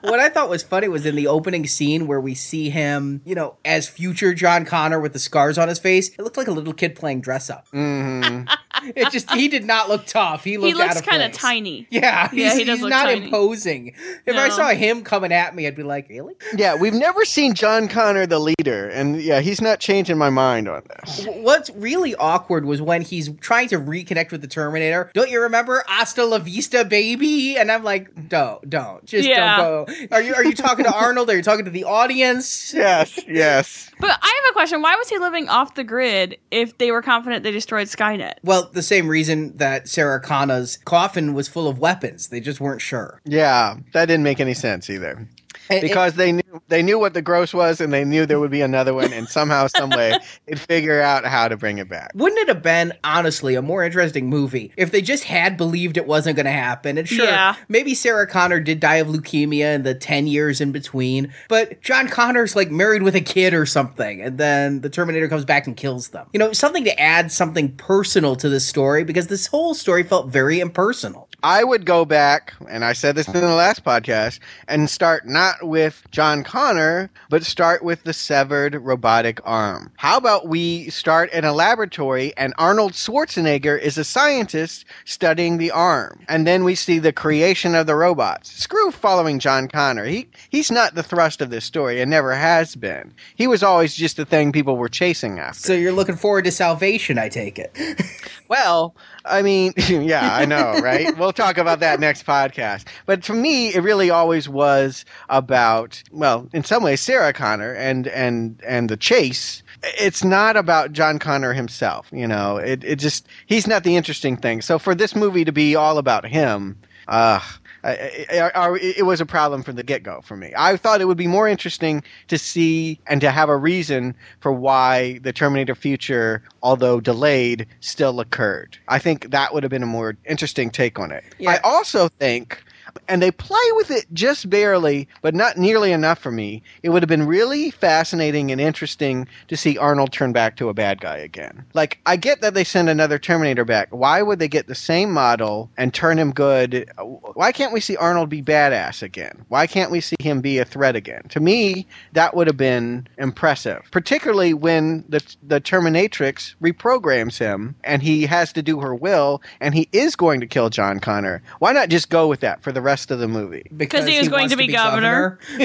what 0.02 0.20
I 0.20 0.28
thought 0.28 0.48
was 0.48 0.62
funny 0.62 0.88
was 0.88 1.04
in 1.06 1.14
the 1.16 1.26
opening 1.26 1.66
scene 1.66 2.06
where 2.06 2.20
we 2.20 2.34
see 2.34 2.70
him, 2.70 3.20
you 3.24 3.34
know, 3.34 3.56
as 3.64 3.88
future 3.88 4.32
John 4.34 4.64
Connor 4.64 5.00
with 5.00 5.12
the 5.12 5.18
scars 5.18 5.58
on 5.58 5.68
his 5.68 5.78
face. 5.78 6.08
It 6.10 6.20
looked 6.22 6.36
like 6.36 6.48
a 6.48 6.52
little 6.52 6.72
kid 6.72 6.94
playing 6.94 7.20
dress 7.22 7.50
up. 7.50 7.66
hmm 7.68 8.42
It 8.82 9.10
just 9.10 9.30
he 9.32 9.48
did 9.48 9.64
not 9.64 9.88
look 9.88 10.06
tough. 10.06 10.44
He 10.44 10.56
looked 10.58 10.68
he 10.68 10.74
looks 10.74 10.96
out 10.96 11.04
kind 11.06 11.22
of 11.22 11.32
tiny. 11.32 11.86
Yeah, 11.90 12.28
he's, 12.30 12.38
Yeah, 12.40 12.54
he 12.56 12.64
does 12.64 12.76
he's 12.78 12.82
look 12.82 12.90
not 12.90 13.04
tiny. 13.06 13.24
imposing. 13.24 13.94
If 14.26 14.36
I 14.36 14.48
saw 14.48 14.68
him 14.70 15.02
coming 15.02 15.32
at 15.32 15.54
me, 15.54 15.66
I'd 15.66 15.76
be 15.76 15.82
like, 15.82 16.08
really? 16.08 16.34
Yeah, 16.56 16.74
we've 16.74 16.94
never 16.94 17.24
seen 17.24 17.54
John 17.54 17.88
Connor 17.88 18.26
the 18.26 18.38
leader, 18.38 18.88
and 18.88 19.20
yeah, 19.20 19.40
he's 19.40 19.60
not 19.60 19.80
changing 19.80 20.18
my 20.18 20.30
mind 20.30 20.68
on 20.68 20.82
this. 20.88 21.26
What's 21.26 21.70
really 21.70 22.14
awkward 22.16 22.64
was 22.64 22.80
when 22.82 23.02
he's 23.02 23.30
trying 23.40 23.68
to 23.68 23.78
reconnect 23.78 24.30
with 24.32 24.40
the 24.42 24.48
Terminator. 24.48 25.10
Don't 25.14 25.30
you 25.30 25.40
remember 25.42 25.84
Hasta 25.86 26.24
la 26.24 26.38
Vista, 26.38 26.84
baby? 26.84 27.56
And 27.56 27.70
I'm 27.70 27.84
like, 27.84 28.28
don't, 28.28 28.68
don't, 28.68 29.04
just 29.04 29.28
Yeah. 29.28 29.56
don't 29.56 29.86
go. 29.88 29.94
Are 30.12 30.22
you 30.22 30.34
are 30.34 30.44
you 30.44 30.54
talking 30.54 30.84
to 30.84 30.92
Arnold? 30.92 31.28
Are 31.30 31.36
you 31.36 31.42
talking 31.42 31.64
to 31.64 31.70
the 31.70 31.84
audience? 31.84 32.72
Yes, 32.74 33.18
yes. 33.28 33.90
But 33.98 34.10
I 34.10 34.40
have 34.44 34.50
a 34.50 34.52
question. 34.52 34.80
Why 34.82 34.96
was 34.96 35.08
he 35.08 35.18
living 35.18 35.48
off 35.48 35.74
the 35.74 35.84
grid 35.84 36.38
if 36.50 36.78
they 36.78 36.90
were 36.90 37.02
confident 37.02 37.42
they 37.42 37.50
destroyed 37.50 37.88
Skynet? 37.88 38.34
Well, 38.42 38.69
the 38.72 38.82
same 38.82 39.08
reason 39.08 39.56
that 39.56 39.88
Sarah 39.88 40.20
Connor's 40.20 40.76
coffin 40.78 41.34
was 41.34 41.48
full 41.48 41.68
of 41.68 41.78
weapons. 41.78 42.28
They 42.28 42.40
just 42.40 42.60
weren't 42.60 42.80
sure. 42.80 43.20
Yeah, 43.24 43.76
that 43.92 44.06
didn't 44.06 44.24
make 44.24 44.40
any 44.40 44.54
sense 44.54 44.88
either. 44.90 45.26
And- 45.68 45.80
Because 45.80 46.14
they 46.14 46.32
knew 46.32 46.42
they 46.68 46.82
knew 46.82 46.98
what 46.98 47.14
the 47.14 47.22
gross 47.22 47.52
was, 47.54 47.80
and 47.80 47.92
they 47.92 48.04
knew 48.04 48.26
there 48.26 48.40
would 48.40 48.50
be 48.50 48.60
another 48.60 48.92
one, 48.94 49.12
and 49.12 49.28
somehow, 49.28 49.66
some 49.68 49.90
way, 49.90 50.16
they'd 50.46 50.58
figure 50.58 51.00
out 51.00 51.24
how 51.24 51.46
to 51.48 51.56
bring 51.56 51.78
it 51.78 51.88
back. 51.88 52.10
Wouldn't 52.14 52.40
it 52.40 52.48
have 52.48 52.62
been, 52.62 52.92
honestly, 53.04 53.54
a 53.54 53.62
more 53.62 53.84
interesting 53.84 54.28
movie 54.28 54.72
if 54.76 54.90
they 54.90 55.00
just 55.00 55.24
had 55.24 55.56
believed 55.56 55.96
it 55.96 56.06
wasn't 56.06 56.36
going 56.36 56.46
to 56.46 56.52
happen? 56.52 56.98
And 56.98 57.08
sure, 57.08 57.24
Yeah. 57.26 57.54
maybe 57.68 57.94
Sarah 57.94 58.26
Connor 58.26 58.60
did 58.60 58.80
die 58.80 58.96
of 58.96 59.08
leukemia 59.08 59.74
in 59.74 59.82
the 59.82 59.94
10 59.94 60.26
years 60.26 60.60
in 60.60 60.72
between, 60.72 61.32
but 61.48 61.80
John 61.82 62.08
Connor's 62.08 62.54
like 62.56 62.70
married 62.70 63.02
with 63.02 63.14
a 63.14 63.20
kid 63.20 63.54
or 63.54 63.64
something, 63.66 64.20
and 64.22 64.38
then 64.38 64.80
the 64.80 64.90
Terminator 64.90 65.28
comes 65.28 65.44
back 65.44 65.66
and 65.66 65.76
kills 65.76 66.08
them. 66.08 66.26
You 66.32 66.38
know, 66.38 66.52
something 66.52 66.84
to 66.84 67.00
add 67.00 67.30
something 67.32 67.74
personal 67.76 68.34
to 68.36 68.48
this 68.48 68.66
story 68.66 69.04
because 69.04 69.28
this 69.28 69.46
whole 69.46 69.74
story 69.74 70.02
felt 70.02 70.28
very 70.28 70.60
impersonal. 70.60 71.28
I 71.42 71.64
would 71.64 71.86
go 71.86 72.04
back, 72.04 72.52
and 72.68 72.84
I 72.84 72.92
said 72.92 73.14
this 73.14 73.26
in 73.26 73.32
the 73.34 73.40
last 73.54 73.82
podcast, 73.82 74.40
and 74.68 74.90
start 74.90 75.26
not 75.40 75.62
with 75.62 76.02
John 76.10 76.44
Connor, 76.44 77.10
but 77.30 77.44
start 77.44 77.82
with 77.82 78.04
the 78.04 78.12
severed 78.12 78.74
robotic 78.74 79.40
arm. 79.42 79.90
How 79.96 80.18
about 80.18 80.48
we 80.48 80.90
start 80.90 81.32
in 81.32 81.46
a 81.46 81.54
laboratory, 81.54 82.34
and 82.36 82.52
Arnold 82.58 82.92
Schwarzenegger 82.92 83.80
is 83.80 83.96
a 83.96 84.04
scientist 84.04 84.84
studying 85.06 85.56
the 85.56 85.70
arm, 85.70 86.20
and 86.28 86.46
then 86.46 86.62
we 86.62 86.74
see 86.74 86.98
the 86.98 87.10
creation 87.10 87.74
of 87.74 87.86
the 87.86 87.94
robots. 87.94 88.52
Screw 88.52 88.90
following 88.90 89.38
John 89.38 89.66
Connor. 89.66 90.04
He 90.04 90.28
he's 90.50 90.70
not 90.70 90.94
the 90.94 91.02
thrust 91.02 91.40
of 91.40 91.48
this 91.48 91.64
story, 91.64 92.02
and 92.02 92.10
never 92.10 92.34
has 92.34 92.76
been. 92.76 93.14
He 93.34 93.46
was 93.46 93.62
always 93.62 93.94
just 93.94 94.18
the 94.18 94.26
thing 94.26 94.52
people 94.52 94.76
were 94.76 94.90
chasing 94.90 95.38
after. 95.38 95.68
So 95.68 95.72
you're 95.72 95.90
looking 95.90 96.16
forward 96.16 96.44
to 96.44 96.50
Salvation, 96.50 97.18
I 97.18 97.30
take 97.30 97.58
it. 97.58 97.74
Well, 98.50 98.96
I 99.24 99.42
mean, 99.42 99.74
yeah, 99.88 100.34
I 100.34 100.44
know, 100.44 100.80
right? 100.82 101.16
we'll 101.18 101.32
talk 101.32 101.56
about 101.56 101.78
that 101.80 102.00
next 102.00 102.26
podcast. 102.26 102.84
But 103.06 103.24
for 103.24 103.32
me, 103.32 103.72
it 103.72 103.80
really 103.80 104.10
always 104.10 104.48
was 104.48 105.04
about, 105.30 106.02
well, 106.12 106.46
in 106.52 106.64
some 106.64 106.82
ways, 106.82 107.00
Sarah 107.00 107.32
Connor 107.32 107.72
and 107.72 108.06
and 108.08 108.60
and 108.66 108.90
the 108.90 108.96
chase. 108.96 109.62
It's 109.98 110.22
not 110.22 110.56
about 110.56 110.92
John 110.92 111.18
Connor 111.18 111.54
himself, 111.54 112.08
you 112.12 112.26
know. 112.26 112.58
It 112.58 112.84
it 112.84 112.96
just 112.96 113.26
he's 113.46 113.66
not 113.66 113.84
the 113.84 113.96
interesting 113.96 114.36
thing. 114.36 114.60
So 114.60 114.78
for 114.78 114.94
this 114.94 115.16
movie 115.16 115.44
to 115.44 115.52
be 115.52 115.74
all 115.74 115.96
about 115.96 116.26
him, 116.26 116.76
uh 117.08 117.40
I, 117.82 118.26
I, 118.30 118.50
I, 118.54 118.78
it 118.78 119.06
was 119.06 119.20
a 119.20 119.26
problem 119.26 119.62
from 119.62 119.76
the 119.76 119.82
get 119.82 120.02
go 120.02 120.20
for 120.22 120.36
me. 120.36 120.52
I 120.56 120.76
thought 120.76 121.00
it 121.00 121.06
would 121.06 121.16
be 121.16 121.26
more 121.26 121.48
interesting 121.48 122.02
to 122.28 122.36
see 122.36 123.00
and 123.06 123.20
to 123.20 123.30
have 123.30 123.48
a 123.48 123.56
reason 123.56 124.14
for 124.40 124.52
why 124.52 125.18
the 125.22 125.32
Terminator 125.32 125.74
future, 125.74 126.42
although 126.62 127.00
delayed, 127.00 127.66
still 127.80 128.20
occurred. 128.20 128.76
I 128.88 128.98
think 128.98 129.30
that 129.30 129.54
would 129.54 129.62
have 129.62 129.70
been 129.70 129.82
a 129.82 129.86
more 129.86 130.16
interesting 130.26 130.70
take 130.70 130.98
on 130.98 131.10
it. 131.10 131.24
Yeah. 131.38 131.52
I 131.52 131.58
also 131.58 132.08
think, 132.08 132.62
and 133.08 133.22
they 133.22 133.30
play 133.30 133.58
with 133.72 133.90
it 133.90 134.06
just 134.12 134.48
barely, 134.50 135.08
but 135.22 135.34
not 135.34 135.56
nearly 135.56 135.92
enough 135.92 136.18
for 136.18 136.30
me, 136.30 136.62
it 136.82 136.90
would 136.90 137.02
have 137.02 137.08
been 137.08 137.26
really 137.26 137.70
fascinating 137.70 138.50
and 138.50 138.60
interesting 138.60 139.26
to 139.48 139.56
see 139.56 139.78
Arnold 139.78 140.12
turn 140.12 140.32
back 140.32 140.56
to 140.56 140.68
a 140.68 140.74
bad 140.74 141.00
guy 141.00 141.16
again. 141.16 141.64
Like, 141.74 141.98
I 142.06 142.16
get 142.16 142.40
that 142.40 142.54
they 142.54 142.64
send 142.64 142.88
another 142.88 143.18
Terminator 143.18 143.64
back. 143.64 143.88
Why 143.90 144.22
would 144.22 144.38
they 144.38 144.48
get 144.48 144.66
the 144.66 144.74
same 144.74 145.10
model 145.12 145.70
and 145.76 145.92
turn 145.92 146.18
him 146.18 146.32
good? 146.32 146.90
Why 147.34 147.52
can't 147.52 147.72
we 147.72 147.80
see 147.80 147.96
Arnold 147.96 148.28
be 148.28 148.42
badass 148.42 149.02
again? 149.02 149.44
Why 149.48 149.66
can't 149.66 149.90
we 149.90 150.00
see 150.00 150.16
him 150.20 150.40
be 150.40 150.58
a 150.58 150.64
threat 150.64 150.96
again? 150.96 151.22
To 151.30 151.40
me, 151.40 151.86
that 152.12 152.34
would 152.34 152.46
have 152.46 152.56
been 152.56 153.06
impressive, 153.18 153.82
particularly 153.90 154.54
when 154.54 155.04
the 155.08 155.20
the 155.42 155.60
Terminatrix 155.60 156.54
reprograms 156.62 157.38
him 157.38 157.74
and 157.84 158.02
he 158.02 158.26
has 158.26 158.52
to 158.52 158.62
do 158.62 158.80
her 158.80 158.94
will 158.94 159.42
and 159.60 159.74
he 159.74 159.88
is 159.92 160.16
going 160.16 160.40
to 160.40 160.46
kill 160.46 160.70
John 160.70 161.00
Connor. 161.00 161.42
Why 161.58 161.72
not 161.72 161.88
just 161.88 162.08
go 162.08 162.28
with 162.28 162.40
that 162.40 162.62
for 162.62 162.72
the 162.72 162.79
rest 162.80 163.10
of 163.10 163.18
the 163.18 163.28
movie? 163.28 163.66
Because 163.76 164.06
he 164.06 164.18
was 164.18 164.28
going 164.28 164.48
to 164.50 164.56
be 164.56 164.68
governor. 164.68 165.38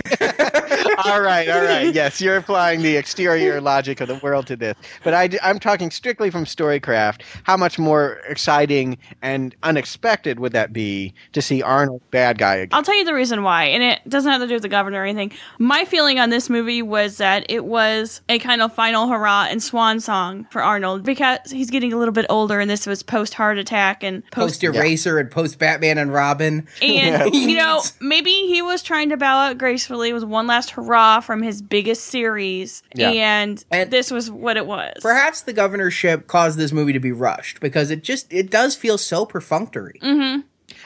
all 1.03 1.21
right, 1.21 1.49
all 1.49 1.62
right. 1.62 1.86
Yes, 1.95 2.19
you're 2.19 2.38
applying 2.38 2.81
the 2.81 2.97
exterior 2.97 3.62
logic 3.62 4.01
of 4.01 4.08
the 4.08 4.15
world 4.15 4.47
to 4.47 4.55
this. 4.55 4.75
But 5.03 5.13
I, 5.13 5.29
am 5.41 5.60
talking 5.60 5.91
strictly 5.91 6.29
from 6.29 6.45
Storycraft. 6.45 7.21
How 7.43 7.55
much 7.58 7.77
more 7.77 8.19
exciting 8.27 8.97
and 9.21 9.55
unexpected 9.63 10.39
would 10.39 10.51
that 10.53 10.73
be 10.73 11.13
to 11.34 11.41
see 11.41 11.62
Arnold 11.62 12.01
bad 12.12 12.38
guy 12.38 12.55
again? 12.55 12.75
I'll 12.75 12.84
tell 12.84 12.97
you 12.97 13.05
the 13.05 13.13
reason 13.13 13.43
why, 13.43 13.65
and 13.65 13.84
it 13.84 14.01
doesn't 14.10 14.31
have 14.31 14.41
to 14.41 14.47
do 14.47 14.55
with 14.55 14.63
the 14.63 14.69
governor 14.69 15.01
or 15.01 15.05
anything. 15.05 15.31
My 15.60 15.86
feeling 15.86 16.19
on 16.19 16.29
this 16.29 16.49
movie 16.49 16.81
was 16.81 17.17
that 17.17 17.45
it 17.49 17.65
was 17.65 18.21
a 18.29 18.39
kind 18.39 18.62
of 18.62 18.73
final 18.73 19.08
hurrah 19.08 19.47
and 19.49 19.62
swan 19.62 19.99
song 19.99 20.47
for 20.51 20.62
Arnold 20.63 21.03
because 21.03 21.39
he's 21.51 21.69
getting 21.69 21.93
a 21.93 21.97
little 21.97 22.13
bit 22.13 22.25
older, 22.29 22.60
and 22.60 22.69
this 22.69 22.88
was 22.88 23.03
post 23.03 23.34
heart 23.34 23.58
attack 23.58 24.03
and 24.03 24.23
post. 24.31 24.62
Post 24.62 24.63
Eraser 24.63 25.19
and 25.19 25.29
post 25.29 25.60
Batman 25.60 25.97
and 25.97 26.12
Robin. 26.12 26.67
And 26.81 27.34
you 27.36 27.58
know, 27.58 27.81
maybe 27.99 28.31
he 28.31 28.62
was 28.62 28.81
trying 28.81 29.10
to 29.10 29.17
bow 29.17 29.49
out 29.49 29.58
gracefully. 29.58 30.10
It 30.10 30.13
was 30.13 30.25
one 30.25 30.47
last 30.47 30.71
hurrah 30.71 30.84
from 31.21 31.41
his 31.41 31.61
biggest 31.61 32.05
series, 32.05 32.83
Yeah. 32.95 33.09
and, 33.09 33.63
And- 33.71 33.91
this 33.91 34.11
was 34.11 34.29
what 34.31 34.57
it 34.57 34.65
was. 34.65 34.93
Perhaps 35.01 35.41
the 35.41 35.53
governorship 35.53 36.27
caused 36.27 36.57
this 36.57 36.71
movie 36.71 36.93
to 36.93 36.99
be 36.99 37.11
rushed 37.11 37.59
because 37.59 37.91
it 37.91 38.03
just 38.03 38.31
it 38.31 38.49
does 38.49 38.75
feel 38.75 38.97
so 38.97 39.25
perfunctory. 39.25 39.99
Mm-hmm. 40.01 40.41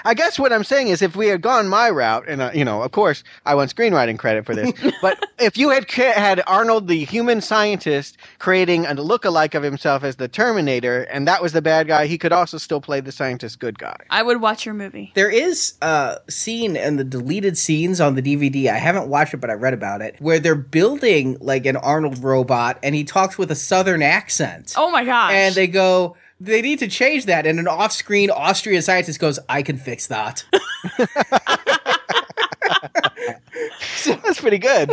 I 0.06 0.14
guess 0.14 0.40
what 0.40 0.54
I'm 0.54 0.64
saying 0.64 0.88
is, 0.90 1.02
if 1.02 1.16
we 1.16 1.28
had 1.28 1.42
gone 1.42 1.68
my 1.68 1.90
route, 1.90 2.26
and 2.28 2.42
uh, 2.42 2.52
you 2.54 2.66
know, 2.66 2.82
of 2.82 2.92
course, 2.92 3.24
I 3.46 3.56
want 3.56 3.74
screenwriting 3.76 4.18
credit 4.18 4.46
for 4.46 4.56
this, 4.56 4.72
but 5.02 5.24
if 5.40 5.58
you 5.58 5.70
had 5.70 5.88
ca- 5.88 6.14
had 6.14 6.42
Arnold, 6.48 6.88
the 6.88 7.06
human 7.06 7.42
scientist, 7.42 8.18
creating 8.40 8.86
a 8.86 8.96
lookalike 8.96 9.56
of 9.56 9.64
himself 9.64 10.04
as 10.04 10.18
the 10.18 10.28
Terminator, 10.28 11.04
and 11.04 11.28
that 11.28 11.42
was 11.42 11.54
the 11.54 11.62
bad 11.62 11.88
guy, 11.88 12.06
he 12.08 12.18
could 12.18 12.32
also 12.32 12.58
still 12.58 12.82
play 12.82 13.00
the 13.00 13.12
scientist 13.12 13.60
good 13.60 13.80
guy. 13.80 13.98
I 14.10 14.24
would 14.24 14.42
watch 14.42 14.66
your 14.66 14.76
movie. 14.76 15.12
There 15.16 15.30
is 15.30 15.74
a 15.82 16.18
scene 16.30 16.76
in 16.76 16.98
the 16.98 17.04
deleted 17.04 17.58
scenes 17.58 18.02
on 18.02 18.16
the 18.16 18.22
DVD. 18.22 18.72
I 18.72 18.78
haven't 18.78 19.08
watched 19.08 19.34
it, 19.34 19.38
but 19.38 19.50
I 19.50 19.54
read 19.54 19.74
about 19.74 20.02
it, 20.02 20.16
where 20.20 20.40
they're 20.40 20.56
building 20.56 21.38
like 21.40 21.66
an 21.66 21.78
Arnold 21.78 22.24
robot, 22.24 22.80
and 22.84 22.96
he 22.96 23.04
talks 23.04 23.38
with 23.38 23.52
a 23.52 23.56
southern 23.56 24.02
accent. 24.02 24.74
Oh 24.78 24.92
my 24.92 25.04
gosh! 25.04 25.32
and 25.34 25.56
they 25.56 25.68
go, 25.68 26.16
they 26.40 26.62
need 26.62 26.80
to 26.80 26.88
change 26.88 27.26
that. 27.26 27.46
And 27.46 27.60
an 27.60 27.68
off-screen 27.68 28.30
Austrian 28.30 28.82
scientist 28.82 29.20
goes, 29.20 29.40
"I 29.50 29.62
can 29.64 29.78
fix 29.78 30.08
that." 30.08 30.46
so, 33.96 34.14
That's 34.24 34.40
pretty 34.40 34.58
good. 34.58 34.92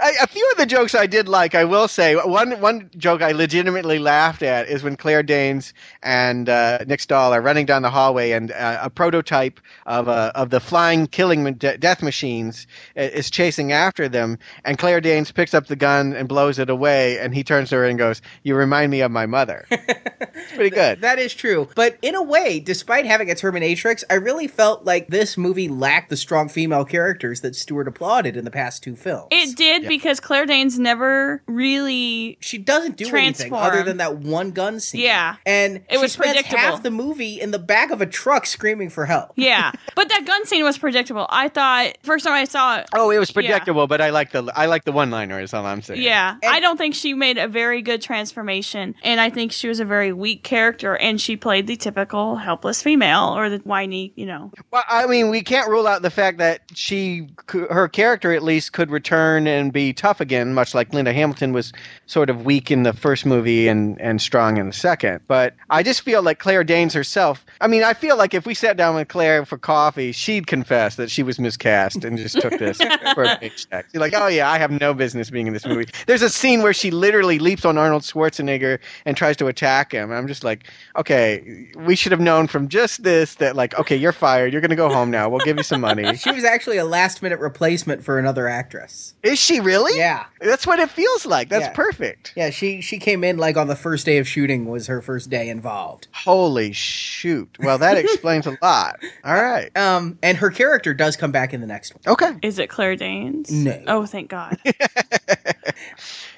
I, 0.00 0.12
a 0.22 0.26
few 0.26 0.48
of 0.50 0.56
the 0.56 0.66
jokes 0.66 0.94
I 0.94 1.06
did 1.06 1.28
like. 1.28 1.54
I 1.54 1.64
will 1.64 1.88
say 1.88 2.16
one 2.16 2.60
one 2.60 2.90
joke 2.96 3.22
I 3.22 3.32
legitimately 3.32 3.98
laughed 3.98 4.42
at 4.42 4.68
is 4.68 4.82
when 4.82 4.96
Claire 4.96 5.22
Danes 5.22 5.72
and 6.02 6.48
uh, 6.48 6.78
Nick 6.86 7.00
Stahl 7.00 7.32
are 7.32 7.40
running 7.40 7.66
down 7.66 7.82
the 7.82 7.90
hallway, 7.90 8.32
and 8.32 8.50
uh, 8.52 8.80
a 8.82 8.90
prototype 8.90 9.60
of 9.86 10.08
uh, 10.08 10.32
of 10.34 10.50
the 10.50 10.60
flying 10.60 11.06
killing 11.06 11.44
de- 11.54 11.78
death 11.78 12.02
machines 12.02 12.66
is 12.96 13.30
chasing 13.30 13.72
after 13.72 14.08
them, 14.08 14.38
and 14.64 14.78
Claire 14.78 15.00
Danes 15.00 15.30
picks 15.30 15.54
up 15.54 15.66
the 15.66 15.76
gun 15.76 16.14
and 16.14 16.28
blows 16.28 16.58
it 16.58 16.70
away, 16.70 17.18
and 17.18 17.34
he 17.34 17.44
turns 17.44 17.70
to 17.70 17.76
her 17.76 17.84
and 17.84 17.98
goes, 17.98 18.22
"You 18.42 18.56
remind 18.56 18.90
me 18.90 19.00
of 19.00 19.10
my 19.10 19.26
mother." 19.26 19.66
it's 19.70 20.52
pretty 20.52 20.70
good. 20.70 21.00
That 21.00 21.18
is 21.18 21.34
true. 21.34 21.68
But 21.74 21.98
in 22.02 22.14
a 22.14 22.22
way, 22.22 22.60
despite 22.60 23.06
having 23.06 23.30
a 23.30 23.34
Terminatrix, 23.34 24.04
I 24.10 24.14
really 24.14 24.48
felt 24.48 24.84
like 24.84 25.08
this 25.08 25.36
movie 25.36 25.68
lacked 25.68 26.10
the 26.10 26.16
strong 26.16 26.48
female 26.48 26.84
characters 26.84 27.40
that 27.42 27.54
Stuart 27.60 27.88
applauded 27.88 28.36
in 28.36 28.44
the 28.44 28.50
past 28.50 28.82
two 28.82 28.96
films. 28.96 29.28
It 29.30 29.56
did 29.56 29.86
because 29.88 30.20
Claire 30.20 30.46
Danes 30.46 30.78
never 30.78 31.42
really. 31.46 32.36
she 32.40 32.58
doesn't 32.58 32.96
do 32.96 33.04
anything 33.06 33.50
Transform. 33.50 33.62
other 33.62 33.82
than 33.82 33.98
that 33.98 34.16
one 34.18 34.50
gun 34.52 34.80
scene. 34.80 35.00
Yeah. 35.02 35.36
and 35.46 35.82
It 35.88 35.98
was 36.00 36.12
she 36.12 36.18
spends 36.18 36.32
predictable. 36.34 36.58
half 36.58 36.82
the 36.82 36.90
movie 36.90 37.40
in 37.40 37.50
the 37.50 37.58
back 37.58 37.90
of 37.90 38.00
a 38.00 38.06
truck 38.06 38.46
screaming 38.46 38.88
for 38.90 39.06
help. 39.06 39.32
Yeah, 39.36 39.72
but 39.94 40.08
that 40.08 40.24
gun 40.26 40.46
scene 40.46 40.64
was 40.64 40.78
predictable. 40.78 41.26
I 41.30 41.48
thought 41.48 41.96
first 42.02 42.24
time 42.24 42.34
I 42.34 42.44
saw 42.44 42.78
it. 42.78 42.88
Oh, 42.94 43.10
it 43.10 43.18
was 43.18 43.30
predictable, 43.30 43.86
but 43.86 44.00
I 44.00 44.10
like 44.10 44.32
the 44.32 44.50
I 44.56 44.66
like 44.66 44.84
the 44.84 44.92
one 44.92 45.10
liner. 45.10 45.40
Is 45.40 45.52
all 45.54 45.64
I'm 45.66 45.82
saying. 45.82 46.02
Yeah, 46.02 46.36
And- 46.42 46.52
I 46.52 46.60
don't 46.60 46.76
think 46.76 46.94
she 46.94 47.14
made 47.14 47.38
a 47.38 47.48
very 47.48 47.82
good 47.82 48.00
transformation, 48.02 48.94
and 49.02 49.20
I 49.20 49.30
think 49.30 49.52
she 49.52 49.68
was 49.68 49.80
a 49.80 49.84
very 49.84 50.12
weak 50.12 50.42
character, 50.44 50.96
and 50.96 51.20
she 51.20 51.36
played 51.36 51.66
the 51.66 51.76
typical 51.76 52.36
helpless 52.36 52.82
female 52.82 53.36
or 53.36 53.48
the 53.50 53.58
whiny, 53.58 54.12
you 54.16 54.26
know. 54.26 54.52
Well, 54.70 54.84
I 54.88 55.06
mean, 55.06 55.30
we 55.30 55.42
can't 55.42 55.68
rule 55.68 55.86
out 55.86 56.02
the 56.02 56.10
fact 56.10 56.38
that 56.38 56.62
she, 56.74 57.28
cou- 57.46 57.49
her 57.52 57.88
character 57.88 58.32
at 58.32 58.42
least, 58.42 58.72
could 58.72 58.90
return 58.90 59.46
and 59.46 59.72
be 59.72 59.92
tough 59.92 60.20
again, 60.20 60.54
much 60.54 60.74
like 60.74 60.92
Linda 60.92 61.12
Hamilton 61.12 61.52
was 61.52 61.72
sort 62.06 62.30
of 62.30 62.44
weak 62.44 62.70
in 62.70 62.82
the 62.82 62.92
first 62.92 63.26
movie 63.26 63.68
and, 63.68 64.00
and 64.00 64.20
strong 64.20 64.56
in 64.56 64.66
the 64.66 64.72
second. 64.72 65.20
But 65.26 65.54
I 65.70 65.82
just 65.82 66.02
feel 66.02 66.22
like 66.22 66.38
Claire 66.38 66.64
Danes 66.64 66.94
herself. 66.94 67.44
I 67.60 67.66
mean, 67.66 67.82
I 67.82 67.94
feel 67.94 68.16
like 68.16 68.34
if 68.34 68.46
we 68.46 68.54
sat 68.54 68.76
down 68.76 68.94
with 68.94 69.08
Claire 69.08 69.44
for 69.44 69.58
coffee, 69.58 70.12
she'd 70.12 70.46
confess 70.46 70.96
that 70.96 71.10
she 71.10 71.22
was 71.22 71.38
miscast 71.38 72.04
and 72.04 72.16
just 72.16 72.40
took 72.40 72.58
this 72.58 72.78
for 73.14 73.24
a 73.24 73.36
paycheck. 73.38 73.86
She's 73.90 74.00
like, 74.00 74.14
"Oh 74.14 74.28
yeah, 74.28 74.50
I 74.50 74.58
have 74.58 74.70
no 74.70 74.94
business 74.94 75.30
being 75.30 75.46
in 75.46 75.52
this 75.52 75.66
movie." 75.66 75.86
There's 76.06 76.22
a 76.22 76.30
scene 76.30 76.62
where 76.62 76.72
she 76.72 76.90
literally 76.90 77.38
leaps 77.38 77.64
on 77.64 77.76
Arnold 77.76 78.02
Schwarzenegger 78.02 78.78
and 79.04 79.16
tries 79.16 79.36
to 79.38 79.46
attack 79.46 79.92
him. 79.92 80.12
I'm 80.12 80.26
just 80.26 80.44
like, 80.44 80.64
okay, 80.96 81.70
we 81.76 81.96
should 81.96 82.12
have 82.12 82.20
known 82.20 82.46
from 82.46 82.68
just 82.68 83.02
this 83.02 83.36
that 83.36 83.56
like, 83.56 83.78
okay, 83.78 83.96
you're 83.96 84.12
fired. 84.12 84.52
You're 84.52 84.62
gonna 84.62 84.76
go 84.76 84.88
home 84.88 85.10
now. 85.10 85.28
We'll 85.28 85.44
give 85.44 85.56
you 85.56 85.62
some 85.62 85.80
money. 85.80 86.16
She 86.16 86.30
was 86.30 86.44
actually 86.44 86.76
a 86.76 86.84
last 86.84 87.22
minute 87.22 87.39
replacement 87.40 88.04
for 88.04 88.18
another 88.18 88.48
actress. 88.48 89.14
Is 89.22 89.38
she 89.38 89.60
really? 89.60 89.98
Yeah. 89.98 90.26
That's 90.40 90.66
what 90.66 90.78
it 90.78 90.90
feels 90.90 91.26
like. 91.26 91.48
That's 91.48 91.66
Yeah. 91.66 91.72
perfect. 91.72 92.32
Yeah, 92.36 92.50
she 92.50 92.80
she 92.80 92.98
came 92.98 93.24
in 93.24 93.38
like 93.38 93.56
on 93.56 93.66
the 93.68 93.76
first 93.76 94.06
day 94.06 94.18
of 94.18 94.28
shooting 94.28 94.66
was 94.66 94.86
her 94.86 95.00
first 95.02 95.30
day 95.30 95.48
involved. 95.48 96.08
Holy 96.12 96.72
shoot. 96.72 97.56
Well, 97.60 97.78
that 97.78 97.96
explains 97.96 98.46
a 98.46 98.56
lot. 98.62 98.96
All 99.24 99.42
right. 99.42 99.76
Um, 99.76 100.18
and 100.22 100.36
her 100.38 100.50
character 100.50 100.94
does 100.94 101.16
come 101.16 101.32
back 101.32 101.52
in 101.54 101.60
the 101.60 101.66
next 101.66 101.94
one. 101.94 102.02
Okay. 102.12 102.38
Is 102.42 102.58
it 102.58 102.68
Claire 102.68 102.96
Danes? 102.96 103.50
No. 103.50 103.82
Oh, 103.86 104.06
thank 104.06 104.28
God. 104.30 104.56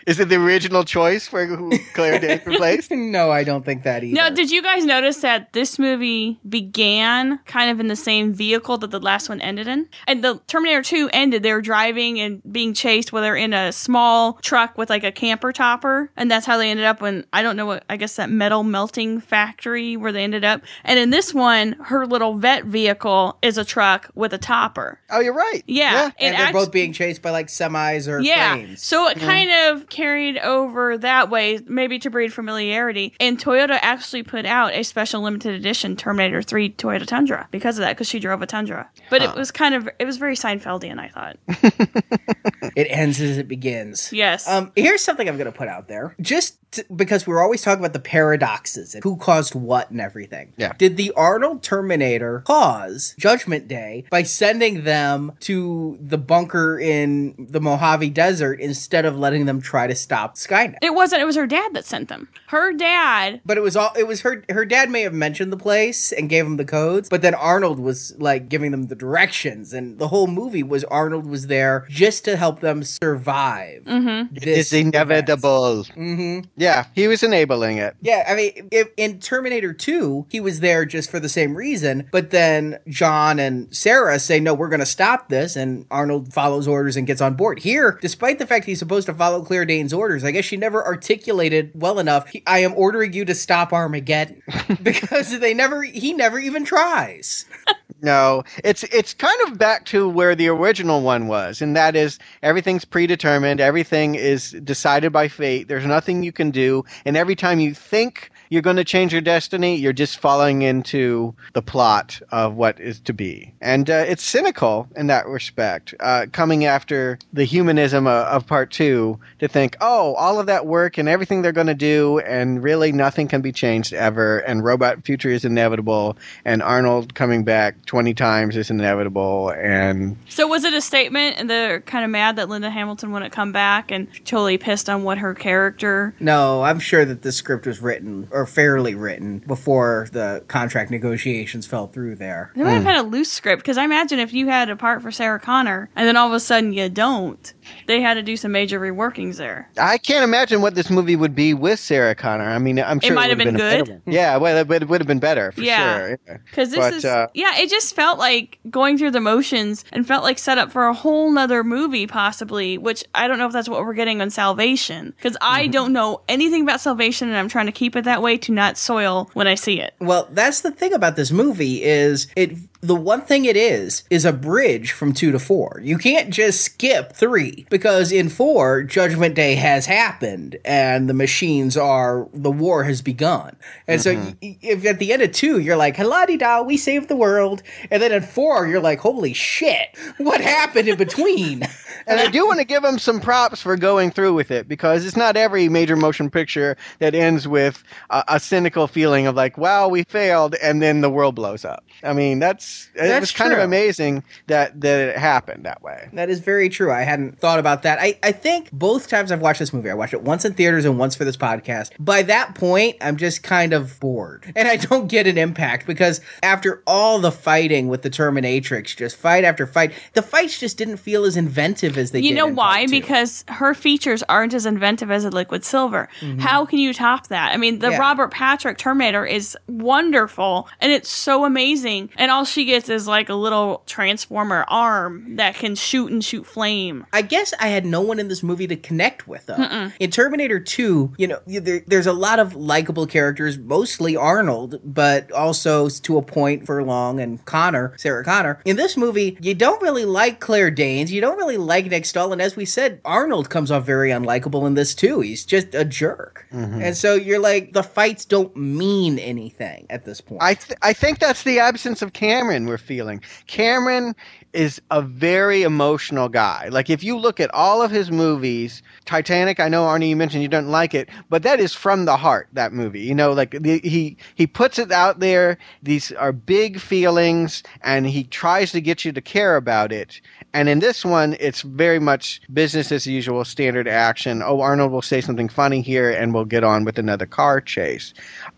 Is 0.05 0.18
it 0.18 0.28
the 0.28 0.34
original 0.34 0.82
choice 0.82 1.28
for 1.28 1.46
who 1.46 1.70
Claire 1.94 2.18
Danes 2.18 2.44
replaced? 2.44 2.90
no, 2.90 3.30
I 3.30 3.44
don't 3.44 3.64
think 3.64 3.84
that 3.84 4.03
either. 4.03 4.14
Now, 4.16 4.30
did 4.30 4.50
you 4.50 4.61
guys 4.61 4.84
notice 4.84 5.18
that 5.18 5.53
this 5.53 5.78
movie 5.78 6.40
began 6.48 7.38
kind 7.46 7.70
of 7.70 7.78
in 7.78 7.86
the 7.86 7.94
same 7.94 8.32
vehicle 8.34 8.78
that 8.78 8.90
the 8.90 8.98
last 8.98 9.28
one 9.28 9.40
ended 9.40 9.68
in? 9.68 9.88
And 10.09 10.24
the 10.24 10.40
Terminator 10.48 10.82
2 10.93 11.09
ended, 11.14 11.43
they 11.43 11.55
were 11.55 11.62
driving 11.62 12.20
and 12.20 12.43
being 12.53 12.74
chased, 12.74 13.14
while 13.14 13.22
they're 13.22 13.34
in 13.34 13.55
a 13.55 13.72
small 13.72 14.34
truck 14.43 14.76
with 14.76 14.90
like 14.90 15.05
a 15.05 15.11
camper 15.11 15.51
topper. 15.51 16.11
And 16.18 16.30
that's 16.30 16.45
how 16.45 16.59
they 16.59 16.70
ended 16.70 16.84
up 16.84 17.01
when, 17.01 17.24
I 17.32 17.40
don't 17.40 17.57
know 17.57 17.64
what, 17.64 17.84
I 17.88 17.97
guess 17.97 18.16
that 18.16 18.28
metal 18.28 18.62
melting 18.62 19.20
factory 19.20 19.97
where 19.97 20.12
they 20.12 20.22
ended 20.22 20.45
up. 20.45 20.61
And 20.84 20.99
in 20.99 21.09
this 21.09 21.32
one, 21.32 21.72
her 21.84 22.07
little 22.07 22.34
vet 22.34 22.66
vehicle 22.66 23.38
is 23.40 23.57
a 23.57 23.64
truck 23.64 24.11
with 24.14 24.34
a 24.34 24.38
topper. 24.38 25.01
Oh, 25.09 25.20
you're 25.20 25.32
right. 25.32 25.62
Yeah. 25.66 26.11
and 26.18 26.34
it 26.34 26.36
they're 26.36 26.47
act- 26.49 26.53
both 26.53 26.70
being 26.70 26.93
chased 26.93 27.22
by 27.22 27.30
like 27.30 27.47
semis 27.47 28.07
or 28.07 28.20
yeah. 28.20 28.53
cranes. 28.53 28.82
So 28.82 29.09
it 29.09 29.18
kind 29.18 29.51
of 29.51 29.88
carried 29.88 30.36
over 30.40 30.99
that 30.99 31.30
way, 31.30 31.59
maybe 31.66 31.99
to 32.01 32.11
breed 32.11 32.34
familiarity. 32.34 33.14
And 33.18 33.38
Toyota 33.38 33.78
actually 33.80 34.24
put 34.24 34.45
out 34.45 34.74
a 34.74 34.82
special 34.82 35.22
limited 35.22 35.55
edition 35.55 35.97
Terminator 35.97 36.43
3 36.43 36.68
Toyota 36.74 37.07
Tundra 37.07 37.49
because 37.51 37.78
of 37.78 37.82
that, 37.82 37.97
because 37.97 38.09
she 38.09 38.18
drove 38.18 38.43
a 38.43 38.47
Tundra. 38.47 38.90
But 39.09 39.22
it 39.22 39.34
was 39.34 39.51
kind 39.51 39.74
of, 39.74 39.88
it 39.99 40.05
was 40.05 40.18
very 40.18 40.36
Seinfeldian, 40.83 40.99
I 40.99 41.09
thought. 41.09 41.37
it 42.76 42.87
ends 42.91 43.20
as 43.20 43.39
it 43.39 43.49
begins. 43.49 44.12
Yes. 44.12 44.49
Um, 44.49 44.72
here's 44.76 45.03
something 45.03 45.28
I'm 45.28 45.37
going 45.37 45.51
to 45.51 45.57
put 45.57 45.68
out 45.68 45.89
there. 45.89 46.14
Just 46.20 46.59
t- 46.72 46.83
because 46.95 47.26
we're 47.26 47.41
always 47.43 47.62
talking 47.62 47.80
about 47.80 47.93
the 47.93 48.01
paradoxes 48.01 48.95
and 48.95 49.05
who 49.05 49.16
caused 49.16 49.55
what 49.55 49.91
and 49.91 50.01
everything. 50.01 50.53
Yeah. 50.57 50.72
Did 50.76 50.97
the 50.97 51.12
Arnold 51.12 51.62
Terminator 51.62 52.41
cause 52.41 53.14
Judgment 53.18 53.68
Day 53.68 54.05
by 54.11 54.22
sending 54.22 54.85
them 54.85 55.33
to 55.41 55.99
the 56.01 56.18
bunker 56.18 56.78
in 56.78 57.35
the 57.39 57.61
Mojave 57.61 58.11
Desert 58.11 58.61
instead 58.61 59.05
of 59.05 59.16
letting 59.16 59.47
them 59.47 59.61
try 59.61 59.87
to 59.87 59.95
stop 59.95 60.37
Skynet? 60.37 60.78
it 60.83 60.95
wasn't, 60.95 61.22
it 61.22 61.26
was 61.26 61.37
her 61.37 61.47
dad 61.47 61.74
that 61.74 61.85
sent 61.85 62.09
them. 62.09 62.28
Her 62.49 62.72
dad 62.72 63.41
But 63.45 63.57
it 63.57 63.61
was 63.61 63.76
all 63.76 63.93
it 63.97 64.07
was 64.07 64.20
her 64.22 64.45
her 64.49 64.64
dad 64.64 64.91
may 64.91 65.03
have 65.03 65.12
mentioned 65.12 65.53
the 65.53 65.57
place 65.57 66.12
and 66.12 66.28
gave 66.28 66.45
him 66.45 66.57
the 66.57 66.64
codes, 66.64 67.09
but 67.09 67.22
then 67.22 67.35
Arnold 67.35 67.78
was 67.78 68.14
like 68.18 68.49
giving 68.49 68.70
them 68.70 68.85
the 68.85 68.95
directions 68.95 69.72
and 69.72 69.99
the 69.99 70.09
whole 70.09 70.26
movie 70.26 70.62
was 70.72 70.84
Arnold 70.84 71.26
was 71.26 71.46
there 71.48 71.86
just 71.90 72.24
to 72.24 72.36
help 72.36 72.60
them 72.60 72.82
survive. 72.82 73.84
Mm-hmm. 73.84 74.34
It's 74.40 74.72
inevitable. 74.72 75.84
Mm-hmm. 75.84 76.48
Yeah, 76.56 76.86
he 76.94 77.06
was 77.08 77.22
enabling 77.22 77.76
it. 77.76 77.94
Yeah, 78.00 78.24
I 78.26 78.34
mean, 78.34 78.68
if, 78.72 78.88
in 78.96 79.20
Terminator 79.20 79.74
2, 79.74 80.26
he 80.30 80.40
was 80.40 80.60
there 80.60 80.86
just 80.86 81.10
for 81.10 81.20
the 81.20 81.28
same 81.28 81.54
reason, 81.54 82.08
but 82.10 82.30
then 82.30 82.78
John 82.88 83.38
and 83.38 83.74
Sarah 83.76 84.18
say, 84.18 84.40
no, 84.40 84.54
we're 84.54 84.70
going 84.70 84.80
to 84.80 84.86
stop 84.86 85.28
this, 85.28 85.56
and 85.56 85.84
Arnold 85.90 86.32
follows 86.32 86.66
orders 86.66 86.96
and 86.96 87.06
gets 87.06 87.20
on 87.20 87.34
board. 87.34 87.58
Here, 87.58 87.98
despite 88.00 88.38
the 88.38 88.46
fact 88.46 88.64
he's 88.64 88.78
supposed 88.78 89.06
to 89.06 89.14
follow 89.14 89.42
Claire 89.42 89.66
Dane's 89.66 89.92
orders, 89.92 90.24
I 90.24 90.30
guess 90.30 90.46
she 90.46 90.56
never 90.56 90.84
articulated 90.84 91.70
well 91.74 91.98
enough, 91.98 92.28
he- 92.28 92.42
I 92.46 92.60
am 92.60 92.72
ordering 92.74 93.12
you 93.12 93.26
to 93.26 93.34
stop 93.34 93.74
Armageddon. 93.74 94.42
because 94.82 95.38
they 95.38 95.52
never, 95.52 95.82
he 95.82 96.14
never 96.14 96.38
even 96.38 96.64
tries. 96.64 97.44
No, 98.05 98.42
it's 98.64 98.82
it's 98.84 99.14
kind 99.14 99.40
of 99.46 99.59
back 99.59 99.84
to 99.86 100.09
where 100.09 100.34
the 100.34 100.48
original 100.48 101.03
one 101.03 101.28
was, 101.28 101.62
and 101.62 101.76
that 101.76 101.94
is 101.94 102.18
everything's 102.42 102.84
predetermined, 102.84 103.61
everything 103.61 104.16
is 104.16 104.50
decided 104.64 105.12
by 105.12 105.28
fate. 105.28 105.68
There's 105.68 105.86
nothing 105.86 106.24
you 106.24 106.32
can 106.32 106.50
do, 106.50 106.84
and 107.05 107.16
every 107.16 107.36
time 107.36 107.61
you 107.61 107.74
think 107.74 108.32
you're 108.53 108.61
going 108.61 108.76
to 108.76 108.84
change 108.84 109.12
your 109.14 109.22
destiny, 109.22 109.74
you're 109.74 109.94
just 109.94 110.18
falling 110.18 110.61
into 110.61 111.34
the 111.55 111.62
plot 111.62 112.20
of 112.32 112.53
what 112.53 112.78
is 112.78 113.00
to 113.00 113.14
be, 113.14 113.50
and 113.62 113.88
uh, 113.88 114.05
it's 114.07 114.22
cynical 114.22 114.86
in 114.94 115.07
that 115.07 115.26
respect. 115.26 115.94
Uh, 116.00 116.26
coming 116.32 116.66
after 116.66 117.18
the 117.32 117.44
humanism 117.44 118.07
of, 118.07 118.26
of 118.26 118.46
part 118.46 118.70
two, 118.70 119.18
to 119.38 119.48
think, 119.48 119.74
oh, 119.80 120.12
all 120.16 120.38
of 120.38 120.44
that 120.44 120.66
work 120.66 120.98
and 120.98 121.09
everything 121.09 121.40
they're 121.40 121.50
going 121.50 121.66
to 121.66 121.74
do, 121.74 122.18
and 122.18 122.62
really 122.62 122.92
nothing 122.92 123.26
can 123.26 123.40
be 123.40 123.53
changed 123.53 123.94
ever, 123.94 124.40
and 124.40 124.62
robot 124.62 125.03
future 125.03 125.30
is 125.30 125.46
inevitable, 125.46 126.14
and 126.44 126.62
Arnold 126.62 127.14
coming 127.14 127.44
back 127.44 127.74
20 127.86 128.12
times 128.12 128.55
is 128.55 128.68
inevitable, 128.68 129.48
and 129.57 130.14
So 130.28 130.46
was 130.46 130.64
it 130.64 130.74
a 130.74 130.82
statement 130.82 131.36
and 131.38 131.48
they're 131.48 131.80
kind 131.80 132.05
of 132.05 132.11
mad 132.11 132.36
that 132.36 132.50
Linda 132.50 132.68
Hamilton 132.68 133.12
wouldn't 133.12 133.32
come 133.32 133.53
back 133.53 133.90
and 133.90 134.09
totally 134.26 134.59
pissed 134.59 134.90
on 134.90 135.05
what 135.05 135.16
her 135.16 135.32
character 135.32 136.14
No, 136.20 136.62
I'm 136.62 136.80
sure 136.80 137.07
that 137.07 137.22
the 137.22 137.32
script 137.32 137.66
was 137.66 137.80
written, 137.80 138.28
or 138.30 138.41
fairly 138.47 138.95
written, 138.95 139.38
before 139.40 140.09
the 140.12 140.45
contract 140.49 140.90
negotiations 140.90 141.66
fell 141.66 141.86
through 141.86 142.16
there. 142.16 142.53
They 142.55 142.62
might 142.62 142.72
have 142.72 142.84
had 142.84 142.97
a 142.97 143.03
loose 143.03 143.30
script 143.32 143.62
because 143.62 143.78
I 143.78 143.84
imagine 143.84 144.18
if 144.18 144.32
you 144.32 144.49
had 144.49 144.70
a 144.70 144.76
part 144.76 145.03
for 145.03 145.11
Sarah 145.11 145.40
Connor 145.40 145.90
and 145.97 146.07
then 146.07 146.16
all 146.16 146.28
of 146.28 146.32
a 146.34 146.40
sudden 146.40 146.72
you 146.72 146.88
don't, 146.88 147.53
they 147.86 148.01
had 148.01 148.14
to 148.14 148.22
do 148.22 148.36
some 148.36 148.53
major 148.53 148.80
reworkings 148.80 149.36
there. 149.36 149.68
I 149.78 149.99
can't 149.99 150.24
imagine 150.24 150.61
what 150.62 150.74
this 150.74 150.90
movie 150.90 151.16
would 151.16 151.34
be 151.34 151.55
with 151.55 151.78
Sarah 151.80 152.14
Connor. 152.14 152.45
I 152.49 152.59
mean, 152.59 152.78
I'm 152.78 153.01
sure 153.01 153.12
it 153.12 153.14
might 153.14 153.30
have 153.30 153.38
would 153.38 153.45
been 153.45 153.57
better 153.57 153.84
good. 153.84 154.03
Yeah, 154.07 154.36
well, 154.36 154.57
it 154.57 154.68
would, 154.88 155.01
have 155.01 155.09
been 155.09 155.18
better 155.20 155.53
for 155.53 155.61
Yeah. 155.61 155.97
sure. 155.99 156.18
Yeah. 156.26 156.36
Because 156.45 156.70
this 156.70 156.78
But, 156.78 156.95
is, 156.95 157.05
uh, 157.05 157.26
yeah, 157.34 157.59
it 157.59 157.70
just 157.70 157.95
felt 157.95 158.18
like 158.18 158.59
going 158.70 158.99
through 158.99 159.11
the 159.12 159.20
motions 159.20 159.84
and 159.93 160.07
felt 160.07 160.22
like 160.24 160.38
set 160.38 160.59
up 160.59 160.72
for 160.72 160.86
a 160.86 160.95
whole 160.95 161.30
nother 161.30 161.64
movie, 161.64 162.07
possibly, 162.07 162.78
which 162.78 163.05
I 163.14 163.28
don't 163.28 163.38
know 163.38 163.47
if 163.47 163.53
that's 163.53 163.68
what 163.68 163.80
we're 163.84 163.95
getting 163.95 164.20
on 164.22 164.30
Salvation. 164.30 165.12
Because 165.16 165.36
I 165.40 165.62
Mm-hmm. 165.64 165.70
don't 165.72 165.93
know 165.93 166.20
anything 166.28 166.62
about 166.62 166.80
Salvation 166.80 167.28
and 167.28 167.36
I'm 167.36 167.49
trying 167.49 167.66
to 167.66 167.72
keep 167.72 167.95
it 167.97 168.05
that 168.05 168.21
way 168.22 168.38
to 168.38 168.52
not 168.52 168.78
soil 168.78 169.30
when 169.34 169.46
I 169.46 169.54
see 169.54 169.80
it. 169.80 169.94
Well, 170.00 170.28
that's 170.30 170.62
the 170.62 170.70
thing 170.70 170.92
about 170.94 171.16
this 171.16 171.30
movie 171.30 171.82
is 171.82 172.28
it 172.36 172.56
the 172.83 172.97
one 172.97 173.20
thing 173.20 173.45
it 173.45 173.57
is 173.57 174.03
is 174.11 174.24
a 174.24 174.33
bridge 174.33 174.91
from 174.91 175.12
2 175.12 175.30
to 175.30 175.39
4. 175.39 175.80
You 175.85 175.99
can't 175.99 176.30
just 176.30 176.62
skip 176.62 177.12
3 177.12 177.66
because 177.70 178.11
in 178.11 178.28
4 178.28 178.83
Judgment 178.83 179.37
Day 179.37 179.55
has 179.55 179.87
happened 179.87 180.57
and 180.64 181.09
the 181.09 181.14
machines 181.14 181.76
are 181.76 182.28
the 182.35 182.51
war 182.51 182.83
has 182.83 183.01
begun. 183.01 183.55
And 183.87 184.01
so 184.01 184.16
mm-hmm. 184.16 184.30
y- 184.43 184.59
if 184.61 184.85
at 184.85 184.99
the 184.99 185.12
end 185.12 185.22
of 185.22 185.30
2 185.30 185.61
you're 185.61 185.76
like 185.76 185.97
la-di-da 185.97 186.62
we 186.62 186.76
saved 186.76 187.09
the 187.09 187.16
world 187.16 187.62
and 187.91 188.03
then 188.03 188.11
at 188.11 188.28
4 188.28 188.66
you're 188.66 188.80
like 188.80 188.99
holy 188.99 189.33
shit 189.33 189.97
what 190.18 190.41
happened 190.41 190.89
in 190.89 190.99
between? 190.99 191.62
And 192.07 192.20
I 192.20 192.28
do 192.28 192.47
want 192.47 192.59
to 192.59 192.64
give 192.64 192.83
them 192.83 192.99
some 192.99 193.20
props 193.20 193.62
for 193.62 193.76
going 193.76 194.11
through 194.11 194.35
with 194.35 194.51
it 194.51 194.68
because 194.68 195.05
it's 195.07 195.16
not 195.16 195.37
every 195.37 195.68
major 195.68 195.97
motion 195.97 196.30
picture 196.30 196.76
that 196.99 197.14
ends 197.14 197.47
with 197.47 197.83
a, 198.11 198.24
a 198.28 198.41
cynical 198.41 198.87
feeling 198.87 199.26
of 199.26 199.37
like, 199.37 199.57
"Wow, 199.57 199.89
we 199.89 200.03
failed," 200.05 200.55
and 200.57 200.83
then 200.83 201.01
the 201.01 201.11
world 201.11 201.35
blows 201.35 201.64
up. 201.64 201.85
I 202.03 202.12
mean, 202.12 202.39
that's, 202.39 202.64
it 202.94 203.08
That's 203.08 203.20
was 203.20 203.32
kind 203.32 203.52
of 203.52 203.60
amazing 203.60 204.24
that 204.48 204.80
that 204.80 205.08
it 205.08 205.16
happened 205.16 205.64
that 205.64 205.82
way. 205.82 206.08
That 206.12 206.28
is 206.28 206.40
very 206.40 206.68
true. 206.68 206.92
I 206.92 207.02
hadn't 207.02 207.38
thought 207.38 207.58
about 207.58 207.82
that. 207.84 207.98
I, 208.00 208.18
I 208.22 208.32
think 208.32 208.70
both 208.72 209.08
times 209.08 209.30
I've 209.30 209.40
watched 209.40 209.60
this 209.60 209.72
movie, 209.72 209.90
I 209.90 209.94
watched 209.94 210.14
it 210.14 210.22
once 210.22 210.44
in 210.44 210.54
theaters 210.54 210.84
and 210.84 210.98
once 210.98 211.14
for 211.14 211.24
this 211.24 211.36
podcast. 211.36 211.90
By 211.98 212.22
that 212.22 212.54
point, 212.54 212.96
I'm 213.00 213.16
just 213.16 213.42
kind 213.42 213.72
of 213.72 213.98
bored. 214.00 214.52
And 214.56 214.66
I 214.66 214.76
don't 214.76 215.06
get 215.06 215.26
an 215.26 215.38
impact 215.38 215.86
because 215.86 216.20
after 216.42 216.82
all 216.86 217.18
the 217.20 217.32
fighting 217.32 217.88
with 217.88 218.02
the 218.02 218.10
Terminatrix, 218.10 218.96
just 218.96 219.16
fight 219.16 219.44
after 219.44 219.66
fight, 219.66 219.92
the 220.14 220.22
fights 220.22 220.58
just 220.58 220.76
didn't 220.76 220.96
feel 220.96 221.24
as 221.24 221.36
inventive 221.36 221.96
as 221.96 222.10
they 222.10 222.20
did. 222.20 222.28
You 222.28 222.34
know 222.34 222.48
in 222.48 222.56
why? 222.56 222.78
part. 222.78 222.90
Because 222.90 223.44
her 223.48 223.74
features 223.74 224.22
aren't 224.28 224.54
as 224.54 224.66
inventive 224.66 225.10
as 225.10 225.24
a 225.24 225.30
liquid 225.30 225.64
silver. 225.64 226.08
How 226.40 226.66
can 226.66 226.78
you 226.78 226.92
top 226.92 227.28
that? 227.28 227.52
I 227.52 227.56
mean, 227.56 227.78
the 227.78 227.92
Mm-hmm. 227.92 228.00
Yeah. 228.00 228.08
Robert 228.08 228.30
Patrick 228.30 228.78
Terminator 228.78 229.26
is 229.26 229.56
wonderful 229.68 230.68
and 230.80 230.92
it's 230.92 231.10
so 231.10 231.44
amazing. 231.44 232.10
And 232.16 232.30
all 232.30 232.44
she 232.44 232.61
gets 232.64 232.88
is 232.88 233.06
like 233.06 233.28
a 233.28 233.34
little 233.34 233.82
transformer 233.86 234.64
arm 234.68 235.36
that 235.36 235.54
can 235.54 235.74
shoot 235.74 236.10
and 236.10 236.24
shoot 236.24 236.46
flame. 236.46 237.06
I 237.12 237.22
guess 237.22 237.54
I 237.60 237.68
had 237.68 237.84
no 237.84 238.00
one 238.00 238.18
in 238.18 238.28
this 238.28 238.42
movie 238.42 238.66
to 238.66 238.76
connect 238.76 239.26
with 239.28 239.46
though. 239.46 239.90
In 240.00 240.10
Terminator 240.10 240.60
2, 240.60 241.14
you 241.16 241.26
know, 241.26 241.40
there, 241.46 241.82
there's 241.86 242.06
a 242.06 242.12
lot 242.12 242.38
of 242.38 242.54
likable 242.54 243.06
characters, 243.06 243.58
mostly 243.58 244.16
Arnold, 244.16 244.80
but 244.84 245.30
also 245.32 245.88
to 245.88 246.18
a 246.18 246.22
point 246.22 246.66
Furlong 246.66 247.20
and 247.20 247.44
Connor, 247.44 247.94
Sarah 247.96 248.24
Connor. 248.24 248.60
In 248.64 248.76
this 248.76 248.96
movie, 248.96 249.36
you 249.40 249.54
don't 249.54 249.82
really 249.82 250.04
like 250.04 250.40
Claire 250.40 250.70
Danes, 250.70 251.12
you 251.12 251.20
don't 251.20 251.36
really 251.36 251.56
like 251.56 251.86
Nick 251.86 252.04
Stahl, 252.04 252.32
and 252.32 252.42
as 252.42 252.56
we 252.56 252.64
said, 252.64 253.00
Arnold 253.04 253.50
comes 253.50 253.70
off 253.70 253.84
very 253.84 254.10
unlikable 254.10 254.66
in 254.66 254.74
this 254.74 254.94
too. 254.94 255.20
He's 255.20 255.44
just 255.44 255.74
a 255.74 255.84
jerk. 255.84 256.46
Mm-hmm. 256.52 256.82
And 256.82 256.96
so 256.96 257.14
you're 257.14 257.38
like, 257.38 257.72
the 257.72 257.82
fights 257.82 258.24
don't 258.24 258.54
mean 258.56 259.18
anything 259.18 259.86
at 259.90 260.04
this 260.04 260.20
point. 260.20 260.42
I 260.42 260.54
th- 260.54 260.78
I 260.82 260.92
think 260.92 261.18
that's 261.18 261.42
the 261.42 261.58
absence 261.58 262.02
of 262.02 262.12
Cameron 262.12 262.51
we're 262.61 262.78
feeling. 262.78 263.20
Cameron 263.46 264.14
is 264.53 264.80
a 264.90 265.00
very 265.00 265.62
emotional 265.62 266.28
guy. 266.28 266.68
Like 266.70 266.90
if 266.90 267.03
you 267.03 267.16
look 267.16 267.40
at 267.40 267.53
all 267.55 267.82
of 267.82 267.90
his 267.90 268.11
movies, 268.11 268.82
Titanic, 269.05 269.61
I 269.61 269.68
know 269.68 269.84
Arnie 269.84 270.11
you 270.11 270.16
mentioned 270.16 270.42
you 270.42 270.48
don't 270.48 270.68
like 270.68 270.94
it, 270.94 271.09
but 271.30 271.42
that 271.42 271.59
is 271.61 271.74
from 271.74 272.05
the 272.05 272.16
heart 272.16 272.48
that 272.53 272.72
movie. 272.72 273.00
You 273.00 273.14
know, 273.14 273.32
like 273.32 273.53
the, 273.53 273.80
he 273.82 274.16
he 274.34 274.46
puts 274.46 274.78
it 274.78 274.92
out 274.92 275.20
there. 275.20 275.59
These 275.82 276.12
are 276.12 276.32
big 276.32 276.78
feelings 276.80 277.62
and 277.82 278.07
he 278.07 278.24
tries 278.24 278.72
to 278.72 278.80
get 278.80 279.05
you 279.05 279.12
to 279.12 279.20
care 279.20 279.57
about 279.57 279.92
it. 279.92 280.20
And 280.55 280.68
in 280.68 280.80
this 280.80 281.05
one, 281.05 281.36
it's 281.40 281.62
very 281.62 281.98
much 281.98 282.40
business 282.53 282.92
as 282.92 283.07
usual, 283.07 283.44
standard 283.44 283.88
action. 283.88 284.42
Oh, 284.42 284.61
Arnold 284.61 284.92
will 284.92 285.03
say 285.03 285.20
something 285.20 285.48
funny 285.48 285.80
here 285.80 286.11
and 286.11 286.34
we'll 286.34 286.44
get 286.44 286.64
on 286.64 286.84
with 286.84 286.98
another 286.98 287.26
car 287.26 287.61
chase. 287.61 288.12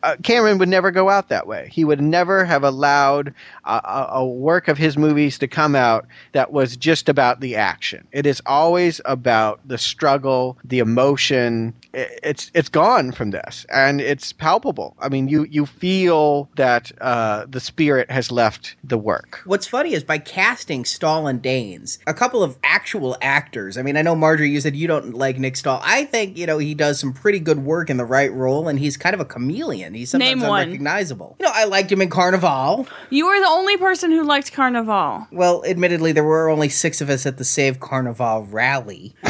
Uh, 0.05 0.17
Cameron 0.23 0.59
would 0.59 0.69
never 0.69 0.91
go 0.91 1.09
out 1.09 1.31
that 1.31 1.47
way. 1.47 1.71
He 1.73 1.83
would 1.83 2.03
never 2.03 2.45
have 2.45 2.63
allowed 2.63 3.33
a, 3.65 3.71
a, 3.73 4.09
a 4.17 4.27
work 4.27 4.69
of 4.69 4.77
his 4.77 4.99
movies 4.99 5.39
to 5.39 5.49
come 5.49 5.75
out 5.75 6.07
that 6.33 6.53
was 6.53 6.77
just 6.77 7.09
about 7.09 7.41
the 7.41 7.57
action. 7.57 8.07
It 8.13 8.27
is 8.27 8.43
always 8.45 9.01
about 9.07 9.67
the 9.67 9.79
struggle, 9.79 10.59
the 10.63 10.81
emotion. 10.81 11.73
It's 11.95 12.51
it's 12.53 12.69
gone 12.69 13.13
from 13.13 13.31
this, 13.31 13.65
and 13.73 13.99
it's 13.99 14.31
palpable. 14.31 14.95
I 14.99 15.09
mean, 15.09 15.27
you 15.27 15.45
you 15.45 15.65
feel 15.65 16.51
that 16.57 16.93
uh, 17.01 17.47
the 17.49 17.61
spirit 17.61 18.11
has 18.11 18.31
left 18.31 18.77
the 18.85 18.99
work. 18.99 19.41
What's 19.47 19.67
funny 19.67 19.95
is 19.95 20.05
by 20.05 20.19
casting 20.19 20.85
Stahl 20.85 21.27
and 21.27 21.41
Danes, 21.41 21.99
a 22.07 22.13
couple 22.13 22.43
of 22.43 22.59
actual 22.63 23.17
actors. 23.23 23.79
I 23.79 23.83
mean, 23.83 23.97
I 23.97 24.03
know 24.03 24.15
Marjorie, 24.15 24.51
you 24.51 24.61
said 24.61 24.77
you 24.77 24.87
don't 24.87 25.15
like 25.15 25.39
Nick 25.39 25.57
Stahl. 25.57 25.81
I 25.83 26.05
think 26.05 26.37
you 26.37 26.45
know 26.45 26.59
he 26.59 26.75
does 26.75 27.01
some 27.01 27.15
pretty 27.15 27.39
good 27.39 27.65
work 27.65 27.89
in 27.89 27.97
the 27.97 28.05
right 28.05 28.33
role, 28.33 28.69
and 28.69 28.79
he's 28.79 28.99
kind 28.99 29.15
of 29.15 29.21
a 29.21 29.25
chameleon. 29.25 29.94
He's 29.95 30.11
sometimes 30.11 30.41
Name 30.41 30.49
one. 30.49 30.63
unrecognizable. 30.63 31.37
You 31.39 31.47
know, 31.47 31.53
I 31.55 31.65
liked 31.65 31.91
him 31.91 32.01
in 32.03 32.11
Carnival. 32.11 32.87
You 33.11 33.27
were 33.27 33.39
the 33.39 33.49
only 33.49 33.77
person 33.77 34.11
who 34.11 34.25
liked 34.25 34.53
Carnival. 34.53 35.27
Well, 35.31 35.65
admittedly, 35.67 36.13
there 36.13 36.25
were 36.25 36.49
only 36.49 36.69
six 36.69 37.01
of 37.01 37.11
us 37.11 37.27
at 37.27 37.39
the 37.39 37.45
Save 37.45 37.81
Carnival 37.81 38.47
rally. 38.51 39.15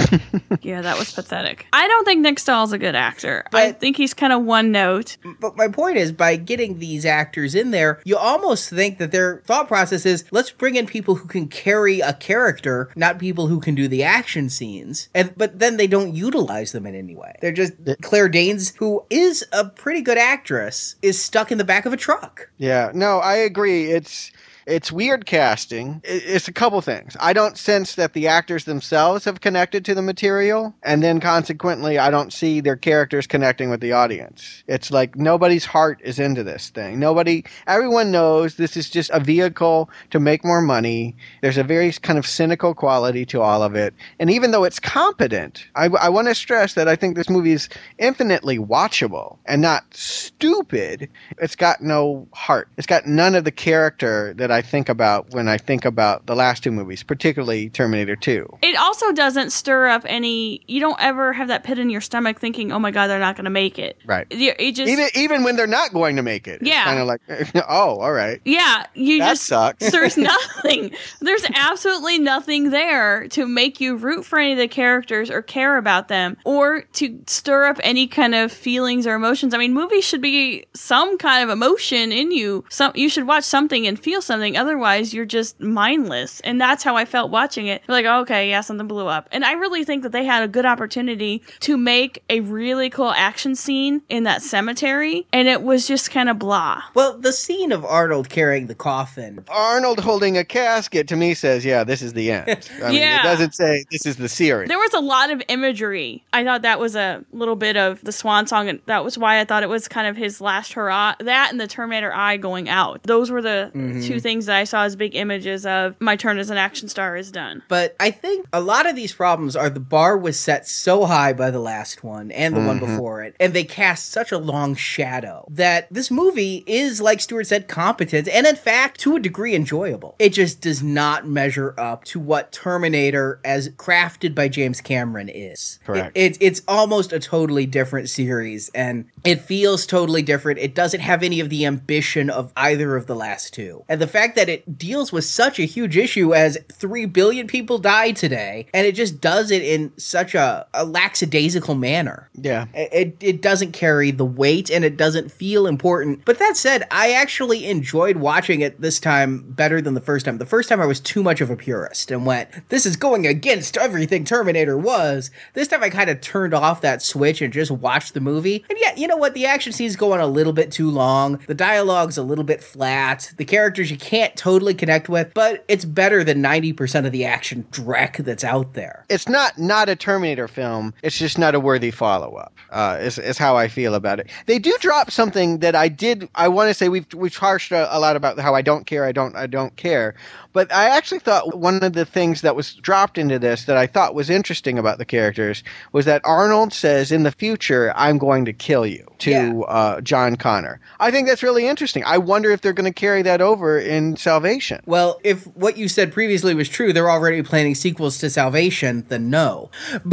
Yeah, 0.62 0.81
that 0.81 0.99
was 0.99 1.12
pathetic. 1.12 1.67
I 1.73 1.87
don't 1.89 2.05
think 2.05 2.21
Nick 2.21 2.39
Stahl's 2.39 2.73
a 2.73 2.79
good 2.79 2.95
actor. 2.95 3.45
I 3.53 3.73
think 3.73 3.97
he's 3.97 4.15
kind 4.15 4.33
of 4.33 4.43
one 4.45 4.73
note. 4.73 5.17
But 5.41 5.57
my 5.57 5.69
point 5.69 5.99
is, 5.99 6.11
by 6.11 6.37
getting 6.37 6.79
these 6.79 7.05
actors 7.05 7.55
in 7.55 7.71
there, 7.71 8.01
you 8.05 8.17
almost 8.17 8.71
think 8.71 8.99
that 8.99 9.12
their 9.12 9.43
thought 9.47 9.69
process 9.69 10.07
is 10.07 10.25
let's 10.31 10.51
bring 10.51 10.77
in 10.77 10.87
people 10.87 11.17
who 11.17 11.29
can 11.29 11.49
carry 11.49 12.01
a 12.01 12.15
character, 12.15 12.89
not 12.97 13.19
people 13.19 13.47
who 13.47 13.61
can 13.61 13.75
do 13.75 13.89
the 13.89 14.03
action 14.03 14.49
scenes. 14.49 15.09
And 15.15 15.35
but 15.37 15.59
then 15.59 15.77
they 15.77 15.87
don't 15.87 16.15
utilize 16.15 16.73
them 16.73 16.87
in 16.87 16.95
any 16.95 17.15
way. 17.15 17.37
They're 17.41 17.53
just 17.53 17.75
Claire 18.03 18.29
Danes, 18.29 18.75
who 18.77 19.05
is 19.11 19.45
a 19.53 19.67
pretty 19.69 20.01
good 20.01 20.19
actress, 20.55 20.97
is 21.03 21.23
stuck 21.23 21.51
in 21.53 21.59
the 21.59 21.65
back 21.65 21.87
of 21.87 21.93
a 21.93 21.97
truck. 21.97 22.49
Yeah, 22.59 22.91
no, 22.95 23.19
I 23.19 23.35
agree. 23.37 23.91
It's 23.91 24.31
it's 24.67 24.91
weird 24.91 25.27
casting. 25.27 26.01
It's 26.05 26.49
a 26.49 26.53
couple 26.53 26.81
things. 26.81 27.17
I 27.21 27.33
don't 27.33 27.59
sense 27.59 27.97
that 27.97 28.12
the 28.12 28.29
actors 28.29 28.65
themselves 28.65 29.25
have 29.25 29.41
connected 29.41 29.85
to 29.85 29.95
the 29.95 30.03
material, 30.03 30.75
and 30.83 31.03
then 31.03 31.21
consequently, 31.21 31.99
I 31.99 32.11
don't 32.11 32.33
see 32.33 32.61
their 32.61 32.77
characters 32.77 33.27
connecting 33.27 33.71
with 33.71 33.81
the 33.81 33.93
audience. 33.93 34.65
It's 34.67 34.91
like 34.91 35.17
nobody's 35.17 35.65
heart 35.65 36.01
is 36.03 36.19
into 36.19 36.43
this 36.43 36.71
thing. 36.71 36.99
Nobody, 36.99 37.45
everyone 37.67 38.11
knows 38.11 38.55
this 38.55 38.77
is 38.77 38.89
just 38.89 39.11
a 39.11 39.21
vehicle 39.21 39.91
to 40.11 40.21
make 40.21 40.45
more 40.45 40.62
money. 40.62 41.17
There's 41.43 41.59
a 41.59 41.65
very 41.65 41.93
kind 41.93 42.19
of 42.19 42.27
cynical 42.27 42.75
quality 42.75 43.27
to 43.27 43.43
all 43.43 43.62
of 43.62 43.75
it, 43.75 43.95
and 44.19 44.31
even 44.31 44.51
though 44.51 44.65
it's 44.65 44.81
competent, 44.81 45.67
I, 45.75 45.87
I 45.87 46.09
want 46.09 46.29
to 46.29 46.35
stress 46.35 46.75
that 46.75 46.89
I 46.89 46.97
think 46.97 47.17
this 47.17 47.31
movie 47.31 47.53
is 47.53 47.69
infinitely 47.99 48.59
watchable 48.59 49.39
and 49.47 49.61
not 49.61 49.85
stupid. 49.95 51.09
It's 51.39 51.57
got 51.57 51.83
no 51.83 52.27
heart. 52.33 52.69
It's 52.77 52.87
got 52.87 53.07
none 53.07 53.35
of 53.35 53.45
the 53.45 53.53
character 53.53 54.33
that 54.35 54.51
I 54.55 54.63
think 54.63 54.89
about 54.89 55.31
when 55.33 55.49
I 55.49 55.59
think 55.59 55.85
about 55.85 56.27
the 56.27 56.35
last 56.35 56.63
two 56.63 56.73
movies, 56.73 57.03
particularly 57.03 57.69
Terminator 57.71 58.17
2. 58.17 58.59
It 58.63 58.77
also 58.77 59.13
doesn't 59.13 59.51
stir 59.51 59.89
up 59.89 60.03
any. 60.07 60.63
You 60.67 60.81
don't 60.81 61.01
ever 61.01 61.33
have 61.33 61.49
that 61.49 61.65
pit 61.65 61.79
in 61.79 61.91
your 61.91 62.01
stomach 62.01 62.41
thinking, 62.41 62.73
"Oh 62.73 62.79
my 62.79 62.91
god, 62.91 63.09
they're 63.09 63.19
not 63.19 63.37
going 63.37 63.45
to 63.45 63.51
make 63.51 63.79
it." 63.79 63.99
Right. 64.07 64.27
It 64.31 64.73
just 64.73 64.91
Even 64.91 65.09
even 65.15 65.45
when 65.45 65.57
they're 65.57 65.67
not 65.67 65.93
going 65.93 66.17
to 66.17 66.23
make 66.23 66.47
it. 66.47 66.63
Yeah. 66.63 66.85
Kind 66.85 67.01
of 67.01 67.07
like, 67.07 67.21
oh, 67.69 67.99
all 67.99 68.13
right. 68.13 68.41
Yeah, 68.45 68.87
you 68.95 69.19
That 69.19 69.31
just 69.31 69.45
sucks. 69.45 69.91
there's 69.93 70.17
nothing. 70.17 70.93
There's 71.21 71.45
absolutely 71.55 72.19
nothing 72.19 72.71
there 72.71 73.29
to 73.29 73.47
make 73.47 73.81
you 73.81 73.97
root 73.97 74.25
for 74.25 74.39
any 74.39 74.53
of 74.53 74.59
the 74.59 74.69
characters 74.69 75.31
or 75.31 75.43
care 75.43 75.77
about 75.77 76.09
them 76.09 76.37
or 76.45 76.83
to 76.95 77.21
stir 77.27 77.67
up 77.67 77.79
any 77.83 78.07
kind 78.07 78.35
of 78.35 78.53
feelings 78.53 79.07
or 79.07 79.15
emotions. 79.15 79.55
I 79.55 79.59
mean, 79.59 79.75
movies 79.75 80.05
should 80.05 80.23
be 80.23 80.67
some 80.75 81.19
kind 81.19 81.43
of 81.43 81.51
emotion 81.51 82.13
in 82.13 82.31
you. 82.31 82.65
Some 82.69 82.93
you 82.95 83.09
should 83.09 83.27
watch 83.27 83.45
something 83.45 83.87
and 83.87 83.99
feel 83.99 84.23
something. 84.23 84.44
Otherwise, 84.53 85.15
you're 85.15 85.25
just 85.25 85.61
mindless. 85.61 86.41
And 86.41 86.61
that's 86.61 86.85
how 86.85 86.97
I 86.97 87.05
felt 87.05 87.31
watching 87.31 87.67
it. 87.67 87.83
Like, 87.89 88.07
oh, 88.07 88.21
okay, 88.21 88.51
yeah, 88.51 88.61
something 88.61 88.87
blew 88.87 89.07
up. 89.07 89.29
And 89.33 89.45
I 89.45 89.53
really 89.53 89.85
think 89.85 90.03
that 90.03 90.13
they 90.13 90.25
had 90.25 90.43
a 90.43 90.49
good 90.49 90.67
opportunity 90.67 91.43
to 91.61 91.77
make 91.77 92.23
a 92.29 92.41
really 92.41 92.91
cool 92.91 93.11
action 93.11 93.55
scene 93.57 94.03
in 94.09 94.25
that 94.25 94.43
cemetery, 94.43 95.27
and 95.33 95.49
it 95.49 95.63
was 95.63 95.87
just 95.87 96.11
kind 96.11 96.29
of 96.29 96.39
blah. 96.39 96.83
Well, 96.95 97.19
the 97.19 97.33
scene 97.33 97.73
of 97.73 97.85
Arnold 97.85 98.29
carrying 98.29 98.67
the 98.67 98.75
coffin. 98.75 99.45
Arnold 99.49 100.01
holding 100.01 100.37
a 100.37 100.45
casket 100.45 101.09
to 101.09 101.17
me 101.17 101.35
says, 101.35 101.65
yeah, 101.65 101.85
this 101.85 102.03
is 102.03 102.13
the 102.13 102.31
end. 102.31 102.71
I 102.83 102.91
mean, 102.91 103.01
Yeah. 103.01 103.21
it 103.21 103.23
doesn't 103.23 103.55
say 103.55 103.85
this 103.91 104.07
is 104.07 104.17
the 104.17 104.29
series. 104.29 104.69
There 104.69 104.79
was 104.79 104.93
a 104.95 105.01
lot 105.01 105.31
of 105.31 105.43
imagery. 105.49 106.25
I 106.33 106.45
thought 106.45 106.63
that 106.63 106.79
was 106.81 106.97
a 106.97 107.25
little 107.33 107.57
bit 107.57 107.77
of 107.77 108.03
the 108.03 108.13
swan 108.13 108.47
song, 108.47 108.69
and 108.69 108.81
that 108.87 109.05
was 109.05 109.17
why 109.17 109.41
I 109.41 109.45
thought 109.45 109.63
it 109.63 109.69
was 109.69 109.89
kind 109.89 110.07
of 110.07 110.17
his 110.17 110.41
last 110.41 110.73
hurrah. 110.73 111.15
That 111.21 111.51
and 111.51 111.61
the 111.61 111.67
Terminator 111.67 112.13
Eye 112.13 112.37
going 112.37 112.69
out. 112.69 113.03
Those 113.05 113.31
were 113.31 113.43
the 113.43 113.71
mm-hmm. 113.75 114.03
two 114.03 114.21
things 114.21 114.34
that 114.47 114.57
I 114.57 114.64
saw 114.64 114.85
as 114.85 114.97
big 114.97 115.14
images 115.14 115.66
of 115.66 115.95
my 116.01 116.16
turn 116.16 116.39
as 116.39 116.51
an 116.51 116.57
action 116.57 116.89
star 116.89 117.16
is 117.16 117.30
done. 117.30 117.62
But 117.68 117.95
I 118.01 118.11
think 118.11 118.47
a 118.53 118.61
lot 118.61 118.89
of 118.89 118.97
these 118.97 119.12
problems 119.12 119.57
are 119.57 119.68
the 119.68 119.80
bar 119.80 120.16
was 120.16 120.39
set 120.39 120.66
so 120.66 121.05
high 121.05 121.32
by 121.32 121.51
the 121.51 121.59
last 121.61 122.03
one 122.03 122.30
and 122.32 122.57
the 122.57 122.61
one 122.61 122.80
mm-hmm. 122.80 122.95
before 122.95 123.22
it, 123.22 123.37
and 123.39 123.53
they 123.53 123.64
cast 123.64 124.11
such 124.11 124.32
a 124.32 124.39
long 124.39 124.74
shadow 124.74 125.47
that 125.51 125.87
this 125.91 126.11
movie 126.11 126.64
is, 126.66 127.01
like 127.01 127.20
Stuart 127.20 127.47
said, 127.47 127.68
competent 127.68 128.28
and 128.28 128.47
in 128.47 128.57
fact, 128.57 129.01
to 129.01 129.16
a 129.16 129.20
degree, 129.20 129.55
enjoyable. 129.55 130.16
It 130.18 130.30
just 130.30 130.61
does 130.61 130.82
not 130.82 131.26
measure 131.26 131.74
up 131.78 132.05
to 132.05 132.20
what 132.20 132.53
Terminator, 132.53 133.41
as 133.45 133.68
crafted 133.70 134.35
by 134.35 134.49
James 134.49 134.80
Cameron, 134.80 135.28
is. 135.28 135.78
Correct. 135.85 136.16
It, 136.16 136.39
it- 136.41 136.55
it's 136.55 136.62
almost 136.68 137.12
a 137.12 137.18
totally 137.18 137.66
different 137.66 138.09
series, 138.09 138.70
and 138.76 139.07
it 139.24 139.41
feels 139.41 139.87
totally 139.87 140.22
different. 140.22 140.61
It 140.61 140.72
doesn't 140.72 141.01
have 141.01 141.24
any 141.24 141.41
of 141.41 141.51
the 141.51 141.66
ambition 141.66 142.30
of 142.30 142.53
either 142.55 142.95
of 142.95 143.09
the 143.09 143.16
last 143.16 143.53
two. 143.53 143.85
And 143.89 144.01
the 144.01 144.07
fact 144.07 144.24
fact 144.25 144.37
that 144.37 144.49
it 144.49 144.79
deals 144.79 145.12
with 145.12 145.25
such 145.25 145.59
a 145.59 145.64
huge 145.64 145.99
issue 145.99 146.35
as 146.35 146.57
3 146.72 147.05
billion 147.07 147.47
people 147.47 147.77
die 147.77 148.12
today, 148.12 148.66
and 148.72 148.87
it 148.87 148.95
just 148.95 149.20
does 149.20 149.51
it 149.51 149.62
in 149.62 149.93
such 149.99 150.35
a, 150.35 150.66
a 150.72 150.85
lackadaisical 150.85 151.75
manner. 151.75 152.31
Yeah. 152.35 152.66
It, 152.72 153.16
it 153.20 153.43
doesn't 153.43 153.72
carry 153.72 154.11
the 154.11 154.25
weight 154.25 154.70
and 154.70 154.83
it 154.83 154.97
doesn't 154.97 155.31
feel 155.31 155.66
important. 155.66 156.25
But 156.25 156.39
that 156.39 156.57
said, 156.57 156.87
I 156.91 157.12
actually 157.12 157.66
enjoyed 157.66 158.16
watching 158.16 158.62
it 158.62 158.81
this 158.81 158.99
time 158.99 159.45
better 159.53 159.83
than 159.83 159.93
the 159.93 160.01
first 160.01 160.25
time. 160.25 160.39
The 160.39 160.47
first 160.47 160.70
time 160.70 160.81
I 160.81 160.87
was 160.87 161.01
too 161.01 161.22
much 161.22 161.43
of 161.43 161.51
a 161.51 161.57
purist 161.57 162.11
and 162.11 162.25
went, 162.25 162.49
this 162.70 162.87
is 162.87 162.97
going 162.97 163.27
against 163.27 163.77
everything 163.77 164.25
Terminator 164.25 164.79
was. 164.79 165.31
This 165.53 165.68
time 165.68 165.83
I 165.83 165.91
kind 165.91 166.09
of 166.09 166.22
turned 166.22 166.55
off 166.55 166.81
that 166.81 167.03
switch 167.03 167.43
and 167.43 167.53
just 167.53 167.70
watched 167.70 168.14
the 168.14 168.20
movie. 168.20 168.64
And 168.70 168.79
yeah, 168.81 168.95
you 168.97 169.07
know 169.07 169.18
what? 169.18 169.35
The 169.35 169.45
action 169.45 169.72
scenes 169.72 169.97
go 169.97 170.12
on 170.12 170.20
a 170.20 170.27
little 170.27 170.55
bit 170.55 170.72
too 170.72 170.91
long. 170.91 171.41
The 171.47 171.55
dialogue's 171.55 172.16
a 172.16 172.22
little 172.22 172.45
bit 172.45 172.62
flat. 172.62 173.33
The 173.37 173.45
characters 173.45 173.91
you 173.91 173.99
can't 173.99 174.14
totally 174.37 174.75
connect 174.75 175.09
with, 175.09 175.33
but 175.35 175.65
it's 175.69 175.85
better 175.85 176.23
than 176.25 176.43
90% 176.43 177.07
of 177.07 177.12
the 177.12 177.25
action 177.25 177.67
dreck 177.73 178.17
that's 178.25 178.45
out 178.45 178.75
there. 178.75 179.05
It's 179.09 179.29
not 179.29 179.59
not 179.59 179.89
a 179.89 179.97
Terminator 179.97 180.49
film. 180.49 180.95
It's 181.03 181.19
just 181.19 181.39
not 181.39 181.55
a 181.55 181.61
worthy 181.61 181.91
follow 181.91 182.35
up. 182.37 182.53
Uh, 182.71 182.99
is 183.01 183.19
is 183.19 183.39
how 183.39 183.57
I 183.57 183.69
feel 183.69 183.95
about 183.95 184.21
it. 184.21 184.31
They 184.47 184.59
do 184.59 184.75
drop 184.81 185.11
something 185.11 185.59
that 185.61 185.75
I 185.75 185.89
did. 185.89 186.29
I 186.35 186.49
want 186.49 186.69
to 186.69 186.75
say 186.75 186.89
we've 186.89 187.07
we've 187.15 187.37
harshed 187.37 187.73
a, 187.73 187.95
a 187.97 187.99
lot 187.99 188.17
about 188.17 188.39
how 188.39 188.55
I 188.55 188.62
don't 188.62 188.87
care. 188.87 189.05
I 189.05 189.12
don't 189.12 189.37
I 189.37 189.47
don't 189.47 189.75
care. 189.77 190.15
But 190.53 190.73
I 190.73 190.89
actually 190.97 191.19
thought 191.19 191.57
one 191.59 191.83
of 191.83 191.95
the 191.95 192.05
things 192.05 192.43
that 192.43 192.55
was 192.55 192.75
dropped 192.75 193.19
into 193.19 193.39
this 193.41 193.65
that 193.65 193.77
I 193.77 193.87
thought 193.89 194.15
was 194.15 194.31
interesting 194.31 194.79
about 194.79 194.99
the 194.99 195.05
characters 195.05 195.65
was 195.93 196.05
that 196.05 196.23
Arnold 196.25 196.73
says 196.73 197.11
in 197.11 197.25
the 197.25 197.33
future, 197.33 197.93
"I'm 197.97 198.19
going 198.19 198.45
to 198.45 198.53
kill 198.53 198.87
you." 198.87 199.05
To 199.21 199.31
Yeah. 199.31 199.53
uh, 199.69 200.01
John 200.01 200.37
Connor. 200.37 200.81
I 201.01 201.11
think 201.11 201.29
that's 201.29 201.43
really 201.43 201.67
interesting. 201.67 202.03
I 202.05 202.19
wonder 202.19 202.51
if 202.51 202.61
they're 202.61 202.73
going 202.75 202.93
to 202.93 203.01
carry 203.01 203.23
that 203.23 203.41
over 203.41 203.79
in 203.79 204.04
Salvation. 204.17 204.83
Well, 204.87 205.21
if 205.25 205.47
what 205.49 205.77
you 205.77 205.89
said 205.89 206.13
previously 206.13 206.55
was 206.55 206.69
true, 206.69 206.93
they're 206.93 207.11
already 207.11 207.43
planning 207.43 207.75
sequels 207.75 208.19
to 208.19 208.31
Salvation, 208.31 209.05
then 209.09 209.31
no. 209.31 209.71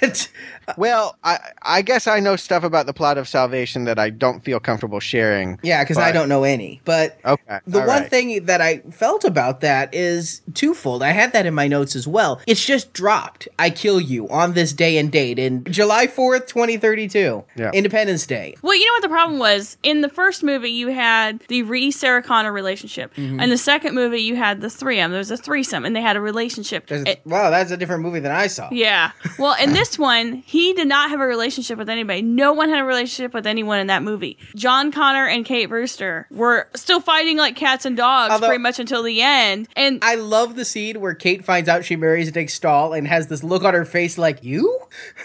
But 0.00 0.28
Well, 0.76 1.16
I 1.24 1.38
I 1.62 1.82
guess 1.82 2.06
I 2.06 2.20
know 2.20 2.36
stuff 2.36 2.64
about 2.64 2.86
the 2.86 2.92
plot 2.92 3.18
of 3.18 3.28
Salvation 3.28 3.84
that 3.84 3.98
I 3.98 4.10
don't 4.10 4.44
feel 4.44 4.60
comfortable 4.60 5.00
sharing. 5.00 5.58
yeah, 5.62 5.82
because 5.82 5.98
I 5.98 6.12
don't 6.12 6.28
know 6.28 6.44
any. 6.44 6.80
But 6.84 7.18
Okay, 7.24 7.58
the 7.66 7.78
one 7.80 7.88
right. 7.88 8.10
thing 8.10 8.44
that 8.46 8.60
I 8.60 8.78
felt 8.90 9.24
about 9.24 9.60
that 9.60 9.94
is 9.94 10.40
twofold. 10.54 11.02
I 11.02 11.10
had 11.10 11.32
that 11.32 11.46
in 11.46 11.54
my 11.54 11.68
notes 11.68 11.94
as 11.96 12.06
well. 12.06 12.40
It's 12.46 12.64
just 12.64 12.92
dropped. 12.92 13.48
I 13.58 13.70
kill 13.70 14.00
you 14.00 14.28
on 14.28 14.52
this 14.54 14.72
day 14.72 14.98
and 14.98 15.10
date 15.10 15.38
in 15.38 15.64
July 15.64 16.06
4th, 16.06 16.46
2032. 16.48 17.44
Yeah. 17.56 17.70
Independence 17.72 18.26
Day. 18.26 18.54
Well, 18.62 18.74
you 18.74 18.86
know 18.86 18.92
what 18.94 19.02
the 19.02 19.08
problem 19.08 19.38
was? 19.38 19.76
In 19.82 20.00
the 20.00 20.08
first 20.08 20.42
movie, 20.42 20.70
you 20.70 20.88
had 20.88 21.40
the 21.48 21.62
Reese 21.62 21.96
Sarah 21.96 22.22
Connor 22.22 22.52
relationship. 22.52 23.14
Mm-hmm. 23.14 23.40
In 23.40 23.50
the 23.50 23.58
second 23.58 23.94
movie, 23.94 24.20
you 24.20 24.36
had 24.36 24.60
the 24.60 24.68
3M. 24.68 25.10
There 25.10 25.18
was 25.18 25.30
a 25.30 25.36
threesome, 25.36 25.84
and 25.84 25.94
they 25.94 26.00
had 26.02 26.16
a 26.16 26.20
relationship. 26.20 26.86
There's 26.86 27.04
It- 27.06 27.20
wow, 27.24 27.50
that's 27.50 27.70
a 27.70 27.76
different 27.76 28.02
movie 28.02 28.20
than 28.20 28.32
I 28.32 28.46
saw. 28.46 28.68
yeah. 28.72 29.12
Well, 29.38 29.56
in 29.62 29.72
this 29.80 29.98
one, 29.98 30.34
he 30.46 30.59
did 30.74 30.88
not 30.88 31.10
have 31.10 31.20
a 31.20 31.26
relationship 31.26 31.78
with 31.78 31.88
anybody. 31.88 32.22
No 32.22 32.52
one 32.52 32.68
had 32.68 32.78
a 32.80 32.84
relationship 32.84 33.34
with 33.34 33.46
anyone 33.46 33.78
in 33.80 33.86
that 33.88 34.02
movie. 34.02 34.38
John 34.56 34.92
Connor 34.92 35.26
and 35.26 35.44
Kate 35.44 35.66
Brewster 35.66 36.26
were 36.30 36.68
still 36.74 37.00
fighting 37.00 37.36
like 37.36 37.56
cats 37.56 37.84
and 37.84 37.96
dogs 37.96 38.32
Although- 38.32 38.46
pretty 38.48 38.62
much 38.62 38.78
until 38.78 39.02
the 39.02 39.20
end. 39.22 39.68
And 39.76 39.98
I 40.02 40.14
love 40.16 40.56
the 40.56 40.64
scene 40.64 41.00
where 41.00 41.14
Kate 41.14 41.44
finds 41.44 41.68
out 41.68 41.84
she 41.84 41.96
marries 41.96 42.34
Nick 42.34 42.50
Stahl 42.50 42.92
and 42.92 43.06
has 43.06 43.26
this 43.28 43.42
look 43.42 43.64
on 43.64 43.74
her 43.74 43.84
face 43.84 44.18
like, 44.18 44.44
you? 44.44 44.78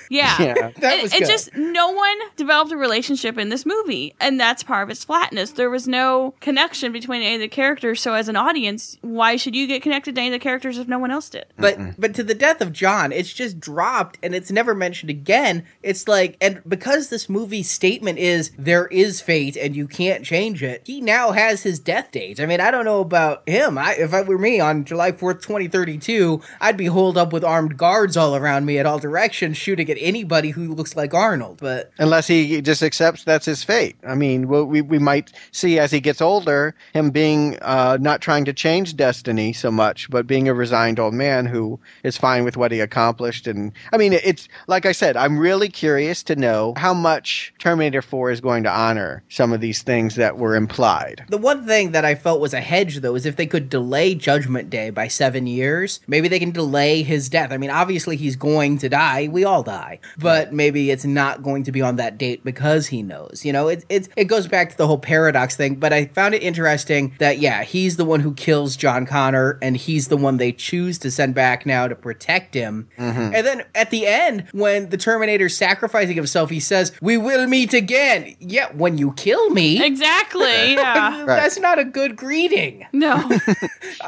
Yeah. 0.10 0.36
Yeah. 0.46 0.72
That 0.80 1.02
was 1.02 1.14
it 1.14 1.20
good. 1.20 1.28
just 1.28 1.56
no 1.56 1.92
one 1.92 2.18
developed 2.36 2.72
a 2.72 2.78
relationship 2.78 3.38
in 3.38 3.50
this 3.50 3.66
movie, 3.66 4.14
and 4.20 4.40
that's 4.40 4.62
part 4.64 4.84
of 4.84 4.90
its 4.90 5.04
flatness. 5.04 5.52
There 5.52 5.70
was 5.70 5.88
no 5.88 6.34
connection 6.40 6.92
between 6.92 7.22
any 7.22 7.36
of 7.36 7.42
the 7.42 7.48
characters. 7.48 8.02
So, 8.02 8.14
as 8.14 8.28
an 8.30 8.36
audience, 8.36 8.98
why 9.02 9.36
should 9.38 9.56
you 9.56 9.66
get 9.66 9.82
connected 9.82 10.16
to 10.16 10.22
any 10.22 10.28
of 10.30 10.34
the 10.34 10.44
characters 10.44 10.78
if 10.78 10.88
no 10.88 11.00
one 11.00 11.12
else 11.12 11.30
did? 11.30 11.46
But 11.58 12.00
but 12.00 12.14
to 12.16 12.24
the 12.24 12.36
death 12.36 12.62
of 12.62 12.72
John, 12.74 13.12
it's 13.12 13.32
just 13.34 13.60
dropped 13.60 14.20
and 14.22 14.36
it's 14.36 14.52
never 14.52 14.76
mentioned 14.76 15.10
again. 15.10 15.15
Again, 15.16 15.66
it's 15.82 16.08
like 16.08 16.38
and 16.42 16.62
because 16.68 17.10
this 17.10 17.30
movie's 17.30 17.70
statement 17.70 18.20
is 18.20 18.52
there 18.58 18.88
is 18.88 19.22
fate 19.22 19.56
and 19.56 19.76
you 19.76 19.88
can't 19.88 20.26
change 20.26 20.62
it, 20.62 20.82
he 20.86 21.02
now 21.02 21.32
has 21.32 21.64
his 21.64 21.80
death 21.80 22.12
date. 22.12 22.40
I 22.40 22.46
mean, 22.46 22.60
I 22.60 22.72
don't 22.72 22.86
know 22.86 23.00
about 23.00 23.48
him. 23.48 23.78
I 23.78 23.96
if 23.96 24.14
it 24.14 24.28
were 24.28 24.38
me 24.38 24.60
on 24.60 24.86
July 24.86 25.12
4th, 25.12 25.42
2032, 25.42 26.42
I'd 26.60 26.78
be 26.78 26.88
holed 26.88 27.18
up 27.18 27.32
with 27.34 27.44
armed 27.44 27.78
guards 27.78 28.18
all 28.18 28.36
around 28.36 28.66
me 28.66 28.78
at 28.78 28.86
all 28.86 29.00
directions 29.00 29.58
shooting 29.58 29.90
at 29.90 29.98
anybody 30.00 30.50
who 30.50 30.74
looks 30.74 30.96
like 30.96 31.14
Arnold. 31.14 31.60
But 31.62 31.92
Unless 31.98 32.28
he 32.28 32.62
just 32.62 32.84
accepts 32.84 33.24
that's 33.24 33.46
his 33.46 33.64
fate. 33.64 33.96
I 34.06 34.16
mean, 34.16 34.48
we, 34.48 34.64
we, 34.64 34.82
we 34.82 35.00
might 35.00 35.32
see 35.52 35.80
as 35.80 35.92
he 35.92 36.00
gets 36.00 36.22
older 36.22 36.76
him 36.94 37.10
being 37.12 37.58
uh, 37.62 37.98
not 38.02 38.22
trying 38.22 38.46
to 38.46 38.54
change 38.54 38.96
destiny 38.96 39.54
so 39.54 39.72
much, 39.72 40.10
but 40.10 40.28
being 40.28 40.48
a 40.48 40.54
resigned 40.54 41.00
old 41.00 41.14
man 41.14 41.46
who 41.46 41.80
is 42.04 42.18
fine 42.18 42.44
with 42.44 42.58
what 42.58 42.72
he 42.72 42.80
accomplished. 42.80 43.48
And 43.48 43.72
I 43.92 43.98
mean, 43.98 44.14
it's 44.14 44.48
like 44.68 44.86
I 44.86 44.92
said, 44.92 45.05
I'm 45.14 45.38
really 45.38 45.70
curious 45.70 46.24
to 46.24 46.36
know 46.36 46.74
how 46.78 46.94
much 46.94 47.54
Terminator 47.60 48.02
4 48.02 48.32
is 48.32 48.42
going 48.42 48.64
to 48.64 48.72
honor 48.72 49.24
some 49.30 49.54
of 49.54 49.62
these 49.62 49.84
things 49.84 50.16
that 50.16 50.38
were 50.38 50.56
implied. 50.56 51.24
The 51.30 51.38
one 51.38 51.66
thing 51.68 51.92
that 51.92 52.06
I 52.06 52.16
felt 52.16 52.40
was 52.40 52.54
a 52.54 52.62
hedge, 52.62 53.02
though, 53.02 53.16
is 53.16 53.26
if 53.26 53.36
they 53.36 53.46
could 53.46 53.70
delay 53.70 54.16
Judgment 54.16 54.70
Day 54.70 54.90
by 54.90 55.08
seven 55.08 55.48
years, 55.48 56.00
maybe 56.08 56.28
they 56.28 56.40
can 56.40 56.52
delay 56.52 57.04
his 57.04 57.30
death. 57.30 57.52
I 57.52 57.58
mean, 57.58 57.70
obviously 57.70 58.16
he's 58.16 58.36
going 58.36 58.78
to 58.80 58.90
die. 58.90 59.28
We 59.28 59.44
all 59.44 59.64
die, 59.64 60.00
but 60.18 60.54
maybe 60.54 60.92
it's 60.92 61.06
not 61.06 61.44
going 61.44 61.64
to 61.64 61.72
be 61.72 61.82
on 61.82 61.98
that 61.98 62.18
date 62.18 62.44
because 62.44 62.88
he 62.88 63.04
knows. 63.04 63.44
You 63.46 63.54
know, 63.54 63.68
it 63.68 63.86
it 63.90 64.10
it 64.16 64.26
goes 64.26 64.48
back 64.48 64.70
to 64.72 64.78
the 64.78 64.88
whole 64.88 64.98
paradox 64.98 65.56
thing. 65.56 65.76
But 65.76 65.94
I 65.94 66.06
found 66.06 66.34
it 66.34 66.44
interesting 66.44 67.14
that 67.20 67.40
yeah, 67.40 67.64
he's 67.64 67.98
the 67.98 68.06
one 68.06 68.22
who 68.22 68.34
kills 68.34 68.76
John 68.76 69.06
Connor, 69.06 69.60
and 69.62 69.78
he's 69.78 70.08
the 70.08 70.18
one 70.18 70.38
they 70.38 70.52
choose 70.52 70.98
to 71.00 71.12
send 71.12 71.36
back 71.36 71.66
now 71.66 71.88
to 71.88 71.96
protect 71.96 72.54
him. 72.54 72.88
Mm-hmm. 72.98 73.36
And 73.36 73.46
then 73.46 73.64
at 73.76 73.92
the 73.92 74.08
end, 74.08 74.46
when 74.52 74.90
the 74.90 74.95
Terminator's 74.98 75.56
sacrificing 75.56 76.16
himself, 76.16 76.50
he 76.50 76.60
says, 76.60 76.92
"We 77.02 77.18
will 77.18 77.48
meet 77.48 77.74
again." 77.74 78.36
Yeah, 78.40 78.72
when 78.74 78.98
you 78.98 79.14
kill 79.14 79.50
me. 79.50 79.84
Exactly. 79.86 80.46
Yeah. 80.86 81.24
That's 81.26 81.58
not 81.60 81.80
a 81.80 81.86
good 81.86 82.16
greeting. 82.16 82.86
no. 82.94 83.30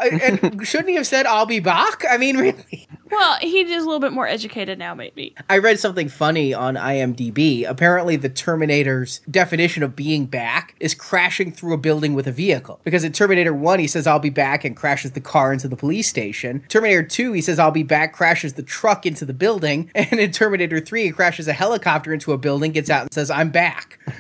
And 0.02 0.66
shouldn't 0.68 0.90
he 0.90 0.96
have 0.96 1.08
said, 1.08 1.26
I'll 1.26 1.46
be 1.46 1.60
back? 1.60 2.04
I 2.10 2.18
mean, 2.18 2.38
really? 2.48 2.88
Well, 3.10 3.38
he's 3.40 3.68
just 3.70 3.84
a 3.84 3.86
little 3.86 4.00
bit 4.02 4.12
more 4.12 4.28
educated 4.28 4.78
now, 4.78 4.94
maybe. 4.94 5.34
I 5.50 5.60
read 5.60 5.80
something 5.80 6.10
funny 6.10 6.54
on 6.54 6.76
IMDb. 6.76 7.68
Apparently, 7.68 8.16
the 8.18 8.28
Terminator's 8.30 9.20
definition 9.32 9.82
of 9.82 9.96
being 9.96 10.26
back 10.26 10.76
is 10.80 10.94
crashing 10.94 11.52
through 11.54 11.74
a 11.74 11.78
building 11.78 12.14
with 12.14 12.28
a 12.28 12.32
vehicle. 12.34 12.80
Because 12.84 13.04
in 13.06 13.14
Terminator 13.14 13.54
1, 13.54 13.80
he 13.80 13.88
says, 13.88 14.08
I'll 14.08 14.20
be 14.20 14.30
back, 14.30 14.66
and 14.66 14.76
crashes 14.76 15.12
the 15.12 15.22
car 15.22 15.54
into 15.54 15.68
the 15.70 15.78
police 15.78 16.10
station. 16.10 16.64
Terminator 16.68 17.04
2, 17.04 17.32
he 17.34 17.42
says, 17.42 17.60
I'll 17.60 17.72
be 17.72 17.84
back, 17.84 18.12
crashes 18.14 18.54
the 18.54 18.64
truck 18.64 19.06
into 19.06 19.24
the 19.26 19.34
building. 19.34 19.90
And 19.96 20.20
in 20.20 20.32
Terminator 20.32 20.77
3, 20.80 21.04
he 21.04 21.12
crashes 21.12 21.48
a 21.48 21.54
helicopter 21.54 22.14
into 22.14 22.34
a 22.34 22.38
building, 22.38 22.72
gets 22.72 22.90
out, 22.90 23.04
and 23.04 23.14
says, 23.14 23.30
I'm 23.30 23.50
back. 23.50 24.00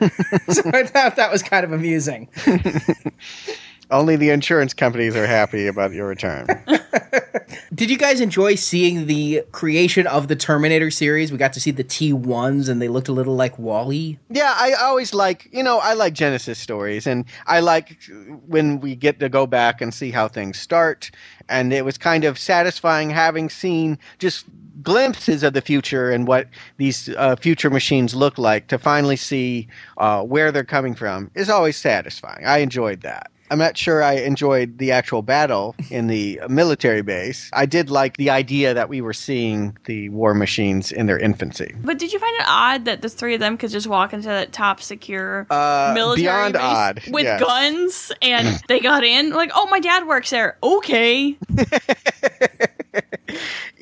so 0.49 0.62
I 0.74 0.84
thought 0.84 1.16
that 1.16 1.32
was 1.32 1.43
kind 1.43 1.64
of 1.64 1.72
amusing. 1.72 2.28
Only 3.90 4.18
the 4.18 4.30
insurance 4.32 4.74
companies 4.74 5.16
are 5.16 5.26
happy 5.26 5.68
about 5.68 5.94
your 5.94 6.08
return. 6.08 6.48
Did 7.74 7.90
you 7.90 7.98
guys 7.98 8.20
enjoy 8.20 8.56
seeing 8.56 9.06
the 9.08 9.44
creation 9.52 10.08
of 10.08 10.28
the 10.28 10.36
Terminator 10.36 10.92
series? 10.92 11.32
We 11.32 11.38
got 11.38 11.54
to 11.54 11.62
see 11.62 11.72
the 11.72 11.84
T1s 11.84 12.70
and 12.70 12.82
they 12.82 12.88
looked 12.88 13.08
a 13.08 13.14
little 13.14 13.36
like 13.36 13.58
WALL-E. 13.58 14.18
Yeah, 14.30 14.54
I 14.58 14.74
always 14.74 15.14
like, 15.14 15.48
you 15.52 15.64
know, 15.64 15.80
I 15.80 15.94
like 15.94 16.14
Genesis 16.14 16.60
stories 16.60 17.08
and 17.08 17.24
I 17.46 17.60
like 17.62 17.98
when 18.48 18.80
we 18.80 18.96
get 18.96 19.20
to 19.20 19.30
go 19.30 19.46
back 19.46 19.80
and 19.80 19.94
see 19.94 20.12
how 20.12 20.28
things 20.28 20.60
start. 20.60 21.12
And 21.48 21.72
it 21.72 21.86
was 21.86 21.98
kind 21.98 22.26
of 22.26 22.38
satisfying 22.38 23.10
having 23.10 23.50
seen 23.50 24.00
just 24.20 24.46
glimpses 24.82 25.44
of 25.44 25.54
the 25.54 25.62
future 25.62 26.12
and 26.12 26.28
what 26.28 26.48
these 26.78 27.10
uh, 27.10 27.36
future 27.36 27.70
machines 27.70 28.16
look 28.16 28.38
like 28.38 28.68
to 28.68 28.78
finally 28.78 29.16
see 29.16 29.68
uh, 29.98 30.24
where 30.24 30.52
they're 30.52 30.64
coming 30.64 30.96
from 30.96 31.32
is 31.36 31.50
always 31.50 31.78
satisfying. 31.78 32.46
I 32.46 32.60
enjoyed 32.60 33.02
that. 33.02 33.32
I'm 33.50 33.60
not 33.60 33.78
sure 33.78 34.04
I 34.04 34.14
enjoyed 34.14 34.78
the 34.78 34.91
actual 34.91 35.22
battle 35.22 35.76
in 35.89 36.08
the 36.08 36.41
military 36.50 37.02
base. 37.02 37.50
I 37.54 37.66
did 37.66 37.89
like 37.89 38.18
the 38.18 38.30
idea 38.30 38.74
that 38.74 38.89
we 38.89 39.02
were 39.02 39.14
seeing 39.14 39.78
the 39.86 40.10
war 40.10 40.34
machines 40.34 40.91
in 40.91 41.06
their 41.06 41.18
infancy. 41.18 41.74
But 41.84 41.98
did 42.00 42.12
you 42.12 42.20
find 42.20 42.36
it 42.39 42.45
odd 42.48 42.86
that 42.86 43.02
the 43.02 43.10
three 43.10 43.34
of 43.34 43.39
them 43.39 43.58
could 43.58 43.70
just 43.70 43.88
walk 43.88 44.14
into 44.14 44.28
that 44.28 44.52
top 44.52 44.82
secure 44.82 45.48
Uh, 45.50 45.91
military 45.93 46.24
beyond 46.24 46.54
base 46.54 46.62
odd, 46.64 47.02
with 47.10 47.24
yes. 47.24 47.39
guns 47.39 48.12
and 48.22 48.62
they 48.68 48.80
got 48.80 49.04
in? 49.04 49.32
Like, 49.32 49.52
oh, 49.56 49.68
my 49.68 49.80
dad 49.80 50.08
works 50.08 50.30
there. 50.30 50.58
Okay. 50.62 51.38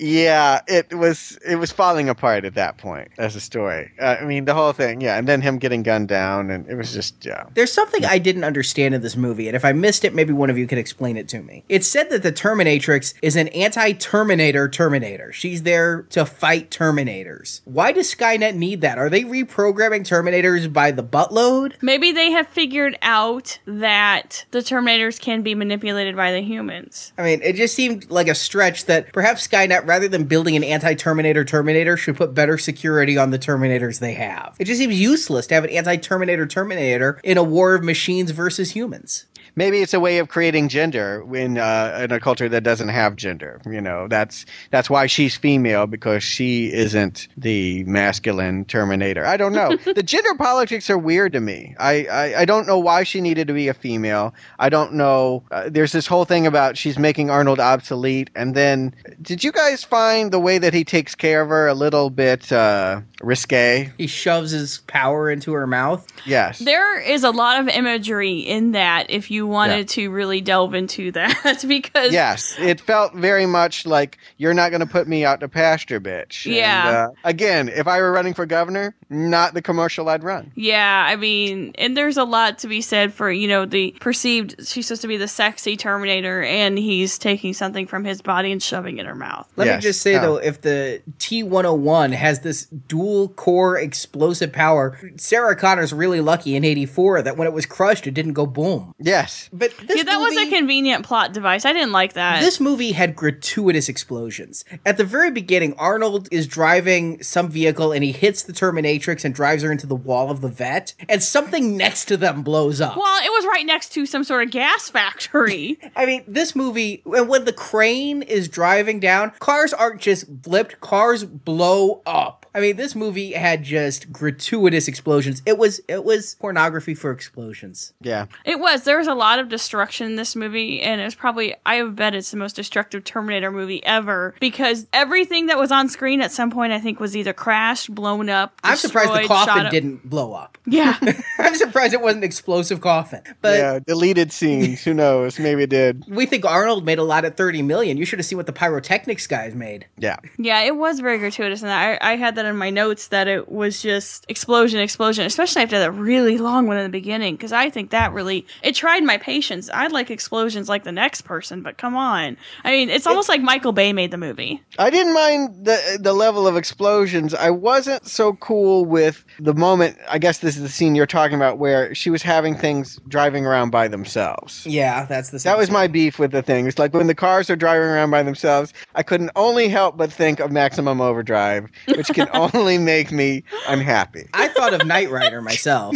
Yeah, 0.06 0.62
it 0.68 0.94
was 0.94 1.40
it 1.48 1.56
was 1.56 1.72
falling 1.72 2.10
apart 2.10 2.46
at 2.46 2.54
that 2.54 2.78
point 2.78 3.10
as 3.18 3.36
a 3.36 3.42
story. 3.42 3.92
Uh, 4.00 4.18
I 4.22 4.26
mean, 4.26 4.46
the 4.46 4.54
whole 4.54 4.72
thing, 4.72 5.02
yeah, 5.02 5.18
and 5.18 5.28
then 5.28 5.42
him 5.42 5.58
getting 5.58 5.82
gunned 5.82 6.10
down, 6.10 6.52
and 6.52 6.70
it 6.70 6.76
was 6.76 6.94
just 6.94 7.26
yeah. 7.26 7.46
There's 7.56 7.72
something 7.72 8.06
I 8.06 8.20
didn't 8.20 8.44
understand 8.44 8.94
in 8.94 9.02
this 9.02 9.16
movie, 9.18 9.48
and 9.48 9.56
if 9.56 9.66
I 9.66 9.72
missed 9.72 10.06
it, 10.06 10.14
maybe 10.14 10.32
one 10.32 10.52
of 10.52 10.60
you 10.60 10.68
could 10.68 10.78
explain 10.78 11.18
it 11.18 11.28
to 11.30 11.42
me. 11.42 11.64
It 11.70 11.84
said 11.84 12.12
that 12.12 12.22
the 12.22 12.32
Terminatrix 12.32 13.16
is 13.24 13.36
an 13.36 13.48
anti-Terminator 13.48 14.70
Terminator. 14.70 15.32
She's 15.32 15.64
there 15.64 16.04
to 16.12 16.24
fight 16.24 16.70
Terminators. 16.70 17.62
Why 17.66 17.92
does 17.92 18.14
Skynet 18.14 18.54
need 18.54 18.82
that? 18.82 19.00
Are 19.00 19.10
they 19.10 19.24
reprogramming 19.24 20.02
Terminators 20.02 20.72
by 20.72 20.92
the 20.92 21.04
buttload? 21.04 21.74
Maybe 21.82 22.12
they 22.12 22.30
have 22.30 22.48
figured 22.48 22.96
out 23.02 23.58
that 23.66 24.46
the 24.52 24.60
Terminators 24.60 25.20
can 25.20 25.42
be 25.42 25.56
manipulated 25.56 26.16
by 26.16 26.32
the 26.32 26.42
humans. 26.42 27.12
I 27.18 27.24
mean, 27.24 27.42
it 27.42 27.56
just 27.56 27.74
seemed 27.74 28.12
like 28.12 28.28
a 28.28 28.36
stretch 28.36 28.86
that 28.86 29.12
perhaps 29.12 29.48
Skynet, 29.48 29.88
rather 29.96 30.10
than 30.10 30.26
building 30.26 30.58
an 30.58 30.64
anti-Terminator 30.66 31.46
Terminator, 31.46 31.96
should 31.96 32.18
put 32.18 32.34
better 32.34 32.58
security 32.58 33.18
on 33.18 33.32
the 33.32 33.40
Terminators 33.40 34.00
they 34.00 34.14
have. 34.14 34.54
It 34.60 34.66
just 34.66 34.78
seems 34.78 35.00
useless 35.00 35.48
to 35.48 35.54
have 35.54 35.64
an 35.64 35.70
anti-Terminator 35.70 36.46
Terminator 36.46 37.18
in 37.24 37.38
a 37.38 37.44
war 37.44 37.76
of 37.76 37.82
machines 37.82 38.32
versus 38.32 38.72
humans. 38.72 39.24
Maybe 39.56 39.82
it's 39.82 39.94
a 39.94 40.00
way 40.00 40.18
of 40.18 40.28
creating 40.28 40.70
gender 40.70 41.24
in 41.34 41.58
uh, 41.58 42.02
in 42.04 42.12
a 42.12 42.20
culture 42.20 42.50
that 42.50 42.64
doesn't 42.64 42.90
have 42.90 43.16
gender. 43.16 43.62
You 43.66 43.82
know, 43.82 44.08
that's 44.08 44.46
that's 44.72 44.90
why 44.90 45.08
she's 45.08 45.36
female 45.36 45.88
because 45.88 46.24
she 46.24 46.72
isn't 46.74 47.28
the 47.38 47.84
masculine 47.86 48.66
Terminator. 48.66 49.26
I 49.26 49.38
don't 49.38 49.54
know. 49.54 49.76
the 49.94 50.04
gender 50.04 50.36
politics 50.36 50.90
are 50.90 50.98
weird 50.98 51.34
to 51.34 51.40
me. 51.40 51.76
I, 51.80 52.06
I, 52.06 52.42
I 52.42 52.46
don't 52.46 52.68
know 52.68 52.80
why 52.80 53.04
she 53.04 53.22
needed 53.22 53.48
to 53.48 53.54
be 53.54 53.68
a 53.68 53.74
female. 53.74 54.34
I 54.60 54.70
don't 54.70 54.94
know. 54.94 55.44
Uh, 55.52 55.70
there's 55.70 55.92
this 55.92 56.08
whole 56.08 56.26
thing 56.26 56.48
about 56.48 56.78
she's 56.78 56.98
making 56.98 57.30
Arnold 57.30 57.60
obsolete, 57.60 58.30
and 58.36 58.56
then 58.56 58.94
did 59.22 59.44
you 59.44 59.52
guys 59.52 59.84
find 59.84 60.32
the 60.32 60.40
way 60.40 60.58
that 60.58 60.74
he 60.74 60.84
takes 60.84 61.16
care 61.16 61.42
of 61.42 61.50
her 61.50 61.68
a 61.68 61.74
little 61.74 62.10
bit 62.10 62.52
uh, 62.52 63.02
risque? 63.22 63.92
He 63.98 64.08
shoves 64.08 64.52
his 64.52 64.80
power 64.80 65.30
into 65.30 65.54
her 65.54 65.68
mouth. 65.68 66.06
Yes. 66.26 66.60
There 66.60 67.00
is 67.00 67.24
a 67.24 67.32
lot 67.32 67.60
of 67.60 67.68
imagery 67.68 68.40
in 68.40 68.72
that 68.72 69.10
if 69.10 69.32
you 69.32 69.45
wanted 69.48 69.78
Yeah. 69.78 70.04
to 70.04 70.10
really 70.12 70.42
delve 70.42 70.74
into 70.74 71.12
that 71.14 71.64
because 71.68 72.12
Yes, 72.14 72.56
it 72.60 72.82
felt 72.82 73.14
very 73.14 73.46
much 73.46 73.86
like 73.86 74.18
you're 74.38 74.54
not 74.54 74.70
going 74.72 74.82
to 74.82 74.86
put 74.88 75.08
me 75.08 75.24
out 75.26 75.40
to 75.42 75.48
pasture, 75.48 76.00
bitch. 76.02 76.46
Yeah. 76.46 76.88
And, 76.88 76.96
uh, 76.98 77.10
again, 77.24 77.70
if 77.70 77.88
I 77.88 78.00
were 78.02 78.12
running 78.12 78.34
for 78.34 78.46
governor, 78.46 78.96
not 79.10 79.54
the 79.54 79.62
commercial 79.62 80.10
I'd 80.10 80.24
run. 80.24 80.52
Yeah, 80.56 81.06
I 81.08 81.16
mean, 81.16 81.74
and 81.78 81.96
there's 81.96 82.18
a 82.18 82.24
lot 82.24 82.58
to 82.60 82.68
be 82.68 82.82
said 82.82 83.14
for, 83.14 83.32
you 83.32 83.48
know, 83.48 83.66
the 83.66 83.96
perceived, 84.00 84.68
she's 84.68 84.88
supposed 84.88 85.02
to 85.04 85.08
be 85.08 85.18
the 85.18 85.28
sexy 85.28 85.78
Terminator, 85.78 86.44
and 86.44 86.78
he's 86.78 87.18
taking 87.18 87.54
something 87.54 87.88
from 87.88 88.04
his 88.04 88.22
body 88.22 88.52
and 88.52 88.62
shoving 88.62 88.98
it 88.98 89.02
in 89.02 89.06
her 89.08 89.16
mouth. 89.16 89.52
Let 89.56 89.76
me 89.76 89.82
just 89.82 90.02
say 90.02 90.16
Oh. 90.18 90.22
though, 90.22 90.38
if 90.38 90.62
the 90.62 91.02
T101 91.20 92.14
has 92.14 92.40
this 92.40 92.66
dual 92.66 93.30
core 93.30 93.78
explosive 93.78 94.52
power, 94.52 94.98
Sarah 95.18 95.56
Connor's 95.56 95.94
really 95.94 96.22
lucky 96.22 96.56
in 96.56 96.64
84 96.64 97.22
that 97.24 97.38
when 97.38 97.48
it 97.48 97.54
was 97.54 97.66
crushed, 97.66 98.08
it 98.08 98.12
didn't 98.14 98.34
go 98.34 98.46
boom. 98.46 98.94
Yes. 99.00 99.50
But 99.54 99.72
this 99.88 99.98
yeah, 99.98 100.04
that 100.04 100.18
was 100.18 100.36
a 100.38 100.50
convenient 100.50 101.06
plot 101.06 101.34
device. 101.34 101.66
I 101.66 101.74
didn't 101.74 101.92
like 101.92 102.14
that. 102.14 102.42
This 102.42 102.60
movie 102.60 102.92
had 102.94 103.16
gratuitous 103.16 103.90
explosions. 103.90 104.66
At 104.86 104.98
the 104.98 105.04
very 105.04 105.32
beginning, 105.32 105.74
Arnold 105.78 106.28
is 106.32 106.48
driving 106.48 107.22
some 107.22 107.50
vehicle 107.50 107.92
and 107.92 108.04
he 108.04 108.12
hits 108.12 108.44
the 108.44 108.54
Terminatrix 109.00 109.26
and 109.26 109.34
drives 109.34 109.64
her 109.64 109.72
into 109.72 109.88
the 109.88 109.96
wall 109.96 110.30
of 110.30 110.42
the 110.42 110.48
vet, 110.48 110.94
and 111.10 111.22
something 111.22 111.78
next 111.78 112.06
to 112.06 112.18
them 112.18 112.44
blows 112.44 112.82
up. 112.82 112.98
well, 112.98 113.24
it 113.24 113.30
was 113.30 113.46
right 113.46 113.66
next 113.66 113.90
to 113.94 114.06
some 114.06 114.24
sort 114.24 114.44
of 114.44 114.52
gas 114.52 114.90
factory. 114.90 115.80
I 115.96 116.06
mean, 116.06 116.24
this 116.28 116.56
movie, 116.56 117.02
when 117.04 117.28
when 117.28 117.46
the 117.46 117.54
crane 117.54 118.22
is 118.24 118.48
driving 118.48 119.00
down, 119.00 119.32
cars 119.40 119.74
aren't 119.74 120.02
just 120.02 120.26
flipped, 120.44 120.80
cars 120.82 121.24
blow 121.24 122.02
up. 122.06 122.46
I 122.54 122.62
mean, 122.62 122.78
this 122.78 122.96
movie 122.96 123.34
had 123.34 123.64
just 123.64 124.12
gratuitous 124.14 124.88
explosions. 124.88 125.42
It 125.46 125.58
was 125.58 125.82
it 125.88 126.06
was 126.06 126.36
pornography 126.36 126.96
for 126.96 127.12
explosions. 127.12 127.94
Yeah. 128.02 128.28
it 128.46 128.60
was. 128.60 128.84
There 128.84 128.98
was 128.98 129.08
a 129.08 129.14
lot 129.14 129.40
of 129.40 129.50
destruction 129.50 130.08
in 130.08 130.16
this 130.16 130.36
movie, 130.36 130.82
and 130.82 131.02
it 131.02 131.04
was 131.04 131.16
probably, 131.16 131.56
I 131.66 131.84
bet 131.84 132.16
it's 132.16 132.32
the 132.32 132.38
most 132.38 132.56
destructive 132.56 133.04
Terminator 133.04 133.52
movie 133.52 133.84
ever 133.84 134.36
because 134.40 134.88
everything 134.94 135.48
that 135.48 135.58
was 135.58 135.72
on 135.72 135.90
screen 135.90 136.22
at 136.22 136.32
some 136.32 136.50
point, 136.50 136.72
I 136.72 136.80
think, 136.80 137.00
was 137.00 137.16
either 137.18 137.34
crashed, 137.34 137.94
blown 137.94 138.30
up. 138.30 138.60
I'm 138.64 138.78
surprised 138.88 139.14
the 139.14 139.28
coffin 139.28 139.72
didn't 139.72 140.10
blow 140.10 140.34
up. 140.34 140.58
Yeah. 140.66 140.98
I'm 141.38 141.56
surprised 141.56 141.94
it 141.94 142.02
wasn't 142.02 142.24
an 142.24 142.24
explosive 142.26 142.82
coffin. 142.82 143.22
But 143.42 143.58
yeah. 143.58 143.80
Deleted 143.86 144.32
scenes. 144.32 144.84
Who 144.84 144.94
knows? 144.94 145.40
Maybe 145.40 145.64
it 145.64 145.70
did. 145.70 146.04
we 146.08 146.26
think 146.26 146.46
Arnold 146.46 146.86
made 146.86 147.00
a 147.00 147.04
lot 147.04 147.26
at 147.26 147.38
30 147.38 147.62
million. 147.62 147.98
You 147.98 148.06
should 148.06 148.20
have 148.20 148.26
seen 148.26 148.38
what 148.38 148.46
the 148.46 148.54
pyrotechnics 148.54 149.28
guys 149.28 149.56
made. 149.56 149.88
Yeah. 149.98 150.18
Yeah, 150.38 150.62
it 150.62 150.76
was 150.76 151.00
very 151.00 151.18
gratuitous, 151.18 151.62
and 151.62 151.72
I, 151.72 151.98
I 152.02 152.16
had 152.16 152.36
that 152.36 152.46
in 152.46 152.58
my 152.58 152.70
notes 152.70 153.08
that 153.08 153.28
it 153.28 153.52
was 153.52 153.82
just 153.82 154.26
explosion, 154.30 154.80
explosion, 154.80 155.26
especially 155.26 155.62
after 155.62 155.80
that 155.80 155.92
really 155.92 156.38
long 156.38 156.68
one 156.68 156.78
in 156.78 156.84
the 156.84 156.90
beginning, 156.90 157.36
because 157.36 157.52
I 157.52 157.70
think 157.70 157.92
that 157.92 158.14
really 158.14 158.46
it 158.64 158.76
tried 158.76 159.04
my 159.04 159.18
patience. 159.18 159.70
I'd 159.74 159.92
like 159.92 160.12
explosions 160.12 160.68
like 160.70 160.84
the 160.84 160.92
next 160.92 161.22
person, 161.22 161.62
but 161.62 161.78
come 161.78 161.96
on, 161.96 162.38
I 162.64 162.72
mean, 162.72 162.90
it's 162.90 163.08
almost 163.08 163.30
like 163.30 163.42
Michael 163.42 163.72
Bay 163.72 163.94
made 163.94 164.12
the 164.12 164.18
movie. 164.18 164.62
I 164.78 164.90
didn't 164.90 165.14
mind 165.14 165.66
the 165.66 166.00
the 166.02 166.14
level 166.14 166.48
of 166.48 166.58
explosions. 166.58 167.34
I 167.34 167.50
wasn't 167.50 168.06
so 168.08 168.34
cool 168.34 168.75
with 168.84 169.24
the 169.40 169.54
moment. 169.54 169.98
I 170.10 170.18
guess 170.18 170.40
this 170.40 170.56
is 170.56 170.64
the 170.64 170.70
scene 170.70 170.96
you're 170.96 171.06
talking 171.06 171.36
about 171.36 171.58
where 171.58 171.94
she 171.94 172.10
was 172.10 172.22
having 172.22 172.56
things 172.56 173.00
driving 173.08 173.46
around 173.46 173.70
by 173.70 173.88
themselves. 173.88 174.66
Yeah, 174.66 175.06
that's 175.06 175.30
the 175.30 175.38
That 175.40 175.58
was 175.58 175.70
my 175.70 175.88
beef 175.88 176.20
with 176.20 176.32
the 176.32 176.42
thing. 176.42 176.68
It's 176.68 176.80
like 176.80 176.94
when 176.94 177.08
the 177.08 177.16
cars 177.16 177.50
are 177.50 177.56
driving 177.56 177.88
around 177.88 178.12
by 178.12 178.24
themselves, 178.24 178.74
I 178.96 179.04
couldn't 179.04 179.32
only 179.36 179.68
help 179.68 179.98
but 179.98 180.12
think 180.12 180.40
of 180.40 180.52
Maximum 180.52 181.02
Overdrive, 181.02 181.70
which 181.96 182.08
can 182.08 182.28
only 182.34 182.78
make 182.78 183.12
me 183.12 183.44
unhappy. 183.68 184.28
I 184.34 184.48
thought 184.50 184.74
of 184.74 184.86
Knight 184.86 185.10
Rider 185.10 185.42
myself. 185.42 185.96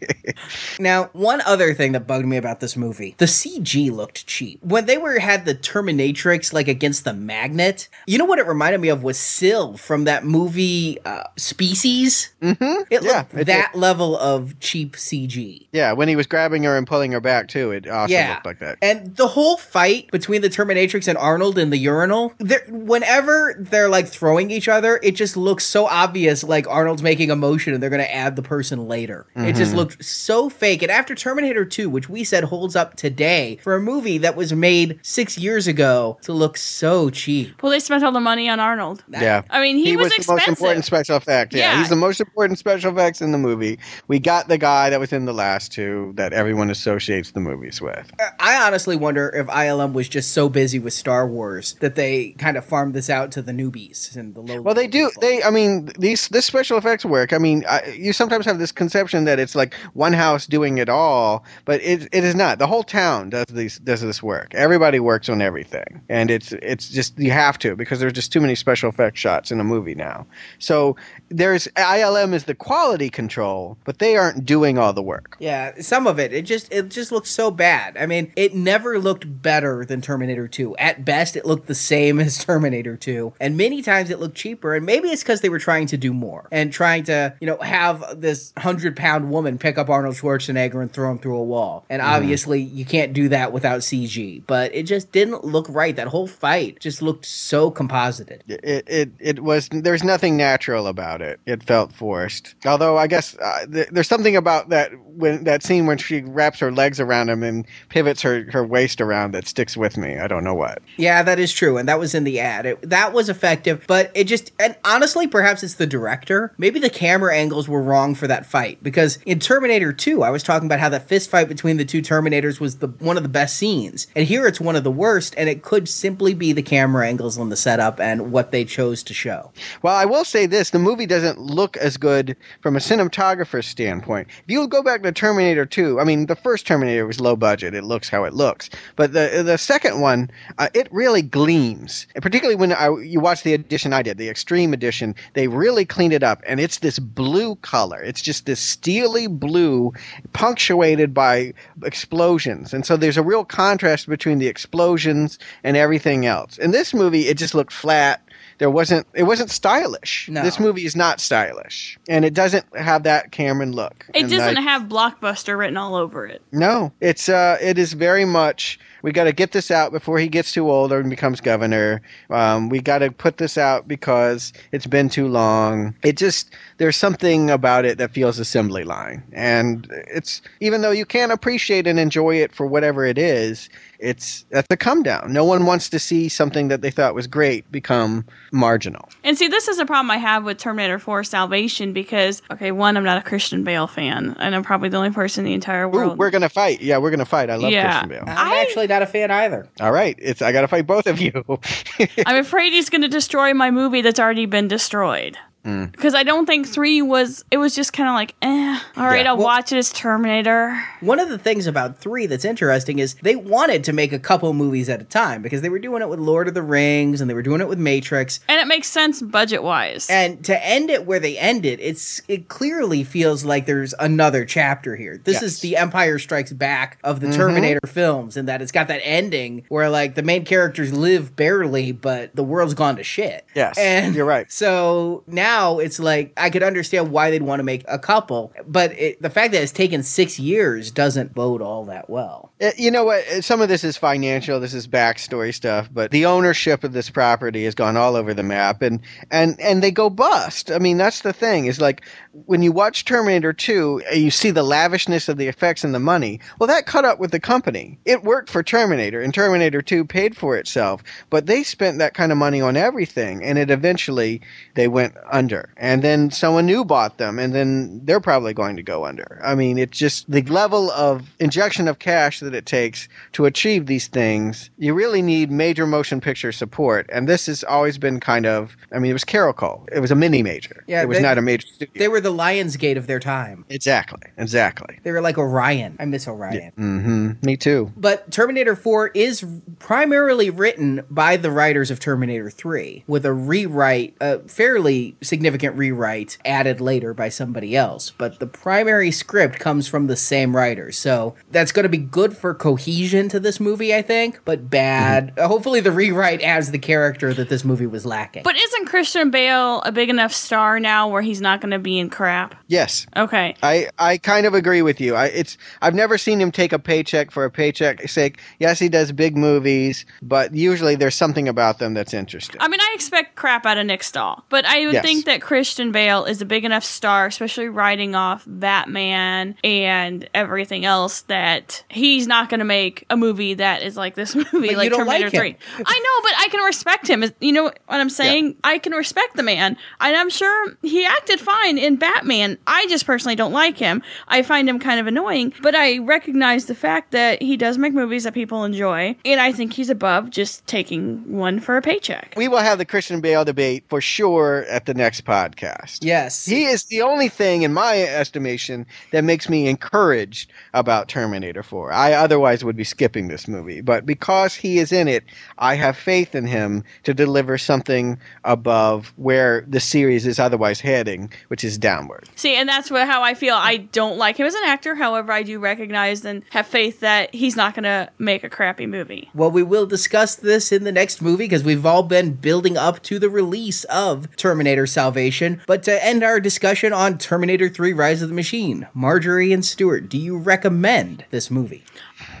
now, 0.78 1.04
one 1.12 1.40
other 1.42 1.74
thing 1.74 1.92
that 1.92 2.06
bugged 2.06 2.26
me 2.26 2.36
about 2.36 2.60
this 2.60 2.76
movie, 2.76 3.14
the 3.18 3.26
CG 3.26 3.90
looked 3.90 4.26
cheap. 4.26 4.62
When 4.62 4.86
they 4.86 4.98
were 4.98 5.18
had 5.18 5.44
the 5.44 5.54
Terminatrix 5.54 6.52
like 6.52 6.68
against 6.68 7.04
the 7.04 7.14
magnet, 7.14 7.88
you 8.06 8.18
know 8.18 8.24
what 8.24 8.38
it 8.38 8.46
reminded 8.46 8.80
me 8.80 8.88
of 8.88 9.02
was 9.02 9.18
Sil 9.18 9.76
from 9.76 10.04
that 10.04 10.24
movie 10.24 10.98
uh, 11.04 11.24
Species. 11.36 11.95
Mm-hmm. 12.04 12.82
It 12.90 13.02
Yeah, 13.02 13.18
looked 13.18 13.34
it 13.34 13.46
that 13.46 13.74
level 13.74 14.16
of 14.18 14.58
cheap 14.60 14.96
CG. 14.96 15.66
Yeah, 15.72 15.92
when 15.92 16.08
he 16.08 16.16
was 16.16 16.26
grabbing 16.26 16.62
her 16.64 16.76
and 16.76 16.86
pulling 16.86 17.12
her 17.12 17.20
back 17.20 17.48
too, 17.48 17.70
it 17.72 17.88
also 17.88 18.12
yeah, 18.12 18.34
looked 18.34 18.46
like 18.46 18.58
that. 18.60 18.78
And 18.82 19.16
the 19.16 19.26
whole 19.26 19.56
fight 19.56 20.10
between 20.10 20.42
the 20.42 20.48
Terminatrix 20.50 21.08
and 21.08 21.16
Arnold 21.18 21.58
in 21.58 21.70
the 21.70 21.78
urinal, 21.78 22.32
they're- 22.38 22.64
whenever 22.68 23.54
they're 23.58 23.88
like 23.88 24.06
throwing 24.08 24.50
each 24.50 24.68
other, 24.68 24.98
it 25.02 25.12
just 25.12 25.36
looks 25.36 25.64
so 25.64 25.86
obvious 25.86 26.42
like 26.44 26.66
Arnold's 26.68 27.02
making 27.02 27.30
a 27.30 27.36
motion 27.36 27.74
and 27.74 27.82
they're 27.82 27.90
going 27.90 28.02
to 28.02 28.14
add 28.14 28.36
the 28.36 28.42
person 28.42 28.86
later. 28.88 29.26
It 29.36 29.52
just 29.54 29.66
Mm-hmm. 29.70 29.76
looked 29.78 30.04
so 30.04 30.48
fake. 30.48 30.82
And 30.82 30.90
after 30.90 31.14
Terminator 31.14 31.64
2, 31.64 31.90
which 31.90 32.08
we 32.08 32.22
said 32.24 32.44
holds 32.44 32.76
up 32.76 32.94
today, 32.96 33.58
for 33.62 33.74
a 33.74 33.80
movie 33.80 34.18
that 34.18 34.36
was 34.36 34.52
made 34.52 34.98
six 35.02 35.36
years 35.36 35.66
ago 35.66 36.18
to 36.22 36.32
look 36.32 36.56
so 36.56 37.10
cheap. 37.10 37.60
Well, 37.62 37.72
they 37.72 37.80
spent 37.80 38.04
all 38.04 38.12
the 38.12 38.20
money 38.20 38.48
on 38.48 38.60
Arnold. 38.60 39.02
Yeah. 39.08 39.42
I 39.50 39.60
mean, 39.60 39.76
he, 39.76 39.96
was, 39.96 40.12
the 40.14 40.24
most 40.32 40.46
important 40.48 40.84
special 40.84 41.16
effect. 41.16 41.52
Yeah, 41.54 41.72
Yeah. 41.72 41.82
He's 41.86 41.90
the 41.90 41.96
most 41.96 42.20
important 42.20 42.58
special 42.58 42.92
effects 42.92 43.20
in 43.20 43.32
the 43.32 43.38
movie. 43.38 43.78
We 44.08 44.18
got 44.18 44.48
the 44.48 44.58
guy 44.58 44.90
that 44.90 45.00
was 45.00 45.12
in 45.12 45.24
the 45.24 45.32
last 45.32 45.72
two 45.72 46.12
that 46.16 46.32
everyone 46.32 46.70
associates 46.70 47.32
the 47.32 47.40
movies 47.40 47.80
with. 47.80 48.10
I 48.40 48.56
honestly 48.66 48.96
wonder 48.96 49.30
if 49.34 49.46
ILM 49.46 49.92
was 49.92 50.08
just 50.08 50.32
so 50.32 50.48
busy 50.48 50.78
with 50.78 50.92
Star 50.92 51.26
Wars 51.26 51.74
that 51.80 51.94
they 51.94 52.30
kind 52.32 52.56
of 52.56 52.64
farmed 52.64 52.94
this 52.94 53.08
out 53.08 53.30
to 53.32 53.42
the 53.42 53.52
newbies 53.52 54.16
and 54.16 54.34
the 54.34 54.40
low. 54.40 54.60
Well, 54.60 54.74
they 54.74 54.86
do. 54.86 55.10
They, 55.20 55.42
I 55.42 55.50
mean, 55.50 55.90
these 55.98 56.28
this 56.28 56.46
special 56.46 56.78
effects 56.78 57.04
work. 57.04 57.32
I 57.32 57.38
mean, 57.38 57.64
I, 57.68 57.84
you 57.96 58.12
sometimes 58.12 58.44
have 58.46 58.58
this 58.58 58.72
conception 58.72 59.24
that 59.24 59.38
it's 59.38 59.54
like 59.54 59.74
one 59.94 60.12
house 60.12 60.46
doing 60.46 60.78
it 60.78 60.88
all, 60.88 61.44
but 61.64 61.80
it 61.82 62.08
it 62.12 62.24
is 62.24 62.34
not. 62.34 62.58
The 62.58 62.66
whole 62.66 62.82
town 62.82 63.30
does 63.30 63.46
these 63.46 63.78
does 63.78 64.00
this 64.00 64.22
work. 64.22 64.54
Everybody 64.54 65.00
works 65.00 65.28
on 65.28 65.40
everything, 65.40 66.02
and 66.08 66.30
it's 66.30 66.52
it's 66.52 66.88
just 66.88 67.18
you 67.18 67.30
have 67.30 67.58
to 67.58 67.76
because 67.76 68.00
there's 68.00 68.12
just 68.12 68.32
too 68.32 68.40
many 68.40 68.54
special 68.54 68.88
effects 68.88 69.20
shots 69.20 69.50
in 69.50 69.60
a 69.60 69.64
movie 69.64 69.94
now. 69.94 70.26
So 70.58 70.96
there's 71.28 71.68
ILM 71.76 72.32
is 72.34 72.44
the 72.44 72.54
quality 72.54 73.08
control, 73.10 73.76
but 73.84 73.98
they 73.98 74.16
aren't 74.16 74.44
doing 74.46 74.78
all 74.78 74.92
the 74.92 75.02
work. 75.02 75.36
Yeah, 75.38 75.80
some 75.80 76.06
of 76.06 76.18
it. 76.18 76.32
It 76.32 76.42
just 76.42 76.72
it 76.72 76.88
just 76.88 77.12
looks 77.12 77.30
so 77.30 77.50
bad. 77.50 77.96
I 77.96 78.06
mean, 78.06 78.32
it 78.36 78.54
never 78.54 78.98
looked 78.98 79.42
better 79.42 79.84
than 79.84 80.00
Terminator 80.00 80.48
2. 80.48 80.76
At 80.76 81.04
best, 81.04 81.36
it 81.36 81.44
looked 81.44 81.66
the 81.66 81.74
same 81.74 82.18
as 82.26 82.38
Terminator 82.44 82.96
2. 82.96 83.34
And 83.40 83.56
many 83.56 83.82
times 83.82 84.10
it 84.10 84.18
looked 84.18 84.36
cheaper. 84.36 84.74
And 84.74 84.86
maybe 84.86 85.08
it's 85.08 85.22
because 85.22 85.40
they 85.42 85.48
were 85.48 85.58
trying 85.58 85.86
to 85.88 85.96
do 85.96 86.12
more 86.14 86.48
and 86.50 86.72
trying 86.72 87.04
to, 87.04 87.34
you 87.40 87.46
know, 87.46 87.58
have 87.58 88.20
this 88.20 88.52
hundred 88.56 88.96
pound 88.96 89.30
woman 89.30 89.58
pick 89.58 89.78
up 89.78 89.88
Arnold 89.90 90.14
Schwarzenegger 90.16 90.80
and 90.80 90.90
throw 90.92 91.10
him 91.10 91.18
through 91.18 91.36
a 91.36 91.44
wall. 91.44 91.84
And 91.90 92.00
Mm-hmm. 92.02 92.14
obviously, 92.14 92.60
you 92.60 92.84
can't 92.84 93.12
do 93.12 93.28
that 93.30 93.52
without 93.52 93.80
CG. 93.80 94.42
But 94.46 94.74
it 94.74 94.84
just 94.84 95.12
didn't 95.12 95.44
look 95.44 95.66
right. 95.68 95.96
That 95.96 96.08
whole 96.08 96.26
fight 96.26 96.78
just 96.80 97.02
looked 97.02 97.24
so 97.26 97.70
composited. 97.70 98.44
It, 98.46 98.84
it 98.88 99.12
it 99.18 99.40
was 99.40 99.68
there's 99.70 100.04
nothing 100.04 100.36
natural 100.36 100.86
about 100.86 101.20
it. 101.20 101.40
It 101.46 101.62
felt 101.66 101.92
forced. 101.92 102.54
Although 102.64 102.96
I 102.96 103.06
guess 103.06 103.36
uh, 103.38 103.66
th- 103.66 103.88
there's 103.90 104.08
something 104.08 104.36
about 104.36 104.68
that 104.70 104.92
when 105.04 105.44
that 105.44 105.62
scene 105.62 105.86
when 105.86 105.98
she 105.98 106.22
wraps 106.22 106.58
her 106.60 106.72
legs 106.72 107.00
around 107.00 107.28
him 107.28 107.42
and 107.42 107.66
pivots 107.88 108.22
her, 108.22 108.46
her 108.50 108.64
waist 108.64 109.00
around 109.00 109.32
that 109.32 109.46
sticks 109.46 109.76
with 109.76 109.96
me. 109.96 110.18
I 110.18 110.26
don't 110.26 110.44
know 110.44 110.54
what. 110.54 110.82
Yeah, 110.96 111.22
that 111.22 111.38
is 111.38 111.52
true, 111.52 111.76
and 111.76 111.88
that 111.88 111.98
was 111.98 112.14
in 112.14 112.24
the 112.24 112.40
ad. 112.40 112.66
It, 112.66 112.88
that 112.88 113.12
was 113.12 113.28
effective, 113.28 113.84
but 113.86 114.10
it 114.14 114.24
just 114.24 114.52
and 114.58 114.76
honestly, 114.84 115.26
perhaps 115.26 115.62
it's 115.62 115.74
the 115.74 115.86
director. 115.86 116.54
Maybe 116.58 116.78
the 116.78 116.90
camera 116.90 117.34
angles 117.36 117.68
were 117.68 117.82
wrong 117.82 118.14
for 118.14 118.26
that 118.26 118.46
fight 118.46 118.82
because 118.82 119.18
in 119.26 119.38
Terminator 119.40 119.92
2, 119.92 120.22
I 120.22 120.30
was 120.30 120.42
talking 120.42 120.66
about 120.66 120.80
how 120.80 120.88
that 120.90 121.08
fist 121.08 121.30
fight 121.30 121.48
between 121.48 121.76
the 121.76 121.84
two 121.84 122.02
Terminators 122.02 122.60
was 122.60 122.78
the 122.78 122.88
one 122.98 123.16
of 123.16 123.22
the 123.22 123.28
best 123.28 123.56
scenes, 123.56 124.06
and 124.14 124.26
here 124.26 124.46
it's 124.46 124.60
one 124.60 124.76
of 124.76 124.84
the 124.84 124.90
worst. 124.90 125.34
And 125.36 125.48
it 125.48 125.62
could 125.62 125.88
simply 125.88 126.34
be 126.34 126.52
the 126.52 126.62
camera 126.62 127.06
angles 127.06 127.38
on 127.38 127.48
the 127.48 127.56
setup 127.56 128.00
and 128.00 128.32
what 128.32 128.52
they 128.52 128.64
chose 128.64 129.02
to 129.04 129.14
show. 129.14 129.50
Well, 129.82 129.96
I 129.96 130.04
will 130.04 130.24
say 130.24 130.46
this: 130.46 130.70
the 130.70 130.78
movie 130.78 131.06
doesn't 131.06 131.38
look 131.56 131.76
as 131.78 131.96
good 131.96 132.36
from 132.60 132.76
a 132.76 132.78
cinematographer's 132.78 133.66
standpoint. 133.66 134.28
If 134.28 134.44
you 134.46 134.68
go 134.68 134.82
back 134.82 135.02
to 135.02 135.10
Terminator 135.10 135.66
2, 135.66 135.98
I 135.98 136.04
mean, 136.04 136.26
the 136.26 136.36
first 136.36 136.66
Terminator 136.66 137.06
was 137.06 137.18
low 137.20 137.34
budget; 137.34 137.74
it 137.74 137.82
looks 137.82 138.08
how 138.08 138.24
it 138.24 138.34
looks. 138.34 138.70
But 138.94 139.12
the 139.12 139.42
the 139.44 139.56
second 139.56 140.00
one, 140.00 140.30
uh, 140.58 140.68
it 140.74 140.88
really 140.92 141.22
gleams. 141.22 142.06
And 142.14 142.22
particularly 142.22 142.56
when 142.56 142.72
I, 142.72 142.90
you 142.98 143.20
watch 143.20 143.42
the 143.42 143.54
edition 143.54 143.92
I 143.92 144.02
did, 144.02 144.18
the 144.18 144.28
Extreme 144.28 144.72
edition, 144.72 145.14
they 145.34 145.48
really 145.48 145.84
cleaned 145.84 146.12
it 146.12 146.22
up, 146.22 146.42
and 146.46 146.60
it's 146.60 146.78
this 146.78 146.98
blue 146.98 147.56
color. 147.56 148.02
It's 148.02 148.20
just 148.20 148.46
this 148.46 148.60
steely 148.60 149.26
blue, 149.26 149.92
punctuated 150.32 151.14
by 151.14 151.54
explosions, 151.82 152.74
and 152.74 152.84
so 152.84 152.96
there's 152.96 153.16
a 153.16 153.22
real 153.22 153.44
contrast 153.44 154.08
between 154.08 154.38
the 154.38 154.46
explosions 154.46 155.38
and 155.64 155.76
everything 155.76 156.26
else. 156.26 156.58
In 156.58 156.70
this 156.70 156.92
movie, 156.92 157.28
it 157.28 157.38
just 157.38 157.54
looked 157.54 157.72
flat 157.72 158.22
there 158.58 158.70
wasn't 158.70 159.06
it 159.14 159.24
wasn't 159.24 159.50
stylish. 159.50 160.28
No. 160.28 160.42
This 160.42 160.58
movie 160.58 160.84
is 160.86 160.96
not 160.96 161.20
stylish, 161.20 161.98
and 162.08 162.24
it 162.24 162.34
doesn't 162.34 162.64
have 162.76 163.02
that 163.04 163.32
Cameron 163.32 163.72
look. 163.72 164.06
It 164.14 164.22
And 164.22 164.30
doesn't 164.30 164.58
I- 164.58 164.60
have 164.62 164.82
blockbuster 164.82 165.58
written 165.58 165.76
all 165.76 165.94
over 165.94 166.26
it. 166.26 166.42
No, 166.52 166.92
it's 167.00 167.28
uh, 167.28 167.58
it 167.60 167.78
is 167.78 167.92
very 167.92 168.24
much. 168.24 168.78
We 169.02 169.12
got 169.12 169.24
to 169.24 169.32
get 169.32 169.52
this 169.52 169.70
out 169.70 169.92
before 169.92 170.18
he 170.18 170.28
gets 170.28 170.52
too 170.52 170.70
old 170.70 170.92
and 170.92 171.08
becomes 171.10 171.40
governor. 171.40 172.00
Um, 172.30 172.68
we 172.68 172.80
got 172.80 172.98
to 172.98 173.10
put 173.10 173.36
this 173.38 173.56
out 173.58 173.86
because 173.86 174.52
it's 174.72 174.86
been 174.86 175.08
too 175.08 175.28
long. 175.28 175.94
It 176.02 176.16
just 176.16 176.50
there's 176.78 176.96
something 176.96 177.50
about 177.50 177.84
it 177.84 177.98
that 177.98 178.10
feels 178.10 178.38
assembly 178.38 178.84
line, 178.84 179.22
and 179.32 179.86
it's 180.08 180.42
even 180.60 180.82
though 180.82 180.90
you 180.90 181.04
can't 181.06 181.32
appreciate 181.32 181.86
and 181.86 181.98
enjoy 181.98 182.36
it 182.36 182.52
for 182.52 182.66
whatever 182.66 183.04
it 183.04 183.18
is, 183.18 183.68
it's 183.98 184.44
that's 184.50 184.66
a 184.70 184.76
come 184.76 185.02
down. 185.02 185.32
No 185.32 185.44
one 185.44 185.66
wants 185.66 185.88
to 185.90 185.98
see 185.98 186.28
something 186.28 186.68
that 186.68 186.80
they 186.82 186.90
thought 186.90 187.14
was 187.14 187.26
great 187.26 187.70
become 187.72 188.24
marginal. 188.52 189.08
And 189.24 189.36
see, 189.38 189.48
this 189.48 189.68
is 189.68 189.78
a 189.78 189.86
problem 189.86 190.10
I 190.10 190.18
have 190.18 190.44
with 190.44 190.58
Terminator 190.58 190.98
4 190.98 191.24
Salvation 191.24 191.92
because, 191.92 192.42
okay, 192.50 192.72
one, 192.72 192.96
I'm 192.96 193.04
not 193.04 193.18
a 193.18 193.22
Christian 193.22 193.64
Bale 193.64 193.86
fan, 193.86 194.36
and 194.38 194.54
I'm 194.54 194.62
probably 194.62 194.88
the 194.88 194.96
only 194.98 195.10
person 195.10 195.44
in 195.44 195.50
the 195.50 195.54
entire 195.54 195.86
Ooh, 195.86 195.90
world. 195.90 196.18
we're 196.18 196.30
gonna 196.30 196.48
fight. 196.48 196.80
Yeah, 196.80 196.98
we're 196.98 197.10
gonna 197.10 197.24
fight. 197.24 197.50
I 197.50 197.56
love 197.56 197.70
Yeah. 197.72 197.90
Christian 198.02 198.08
Bale. 198.10 198.24
I'm 198.36 198.52
I- 198.52 198.60
actually 198.60 198.86
not 198.96 199.02
a 199.02 199.06
fan 199.06 199.30
either. 199.30 199.68
All 199.80 199.92
right, 199.92 200.16
it's 200.18 200.40
I 200.40 200.52
gotta 200.52 200.68
fight 200.68 200.86
both 200.86 201.06
of 201.06 201.20
you. 201.20 201.32
I'm 202.26 202.36
afraid 202.36 202.72
he's 202.72 202.88
going 202.88 203.02
to 203.02 203.08
destroy 203.08 203.52
my 203.52 203.70
movie 203.70 204.00
that's 204.00 204.18
already 204.18 204.46
been 204.46 204.68
destroyed. 204.68 205.36
Mm. 205.66 205.90
Because 205.92 206.14
I 206.14 206.22
don't 206.22 206.46
think 206.46 206.66
three 206.66 207.02
was. 207.02 207.44
It 207.50 207.56
was 207.58 207.74
just 207.74 207.92
kind 207.92 208.08
of 208.08 208.14
like, 208.14 208.34
eh. 208.42 208.78
All 208.96 209.04
right, 209.04 209.24
Yeah. 209.24 209.30
I'll 209.32 209.36
Well- 209.36 209.46
watch 209.46 209.72
it 209.72 209.76
as 209.78 209.90
Terminator. 209.92 210.80
One 211.00 211.18
of 211.18 211.28
the 211.28 211.38
things 211.38 211.66
about 211.66 211.98
three 211.98 212.26
that's 212.26 212.44
interesting 212.44 212.98
is 213.00 213.14
they 213.22 213.36
wanted 213.36 213.84
to 213.84 213.92
make 213.92 214.12
a 214.12 214.18
couple 214.18 214.52
movies 214.52 214.88
at 214.88 215.00
a 215.00 215.04
time 215.04 215.42
because 215.42 215.60
they 215.62 215.68
were 215.68 215.78
doing 215.78 216.02
it 216.02 216.08
with 216.08 216.18
Lord 216.20 216.48
of 216.48 216.54
the 216.54 216.62
Rings 216.62 217.20
and 217.20 217.28
they 217.28 217.34
were 217.34 217.42
doing 217.42 217.60
it 217.60 217.68
with 217.68 217.78
Matrix. 217.78 218.40
And 218.48 218.60
it 218.60 218.66
makes 218.66 218.88
sense 218.88 219.20
budget 219.20 219.62
wise. 219.62 220.06
And 220.08 220.44
to 220.44 220.64
end 220.66 220.90
it 220.90 221.04
where 221.06 221.18
they 221.20 221.36
ended, 221.38 221.80
it's 221.82 222.22
it 222.28 222.48
clearly 222.48 223.02
feels 223.04 223.44
like 223.44 223.66
there's 223.66 223.94
another 223.98 224.44
chapter 224.44 224.94
here. 224.96 225.20
This 225.22 225.34
Yes. 225.34 225.42
is 225.42 225.60
the 225.60 225.76
Empire 225.76 226.18
Strikes 226.18 226.52
Back 226.52 226.98
of 227.02 227.20
the 227.20 227.32
Terminator 227.32 227.80
films, 227.86 228.36
and 228.36 228.48
that 228.48 228.62
it's 228.62 228.72
got 228.72 228.88
that 228.88 229.00
ending 229.02 229.64
where 229.68 229.90
like 229.90 230.14
the 230.14 230.22
main 230.22 230.44
characters 230.44 230.92
live 230.92 231.34
barely, 231.34 231.90
but 231.92 232.34
the 232.36 232.44
world's 232.44 232.74
gone 232.74 232.96
to 232.96 233.02
shit. 233.02 233.44
Yes, 233.54 233.76
and 233.78 234.14
you're 234.14 234.24
right. 234.26 234.50
So 234.52 235.22
now 235.26 235.55
it's 235.80 235.98
like 235.98 236.32
I 236.36 236.50
could 236.50 236.62
understand 236.62 237.10
why 237.12 237.30
they'd 237.30 237.42
want 237.42 237.60
to 237.60 237.64
make 237.64 237.84
a 237.88 237.98
couple, 237.98 238.52
but 238.66 238.92
it, 238.92 239.20
the 239.22 239.30
fact 239.30 239.52
that 239.52 239.62
it's 239.62 239.72
taken 239.72 240.02
six 240.02 240.38
years 240.38 240.90
doesn't 240.90 241.34
bode 241.34 241.62
all 241.62 241.84
that 241.86 242.08
well. 242.10 242.52
Uh, 242.60 242.70
You 242.76 242.90
know 242.90 243.04
what? 243.04 243.26
uh, 243.28 243.40
Some 243.42 243.60
of 243.60 243.68
this 243.68 243.84
is 243.84 243.96
financial. 243.96 244.60
This 244.60 244.74
is 244.74 244.86
backstory 244.88 245.52
stuff, 245.54 245.88
but 245.92 246.10
the 246.10 246.26
ownership 246.26 246.84
of 246.84 246.92
this 246.92 247.10
property 247.10 247.64
has 247.64 247.74
gone 247.74 247.96
all 247.96 248.16
over 248.16 248.34
the 248.34 248.42
map, 248.42 248.82
and 248.82 249.00
and 249.30 249.60
and 249.60 249.82
they 249.82 249.90
go 249.90 250.10
bust. 250.10 250.70
I 250.70 250.78
mean, 250.78 250.96
that's 250.96 251.20
the 251.22 251.32
thing. 251.32 251.66
Is 251.66 251.80
like 251.80 252.02
when 252.44 252.62
you 252.62 252.70
watch 252.72 253.04
Terminator 253.04 253.52
Two, 253.52 254.02
uh, 254.10 254.14
you 254.14 254.30
see 254.30 254.50
the 254.50 254.62
lavishness 254.62 255.28
of 255.28 255.38
the 255.38 255.48
effects 255.48 255.84
and 255.84 255.94
the 255.94 255.98
money. 255.98 256.40
Well, 256.58 256.66
that 256.66 256.86
caught 256.86 257.04
up 257.04 257.18
with 257.18 257.30
the 257.30 257.40
company. 257.40 257.98
It 258.04 258.22
worked 258.22 258.50
for 258.50 258.62
Terminator, 258.62 259.20
and 259.20 259.32
Terminator 259.32 259.80
Two 259.80 260.04
paid 260.04 260.36
for 260.36 260.56
itself. 260.56 261.02
But 261.30 261.46
they 261.46 261.62
spent 261.62 261.98
that 261.98 262.14
kind 262.14 262.32
of 262.32 262.38
money 262.38 262.60
on 262.60 262.76
everything, 262.76 263.42
and 263.42 263.58
it 263.58 263.70
eventually 263.70 264.42
they 264.74 264.88
went 264.88 265.14
under. 265.30 265.70
And 265.78 266.02
then 266.02 266.30
someone 266.30 266.66
new 266.66 266.84
bought 266.84 267.18
them, 267.18 267.38
and 267.38 267.54
then 267.54 268.00
they're 268.04 268.20
probably 268.20 268.52
going 268.52 268.76
to 268.76 268.82
go 268.82 269.06
under. 269.06 269.40
I 269.42 269.54
mean, 269.54 269.78
it's 269.78 269.96
just 269.96 270.30
the 270.30 270.42
level 270.42 270.90
of 270.90 271.34
injection 271.40 271.88
of 271.88 271.98
cash 271.98 272.40
that 272.40 272.54
it 272.54 272.66
takes 272.66 273.08
to 273.32 273.46
achieve 273.46 273.86
these 273.86 274.08
things. 274.08 274.68
You 274.78 274.92
really 274.94 275.22
need 275.22 275.50
major 275.50 275.86
motion 275.86 276.20
picture 276.20 276.52
support, 276.52 277.08
and 277.12 277.28
this 277.28 277.46
has 277.46 277.64
always 277.64 277.96
been 277.98 278.20
kind 278.20 278.44
of. 278.46 278.76
I 278.92 278.98
mean, 278.98 279.10
it 279.10 279.14
was 279.14 279.24
Carolco. 279.24 279.86
It 279.90 280.00
was 280.00 280.10
a 280.10 280.14
mini 280.16 280.42
major. 280.42 280.84
Yeah, 280.86 281.02
it 281.02 281.08
was 281.08 281.18
they- 281.18 281.22
not 281.22 281.38
a 281.38 281.42
major 281.42 281.66
studio. 281.66 281.92
They 281.98 282.08
were 282.08 282.20
the 282.26 282.32
Lionsgate 282.32 282.96
of 282.96 283.06
their 283.06 283.20
time. 283.20 283.64
exactly, 283.68 284.22
exactly. 284.36 284.98
They 285.04 285.12
were 285.12 285.20
like 285.20 285.38
Orion. 285.38 285.96
I 286.00 286.04
miss 286.06 286.26
Orion. 286.26 286.72
hmm 286.76 287.30
Me 287.42 287.56
too. 287.56 287.92
But 287.96 288.30
Terminator 288.32 288.74
4 288.74 289.08
is 289.14 289.44
primarily 289.78 290.50
written 290.50 291.04
by 291.08 291.36
the 291.36 291.50
writers 291.50 291.90
of 291.90 292.00
Terminator 292.00 292.50
3, 292.50 293.04
with 293.06 293.24
a 293.24 293.32
rewrite, 293.32 294.16
a 294.20 294.40
fairly 294.48 295.16
significant 295.22 295.76
rewrite 295.76 296.38
added 296.44 296.80
later 296.80 297.14
by 297.14 297.28
somebody 297.28 297.76
else. 297.76 298.10
But 298.18 298.40
the 298.40 298.46
primary 298.46 299.10
script 299.12 299.58
comes 299.60 299.86
from 299.86 300.08
the 300.08 300.16
same 300.16 300.56
writers. 300.56 300.98
So 300.98 301.36
that's 301.52 301.70
going 301.72 301.84
to 301.84 301.88
be 301.88 301.98
good 301.98 302.36
for 302.36 302.54
cohesion 302.54 303.28
to 303.28 303.38
this 303.38 303.60
movie, 303.60 303.94
I 303.94 304.02
think, 304.02 304.40
but 304.44 304.68
bad. 304.68 305.32
Uh, 305.38 305.46
hopefully, 305.46 305.80
the 305.80 305.92
rewrite 305.92 306.42
adds 306.42 306.70
the 306.72 306.78
character 306.78 307.32
that 307.34 307.48
this 307.48 307.64
movie 307.64 307.86
was 307.86 308.04
lacking. 308.04 308.42
but 308.42 308.56
isn't 308.56 308.86
Christian 308.86 309.30
Bale 309.30 309.80
a 309.82 309.92
big 309.92 310.08
enough 310.08 310.32
star 310.32 310.80
now 310.80 311.08
where 311.08 311.22
he's 311.22 311.40
not 311.40 311.60
going 311.60 311.70
to 311.70 311.78
be 311.78 311.98
in 311.98 312.10
crap? 312.16 312.54
Yes, 312.68 313.06
Okay. 313.16 313.54
I, 313.62 313.88
I 313.98 314.16
kind 314.18 314.46
of 314.46 314.54
agree 314.54 314.80
with 314.82 315.00
you. 315.00 315.14
I 315.14 315.26
it's 315.26 315.58
I've 315.82 315.94
never 315.94 316.16
seen 316.18 316.40
him 316.40 316.50
take 316.50 316.72
a 316.72 316.78
paycheck 316.78 317.30
for 317.30 317.44
a 317.44 317.50
paycheck 317.50 318.08
sake. 318.08 318.40
Yes, 318.58 318.78
he 318.78 318.88
does 318.88 319.12
big 319.12 319.36
movies, 319.36 320.04
but 320.22 320.54
usually 320.54 320.94
there's 320.96 321.14
something 321.14 321.46
about 321.48 321.78
them 321.78 321.94
that's 321.94 322.14
interesting. 322.14 322.56
I 322.60 322.68
mean, 322.68 322.80
I 322.80 322.92
expect 322.94 323.36
crap 323.36 323.66
out 323.66 323.76
of 323.78 323.86
Nick 323.86 324.02
Stahl, 324.02 324.44
but 324.48 324.64
I 324.64 324.86
would 324.86 324.94
Yes. 324.94 325.04
think 325.04 325.26
that 325.26 325.42
Christian 325.42 325.92
Bale 325.92 326.24
is 326.24 326.40
a 326.40 326.46
big 326.46 326.64
enough 326.64 326.84
star, 326.84 327.26
especially 327.26 327.68
riding 327.68 328.14
off 328.14 328.44
Batman 328.46 329.54
and 329.62 330.28
everything 330.34 330.84
else, 330.84 331.22
that 331.22 331.84
he's 331.90 332.26
not 332.26 332.48
going 332.48 332.60
to 332.60 332.64
make 332.64 333.04
a 333.10 333.16
movie 333.16 333.54
that 333.54 333.82
is 333.82 333.96
like 333.96 334.14
this 334.14 334.34
movie, 334.52 334.68
But 334.68 334.76
like 334.76 334.90
Terminator 334.92 335.24
like 335.26 335.32
him. 335.34 335.40
3. 335.76 335.84
I 335.86 335.98
know, 335.98 336.22
but 336.28 336.32
I 336.38 336.48
can 336.50 336.60
respect 336.64 337.06
him. 337.08 337.24
You 337.40 337.52
know 337.52 337.64
what 337.64 338.00
I'm 338.00 338.08
saying? 338.10 338.56
I 338.64 338.78
can 338.78 338.92
respect 338.92 339.36
the 339.36 339.42
man, 339.42 339.76
and 340.00 340.16
I'm 340.16 340.30
sure 340.30 340.74
he 340.82 341.04
acted 341.04 341.40
fine 341.40 341.76
in 341.78 341.96
Batman. 341.96 342.05
I 342.08 342.86
just 342.88 343.06
personally 343.06 343.36
don't 343.36 343.52
like 343.52 343.78
him. 343.78 344.02
I 344.28 344.42
find 344.42 344.68
him 344.68 344.78
kind 344.78 345.00
of 345.00 345.06
annoying, 345.06 345.52
but 345.62 345.74
I 345.74 345.98
recognize 345.98 346.66
the 346.66 346.74
fact 346.74 347.12
that 347.12 347.42
he 347.42 347.56
does 347.56 347.78
make 347.78 347.92
movies 347.92 348.24
that 348.24 348.34
people 348.34 348.64
enjoy, 348.64 349.16
and 349.24 349.40
I 349.40 349.52
think 349.52 349.72
he's 349.72 349.90
above 349.90 350.30
just 350.30 350.66
taking 350.66 351.32
one 351.32 351.60
for 351.60 351.76
a 351.76 351.82
paycheck. 351.82 352.34
we 352.36 352.48
will 352.48 352.58
have 352.58 352.78
the 352.78 352.84
Christian 352.84 353.20
Bale 353.20 353.44
debate 353.44 353.84
for 353.88 354.00
sure 354.00 354.64
at 354.68 354.86
the 354.86 354.94
next 354.94 355.24
podcast. 355.24 355.98
yes. 356.02 356.44
He 356.46 356.64
is 356.64 356.84
the 356.84 357.02
only 357.02 357.28
thing, 357.28 357.62
in 357.62 357.72
my 357.72 358.02
estimation, 358.02 358.86
that 359.12 359.24
makes 359.24 359.48
me 359.48 359.68
encouraged 359.68 360.50
about 360.74 361.08
Terminator 361.08 361.62
4. 361.62 361.92
I 361.92 362.12
otherwise 362.12 362.64
would 362.64 362.76
be 362.76 362.84
skipping 362.84 363.28
this 363.28 363.48
movie. 363.48 363.80
But 363.80 364.06
because 364.06 364.54
he 364.54 364.78
is 364.78 364.92
in 364.92 365.08
it, 365.08 365.24
I 365.58 365.74
have 365.74 365.96
faith 365.96 366.34
in 366.34 366.46
him 366.46 366.84
to 367.04 367.14
deliver 367.14 367.58
something 367.58 368.18
above 368.44 369.12
where 369.16 369.64
the 369.68 369.80
series 369.80 370.26
is 370.26 370.38
otherwise 370.38 370.80
heading, 370.80 371.32
which 371.48 371.64
is 371.64 371.78
downward. 371.86 372.28
See, 372.34 372.56
and 372.56 372.68
that's 372.68 372.90
what, 372.90 373.06
how 373.06 373.22
I 373.22 373.34
feel. 373.34 373.54
I 373.54 373.76
don't 373.76 374.18
like 374.18 374.38
him 374.38 374.46
as 374.46 374.54
an 374.54 374.64
actor. 374.64 374.96
However, 374.96 375.30
I 375.30 375.44
do 375.44 375.60
recognize 375.60 376.24
and 376.24 376.42
have 376.50 376.66
faith 376.66 376.98
that 377.00 377.32
he's 377.32 377.54
not 377.54 377.74
going 377.74 377.84
to 377.84 378.10
make 378.18 378.42
a 378.42 378.50
crappy 378.50 378.86
movie. 378.86 379.30
Well, 379.34 379.52
we 379.52 379.62
will 379.62 379.86
discuss 379.86 380.34
this 380.34 380.72
in 380.72 380.82
the 380.82 380.90
next 380.90 381.22
movie 381.22 381.44
because 381.44 381.62
we've 381.62 381.86
all 381.86 382.02
been 382.02 382.32
building 382.32 382.76
up 382.76 383.02
to 383.04 383.20
the 383.20 383.30
release 383.30 383.84
of 383.84 384.34
Terminator 384.34 384.86
Salvation. 384.86 385.62
But 385.68 385.84
to 385.84 386.04
end 386.04 386.24
our 386.24 386.40
discussion 386.40 386.92
on 386.92 387.18
Terminator 387.18 387.68
3 387.68 387.92
Rise 387.92 388.20
of 388.20 388.30
the 388.30 388.34
Machine, 388.34 388.88
Marjorie 388.92 389.52
and 389.52 389.64
Stuart, 389.64 390.08
do 390.08 390.18
you 390.18 390.36
recommend 390.36 391.24
this 391.30 391.52
movie? 391.52 391.84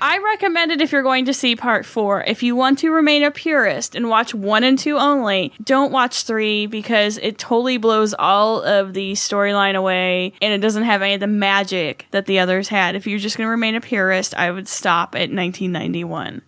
I 0.00 0.18
recommend 0.18 0.72
it 0.72 0.80
if 0.80 0.92
you're 0.92 1.02
going 1.02 1.24
to 1.26 1.34
see 1.34 1.56
part 1.56 1.86
four. 1.86 2.22
If 2.22 2.42
you 2.42 2.54
want 2.54 2.78
to 2.80 2.90
remain 2.90 3.22
a 3.22 3.30
purist 3.30 3.94
and 3.94 4.08
watch 4.08 4.34
one 4.34 4.64
and 4.64 4.78
two 4.78 4.96
only, 4.96 5.52
don't 5.62 5.92
watch 5.92 6.22
three 6.24 6.66
because 6.66 7.18
it 7.18 7.38
totally 7.38 7.78
blows 7.78 8.14
all 8.18 8.62
of 8.62 8.94
the 8.94 9.12
storyline 9.12 9.74
away 9.74 10.32
and 10.42 10.52
it 10.52 10.58
doesn't 10.58 10.82
have 10.82 11.02
any 11.02 11.14
of 11.14 11.20
the 11.20 11.26
magic 11.26 12.06
that 12.10 12.26
the 12.26 12.38
others 12.38 12.68
had. 12.68 12.94
If 12.94 13.06
you're 13.06 13.18
just 13.18 13.36
going 13.36 13.46
to 13.46 13.50
remain 13.50 13.74
a 13.74 13.80
purist, 13.80 14.34
I 14.34 14.50
would 14.50 14.68
stop 14.68 15.14
at 15.14 15.30
1991. 15.32 16.42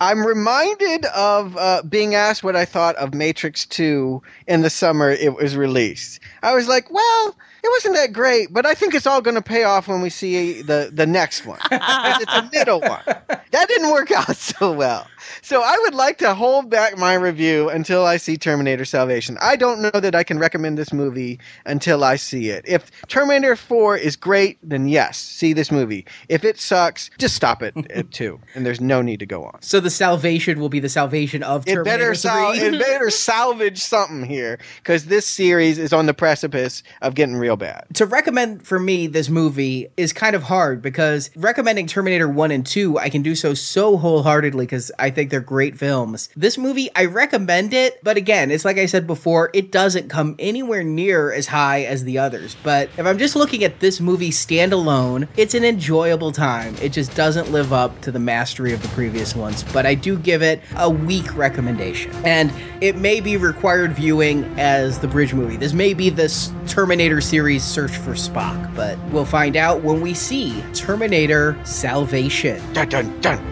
I'm 0.00 0.26
reminded 0.26 1.04
of 1.06 1.56
uh, 1.56 1.82
being 1.88 2.14
asked 2.14 2.42
what 2.42 2.56
I 2.56 2.64
thought 2.64 2.96
of 2.96 3.14
Matrix 3.14 3.66
2 3.66 4.22
in 4.48 4.62
the 4.62 4.70
summer 4.70 5.10
it 5.10 5.34
was 5.34 5.56
released. 5.56 6.20
I 6.42 6.54
was 6.54 6.68
like, 6.68 6.90
well, 6.90 7.36
it 7.62 7.68
wasn't 7.70 7.94
that 7.96 8.12
great, 8.12 8.52
but 8.52 8.66
I 8.66 8.74
think 8.74 8.94
it's 8.94 9.06
all 9.06 9.20
going 9.20 9.34
to 9.36 9.42
pay 9.42 9.64
off 9.64 9.88
when 9.88 10.00
we 10.00 10.10
see 10.10 10.62
the, 10.62 10.90
the 10.92 11.06
next 11.06 11.46
one. 11.46 11.58
it's 11.70 12.32
a 12.32 12.48
middle 12.52 12.80
one. 12.80 13.02
That 13.06 13.68
didn't 13.68 13.90
work 13.90 14.10
out 14.10 14.36
so 14.36 14.72
well. 14.72 15.06
So 15.42 15.62
I 15.62 15.76
would 15.82 15.94
like 15.94 16.18
to 16.18 16.34
hold 16.34 16.70
back 16.70 16.96
my 16.98 17.14
review 17.14 17.68
until 17.68 18.04
I 18.04 18.16
see 18.16 18.36
Terminator 18.36 18.84
Salvation. 18.84 19.36
I 19.40 19.56
don't 19.56 19.80
know 19.80 20.00
that 20.00 20.14
I 20.14 20.22
can 20.24 20.38
recommend 20.38 20.76
this 20.78 20.92
movie 20.92 21.38
until 21.66 22.04
I 22.04 22.16
see 22.16 22.48
it. 22.50 22.64
If 22.66 22.90
Terminator 23.08 23.56
4 23.56 23.96
is 23.96 24.16
great, 24.16 24.58
then 24.62 24.88
yes, 24.88 25.18
see 25.18 25.52
this 25.52 25.70
movie. 25.70 26.06
If 26.28 26.44
it 26.44 26.58
sucks, 26.58 27.10
just 27.18 27.34
stop 27.36 27.62
it 27.62 27.76
uh, 27.76 27.82
at 27.90 28.10
2, 28.10 28.38
and 28.54 28.64
there's 28.66 28.80
no 28.80 29.02
need 29.02 29.20
to 29.20 29.26
go 29.26 29.44
on. 29.44 29.60
So 29.62 29.80
the 29.80 29.90
salvation 29.90 30.58
will 30.60 30.68
be 30.68 30.80
the 30.80 30.88
salvation 30.88 31.42
of 31.42 31.66
It 31.66 31.74
Terminator 31.74 31.98
better, 31.98 32.08
3. 32.14 32.16
sal- 32.16 32.52
it 32.52 32.78
better 32.78 33.10
salvage 33.10 33.78
something 33.78 34.24
here 34.24 34.58
because 34.78 35.06
this 35.06 35.26
series 35.26 35.78
is 35.78 35.92
on 35.92 36.06
the 36.06 36.14
precipice 36.14 36.82
of 37.02 37.14
getting 37.14 37.36
real 37.36 37.49
bad. 37.56 37.86
to 37.94 38.06
recommend 38.06 38.66
for 38.66 38.78
me 38.78 39.06
this 39.06 39.28
movie 39.28 39.88
is 39.96 40.12
kind 40.12 40.36
of 40.36 40.42
hard 40.42 40.82
because 40.82 41.30
recommending 41.36 41.86
Terminator 41.86 42.28
1 42.28 42.50
and 42.50 42.66
2, 42.66 42.98
I 42.98 43.08
can 43.08 43.22
do 43.22 43.34
so 43.34 43.54
so 43.54 43.96
wholeheartedly 43.96 44.66
because 44.66 44.92
I 44.98 45.10
think 45.10 45.30
they're 45.30 45.40
great 45.40 45.76
films. 45.76 46.28
This 46.36 46.56
movie, 46.56 46.88
I 46.94 47.06
recommend 47.06 47.74
it, 47.74 48.02
but 48.02 48.16
again, 48.16 48.50
it's 48.50 48.64
like 48.64 48.78
I 48.78 48.86
said 48.86 49.06
before, 49.06 49.50
it 49.54 49.72
doesn't 49.72 50.08
come 50.08 50.36
anywhere 50.38 50.82
near 50.82 51.32
as 51.32 51.46
high 51.46 51.82
as 51.82 52.04
the 52.04 52.18
others. 52.18 52.56
But 52.62 52.88
if 52.96 53.06
I'm 53.06 53.18
just 53.18 53.36
looking 53.36 53.64
at 53.64 53.80
this 53.80 54.00
movie 54.00 54.30
standalone, 54.30 55.28
it's 55.36 55.54
an 55.54 55.64
enjoyable 55.64 56.32
time. 56.32 56.76
It 56.80 56.90
just 56.90 57.14
doesn't 57.14 57.50
live 57.50 57.72
up 57.72 58.00
to 58.02 58.12
the 58.12 58.18
mastery 58.18 58.72
of 58.72 58.82
the 58.82 58.88
previous 58.88 59.34
ones, 59.34 59.64
but 59.72 59.86
I 59.86 59.94
do 59.94 60.18
give 60.18 60.42
it 60.42 60.62
a 60.76 60.88
weak 60.88 61.34
recommendation. 61.36 62.12
And 62.24 62.52
it 62.80 62.96
may 62.96 63.20
be 63.20 63.36
required 63.36 63.92
viewing 63.92 64.44
as 64.58 64.98
the 64.98 65.08
bridge 65.08 65.34
movie. 65.34 65.56
This 65.56 65.72
may 65.72 65.94
be 65.94 66.10
this 66.10 66.52
Terminator 66.66 67.20
series 67.20 67.39
Search 67.58 67.96
for 67.96 68.12
Spock, 68.12 68.74
but 68.74 68.98
we'll 69.10 69.24
find 69.24 69.56
out 69.56 69.82
when 69.82 70.00
we 70.00 70.14
see 70.14 70.62
Terminator 70.74 71.58
Salvation. 71.64 72.60
Dun 72.72 72.88
dun 72.88 73.20
dun 73.20 73.50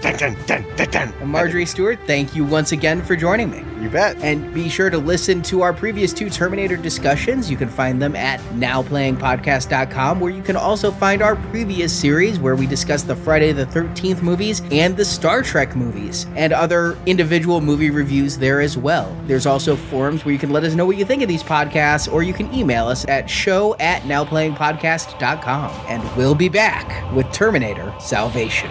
dun 0.00 0.36
dun. 0.46 0.90
dun. 0.90 1.12
And 1.20 1.30
Marjorie 1.30 1.66
Stuart, 1.66 1.98
thank 2.06 2.34
you 2.34 2.44
once 2.44 2.72
again 2.72 3.02
for 3.02 3.16
joining 3.16 3.50
me. 3.50 3.64
You 3.82 3.88
bet. 3.90 4.16
And 4.22 4.52
be 4.54 4.68
sure 4.68 4.90
to 4.90 4.98
listen 4.98 5.42
to 5.42 5.62
our 5.62 5.72
previous 5.72 6.12
two 6.12 6.30
Terminator 6.30 6.76
discussions. 6.76 7.50
You 7.50 7.56
can 7.56 7.68
find 7.68 8.00
them 8.00 8.16
at 8.16 8.40
nowplayingpodcast.com, 8.54 10.20
where 10.20 10.32
you 10.32 10.42
can 10.42 10.56
also 10.56 10.90
find 10.90 11.22
our 11.22 11.36
previous 11.36 11.92
series 11.92 12.38
where 12.38 12.56
we 12.56 12.66
discuss 12.66 13.02
the 13.02 13.16
Friday 13.16 13.52
the 13.52 13.66
13th 13.66 14.22
movies 14.22 14.62
and 14.70 14.96
the 14.96 15.04
Star 15.04 15.42
Trek 15.42 15.76
movies, 15.76 16.26
and 16.34 16.52
other 16.52 16.96
individual 17.06 17.60
movie 17.60 17.90
reviews 17.90 18.38
there 18.38 18.60
as 18.60 18.78
well. 18.78 19.14
There's 19.26 19.46
also 19.46 19.76
forums 19.76 20.24
where 20.24 20.32
you 20.32 20.38
can 20.38 20.50
let 20.50 20.64
us 20.64 20.74
know 20.74 20.86
what 20.86 20.96
you 20.96 21.04
think 21.04 21.22
of 21.22 21.28
these 21.28 21.42
podcasts, 21.42 22.10
or 22.12 22.22
you 22.22 22.32
can 22.32 22.52
email 22.54 22.86
us 22.86 23.06
at 23.08 23.28
show 23.28 23.76
at 23.76 24.02
nowplayingpodcast.com. 24.02 25.70
And 25.88 26.16
we'll 26.16 26.34
be 26.34 26.48
back 26.48 27.12
with 27.12 27.30
Terminator 27.32 27.94
Salvation. 28.00 28.70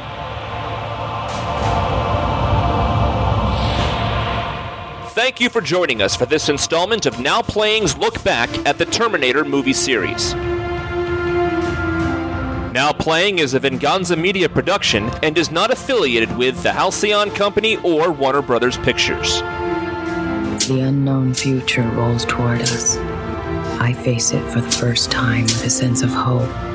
Thank 5.24 5.40
you 5.40 5.50
for 5.50 5.62
joining 5.62 6.02
us 6.02 6.18
for 6.18 6.26
this 6.26 6.50
installment 6.50 7.06
of 7.06 7.18
Now 7.18 7.42
Playing's 7.42 7.98
Look 7.98 8.22
Back 8.26 8.50
at 8.68 8.78
the 8.78 8.84
Terminator 8.84 9.46
movie 9.46 9.72
series. 9.72 10.34
Now 12.74 12.92
Playing 12.92 13.40
is 13.40 13.54
a 13.54 13.60
Venganza 13.62 14.18
Media 14.18 14.50
production 14.50 15.10
and 15.24 15.38
is 15.38 15.50
not 15.50 15.72
affiliated 15.72 16.36
with 16.36 16.62
the 16.62 16.74
Halcyon 16.74 17.32
Company 17.32 17.78
or 17.86 18.12
Warner 18.12 18.42
Brothers 18.42 18.76
Pictures. 18.80 19.40
The 20.68 20.84
unknown 20.86 21.34
future 21.34 21.90
rolls 21.92 22.26
toward 22.26 22.60
us. 22.60 22.98
I 23.80 23.94
face 23.94 24.34
it 24.34 24.46
for 24.52 24.60
the 24.60 24.72
first 24.72 25.10
time 25.10 25.44
with 25.44 25.64
a 25.64 25.70
sense 25.70 26.02
of 26.02 26.10
hope. 26.10 26.73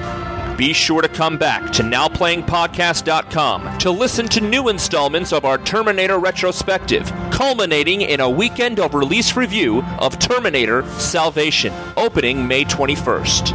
Be 0.59 0.73
sure 0.73 1.01
to 1.03 1.09
come 1.09 1.39
back 1.39 1.71
to 1.75 1.85
NowPlayingPodcast.com 1.85 3.79
to 3.79 3.91
listen 3.93 4.27
to 4.27 4.41
new 4.41 4.69
installments 4.69 5.33
of 5.33 5.45
our 5.45 5.57
Terminator 5.57 6.19
retrospective, 6.19 7.07
culminating 7.31 8.01
in 8.01 8.19
a 8.19 8.29
weekend 8.29 8.81
of 8.81 8.93
release 8.93 9.37
review 9.37 9.83
of 10.01 10.19
Terminator 10.19 10.85
Salvation, 10.99 11.73
opening 11.97 12.49
May 12.49 12.65
21st. 12.65 13.53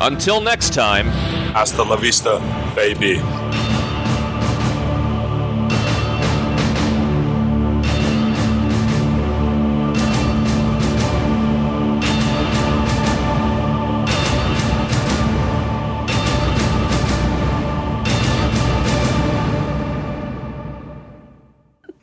Until 0.00 0.40
next 0.40 0.74
time, 0.74 1.06
Hasta 1.54 1.84
la 1.84 1.94
vista, 1.94 2.40
baby. 2.74 3.20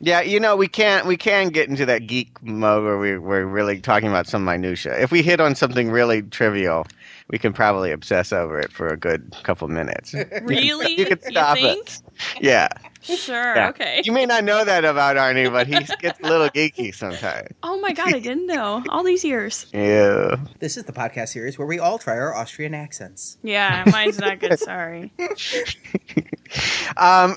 Yeah, 0.06 0.20
you 0.20 0.38
know 0.38 0.54
we 0.54 0.68
can't 0.68 1.04
we 1.04 1.16
can 1.16 1.48
get 1.48 1.68
into 1.68 1.84
that 1.86 2.06
geek 2.06 2.40
mode 2.40 2.84
where 2.84 2.96
we, 2.96 3.18
we're 3.18 3.44
really 3.44 3.80
talking 3.80 4.06
about 4.06 4.28
some 4.28 4.44
minutia. 4.44 4.96
If 4.96 5.10
we 5.10 5.20
hit 5.20 5.40
on 5.40 5.56
something 5.56 5.90
really 5.90 6.22
trivial, 6.22 6.86
we 7.28 7.38
can 7.38 7.52
probably 7.52 7.90
obsess 7.90 8.32
over 8.32 8.60
it 8.60 8.70
for 8.70 8.86
a 8.86 8.96
good 8.96 9.34
couple 9.42 9.66
minutes. 9.66 10.14
Really? 10.42 10.96
you 10.96 11.06
can 11.06 11.20
stop 11.20 11.56
think? 11.56 11.88
it. 11.88 12.02
Yeah. 12.40 12.68
Sure. 13.02 13.56
yeah. 13.56 13.68
Okay. 13.70 14.02
You 14.04 14.12
may 14.12 14.26
not 14.26 14.44
know 14.44 14.64
that 14.64 14.84
about 14.84 15.16
Arnie, 15.16 15.50
but 15.50 15.66
he 15.66 15.74
gets 16.00 16.20
a 16.20 16.22
little 16.22 16.50
geeky 16.50 16.94
sometimes. 16.94 17.48
Oh 17.64 17.80
my 17.80 17.92
god, 17.92 18.14
I 18.14 18.20
didn't 18.20 18.46
know. 18.46 18.84
All 18.88 19.02
these 19.02 19.24
years. 19.24 19.66
Yeah. 19.74 20.36
This 20.60 20.76
is 20.76 20.84
the 20.84 20.92
podcast 20.92 21.30
series 21.30 21.58
where 21.58 21.66
we 21.66 21.80
all 21.80 21.98
try 21.98 22.16
our 22.16 22.32
Austrian 22.32 22.74
accents. 22.74 23.38
Yeah, 23.42 23.82
mine's 23.88 24.20
not 24.20 24.38
good. 24.38 24.56
Sorry. 24.60 25.10
Um, 26.96 27.34